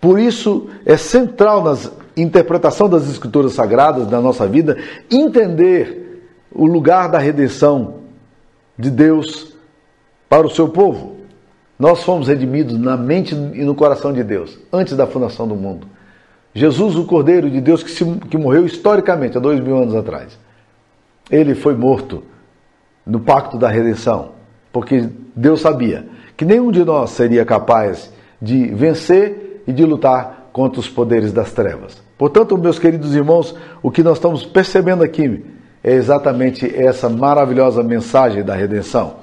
Por 0.00 0.18
isso 0.20 0.68
é 0.84 0.96
central 0.96 1.64
na 1.64 1.76
interpretação 2.16 2.88
das 2.88 3.08
escrituras 3.08 3.52
sagradas 3.52 4.06
da 4.06 4.20
nossa 4.20 4.46
vida 4.46 4.78
entender 5.10 6.06
o 6.52 6.66
lugar 6.66 7.08
da 7.08 7.18
redenção 7.18 7.96
de 8.78 8.90
Deus 8.90 9.54
para 10.28 10.46
o 10.46 10.50
seu 10.50 10.68
povo. 10.68 11.16
Nós 11.78 12.02
fomos 12.02 12.28
redimidos 12.28 12.78
na 12.78 12.96
mente 12.96 13.34
e 13.34 13.64
no 13.64 13.74
coração 13.74 14.12
de 14.12 14.24
Deus 14.24 14.58
antes 14.72 14.96
da 14.96 15.06
fundação 15.06 15.46
do 15.46 15.54
mundo. 15.54 15.86
Jesus, 16.54 16.96
o 16.96 17.04
Cordeiro 17.04 17.50
de 17.50 17.60
Deus 17.60 17.82
que, 17.82 17.90
se, 17.90 18.04
que 18.30 18.38
morreu 18.38 18.64
historicamente 18.64 19.36
há 19.36 19.40
dois 19.40 19.60
mil 19.60 19.76
anos 19.76 19.94
atrás, 19.94 20.38
ele 21.30 21.54
foi 21.54 21.74
morto 21.74 22.22
no 23.04 23.20
pacto 23.20 23.58
da 23.58 23.68
redenção, 23.68 24.32
porque 24.72 25.08
Deus 25.34 25.60
sabia 25.60 26.08
que 26.34 26.46
nenhum 26.46 26.70
de 26.70 26.82
nós 26.82 27.10
seria 27.10 27.44
capaz 27.44 28.10
de 28.40 28.66
vencer 28.68 29.62
e 29.66 29.72
de 29.72 29.84
lutar 29.84 30.48
contra 30.52 30.80
os 30.80 30.88
poderes 30.88 31.32
das 31.32 31.52
trevas. 31.52 32.05
Portanto, 32.18 32.56
meus 32.56 32.78
queridos 32.78 33.14
irmãos, 33.14 33.54
o 33.82 33.90
que 33.90 34.02
nós 34.02 34.16
estamos 34.16 34.44
percebendo 34.44 35.02
aqui 35.02 35.44
é 35.84 35.92
exatamente 35.92 36.66
essa 36.74 37.08
maravilhosa 37.08 37.82
mensagem 37.82 38.42
da 38.42 38.54
redenção. 38.54 39.16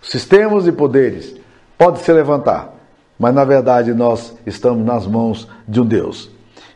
Sistemas 0.00 0.66
e 0.66 0.72
poderes 0.72 1.36
podem 1.76 2.02
se 2.02 2.12
levantar, 2.12 2.74
mas 3.18 3.34
na 3.34 3.44
verdade 3.44 3.92
nós 3.92 4.36
estamos 4.46 4.84
nas 4.84 5.06
mãos 5.06 5.48
de 5.66 5.80
um 5.80 5.84
Deus. 5.84 6.30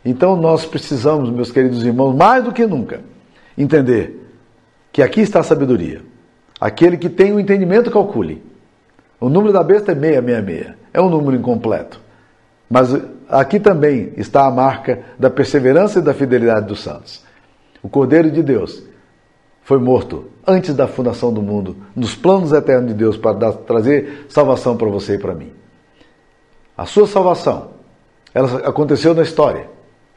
Então 0.04 0.36
nós 0.36 0.66
precisamos, 0.66 1.30
meus 1.30 1.50
queridos 1.50 1.84
irmãos, 1.84 2.14
mais 2.14 2.44
do 2.44 2.52
que 2.52 2.66
nunca, 2.66 3.00
entender 3.56 4.30
que 4.92 5.02
aqui 5.02 5.20
está 5.20 5.40
a 5.40 5.44
sabedoria. 5.44 6.02
Aquele 6.60 6.96
que 6.96 7.08
tem 7.08 7.32
o 7.32 7.40
entendimento, 7.40 7.90
calcule. 7.90 8.42
O 9.18 9.28
número 9.28 9.52
da 9.52 9.62
besta 9.62 9.92
é 9.92 9.94
666. 9.94 10.74
É 10.92 11.00
um 11.00 11.08
número 11.08 11.36
incompleto. 11.36 12.00
Mas 12.68 12.94
aqui 13.40 13.58
também 13.58 14.12
está 14.16 14.46
a 14.46 14.50
marca 14.50 15.02
da 15.18 15.30
perseverança 15.30 15.98
e 15.98 16.02
da 16.02 16.12
fidelidade 16.12 16.66
dos 16.66 16.80
santos. 16.80 17.24
O 17.82 17.88
Cordeiro 17.88 18.30
de 18.30 18.42
Deus 18.42 18.82
foi 19.62 19.78
morto 19.78 20.26
antes 20.46 20.74
da 20.74 20.86
fundação 20.86 21.32
do 21.32 21.40
mundo, 21.40 21.76
nos 21.94 22.14
planos 22.14 22.52
eternos 22.52 22.88
de 22.88 22.94
Deus 22.94 23.16
para 23.16 23.32
dar, 23.32 23.52
trazer 23.52 24.26
salvação 24.28 24.76
para 24.76 24.88
você 24.88 25.14
e 25.14 25.18
para 25.18 25.34
mim. 25.34 25.52
A 26.76 26.84
sua 26.84 27.06
salvação, 27.06 27.70
ela 28.34 28.68
aconteceu 28.68 29.14
na 29.14 29.22
história, 29.22 29.68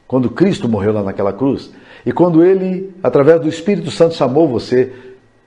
quando 0.06 0.30
Cristo 0.30 0.68
morreu 0.68 0.92
lá 0.92 1.02
naquela 1.02 1.32
cruz 1.32 1.72
e 2.04 2.12
quando 2.12 2.44
ele, 2.44 2.94
através 3.02 3.40
do 3.40 3.48
Espírito 3.48 3.90
Santo, 3.90 4.14
chamou 4.14 4.48
você 4.48 4.92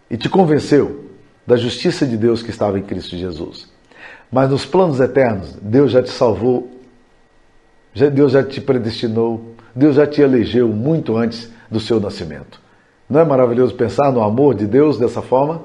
e 0.10 0.18
te 0.18 0.28
convenceu 0.28 1.06
da 1.46 1.56
justiça 1.56 2.06
de 2.06 2.18
Deus 2.18 2.44
que 2.44 2.50
estava 2.50 2.78
em 2.78 2.84
Cristo 2.84 3.16
Jesus. 3.16 3.70
Mas 4.32 4.50
nos 4.50 4.66
planos 4.66 5.00
eternos, 5.00 5.58
Deus 5.62 5.92
já 5.92 6.04
te 6.04 6.10
salvou, 6.10 6.70
Deus 7.94 8.32
já 8.32 8.44
te 8.44 8.62
predestinou, 8.62 9.56
Deus 9.76 9.96
já 9.96 10.06
te 10.06 10.22
elegeu 10.22 10.68
muito 10.68 11.18
antes 11.18 11.52
do 11.70 11.80
seu 11.80 12.00
nascimento. 12.00 12.62
Não 13.10 13.20
é 13.20 13.26
maravilhoso 13.26 13.74
pensar 13.74 14.12
no 14.12 14.22
amor 14.22 14.54
de 14.54 14.68
Deus 14.68 15.00
dessa 15.00 15.22
forma? 15.22 15.64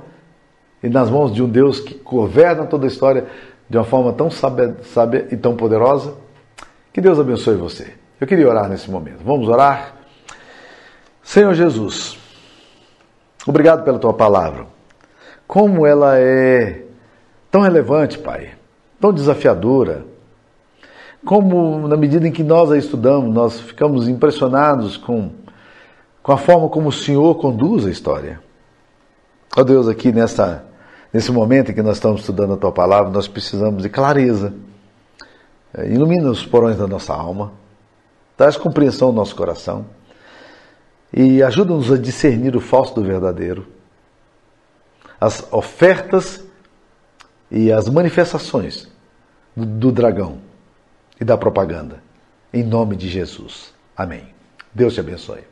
E 0.82 0.88
nas 0.88 1.10
mãos 1.10 1.32
de 1.32 1.42
um 1.42 1.48
Deus 1.48 1.80
que 1.80 1.94
governa 1.94 2.64
toda 2.64 2.86
a 2.86 2.88
história 2.88 3.26
de 3.68 3.76
uma 3.76 3.84
forma 3.84 4.12
tão 4.12 4.30
sábia, 4.30 4.76
sábia 4.82 5.28
e 5.30 5.36
tão 5.36 5.54
poderosa? 5.56 6.14
Que 6.92 7.00
Deus 7.00 7.18
abençoe 7.18 7.56
você. 7.56 7.92
Eu 8.20 8.26
queria 8.26 8.48
orar 8.48 8.68
nesse 8.68 8.90
momento. 8.90 9.22
Vamos 9.24 9.48
orar? 9.48 9.96
Senhor 11.22 11.54
Jesus, 11.54 12.18
obrigado 13.46 13.84
pela 13.84 13.98
tua 13.98 14.14
palavra. 14.14 14.66
Como 15.46 15.86
ela 15.86 16.18
é 16.18 16.82
tão 17.50 17.62
relevante, 17.62 18.18
Pai, 18.18 18.52
tão 19.00 19.12
desafiadora. 19.12 20.13
Como, 21.24 21.88
na 21.88 21.96
medida 21.96 22.28
em 22.28 22.32
que 22.32 22.42
nós 22.42 22.70
a 22.70 22.76
estudamos, 22.76 23.34
nós 23.34 23.60
ficamos 23.60 24.08
impressionados 24.08 24.96
com 24.96 25.30
com 26.24 26.32
a 26.32 26.38
forma 26.38 26.70
como 26.70 26.88
o 26.88 26.92
Senhor 26.92 27.34
conduz 27.34 27.84
a 27.84 27.90
história. 27.90 28.40
Ó 29.54 29.60
oh 29.60 29.64
Deus, 29.64 29.86
aqui 29.86 30.10
nessa, 30.10 30.64
nesse 31.12 31.30
momento 31.30 31.70
em 31.70 31.74
que 31.74 31.82
nós 31.82 31.98
estamos 31.98 32.22
estudando 32.22 32.54
a 32.54 32.56
Tua 32.56 32.72
palavra, 32.72 33.12
nós 33.12 33.28
precisamos 33.28 33.82
de 33.82 33.90
clareza. 33.90 34.54
É, 35.74 35.86
ilumina 35.86 36.30
os 36.30 36.46
porões 36.46 36.78
da 36.78 36.86
nossa 36.86 37.12
alma, 37.12 37.52
traz 38.38 38.56
compreensão 38.56 39.08
ao 39.08 39.14
nosso 39.14 39.36
coração 39.36 39.84
e 41.12 41.42
ajuda-nos 41.42 41.92
a 41.92 41.98
discernir 41.98 42.56
o 42.56 42.60
falso 42.60 42.94
do 42.94 43.04
verdadeiro, 43.04 43.66
as 45.20 45.46
ofertas 45.52 46.42
e 47.50 47.70
as 47.70 47.86
manifestações 47.86 48.90
do, 49.54 49.66
do 49.66 49.92
dragão 49.92 50.38
e 51.20 51.24
da 51.24 51.36
propaganda. 51.36 52.02
Em 52.52 52.62
nome 52.62 52.96
de 52.96 53.08
Jesus. 53.08 53.74
Amém. 53.96 54.28
Deus 54.74 54.94
te 54.94 55.00
abençoe. 55.00 55.44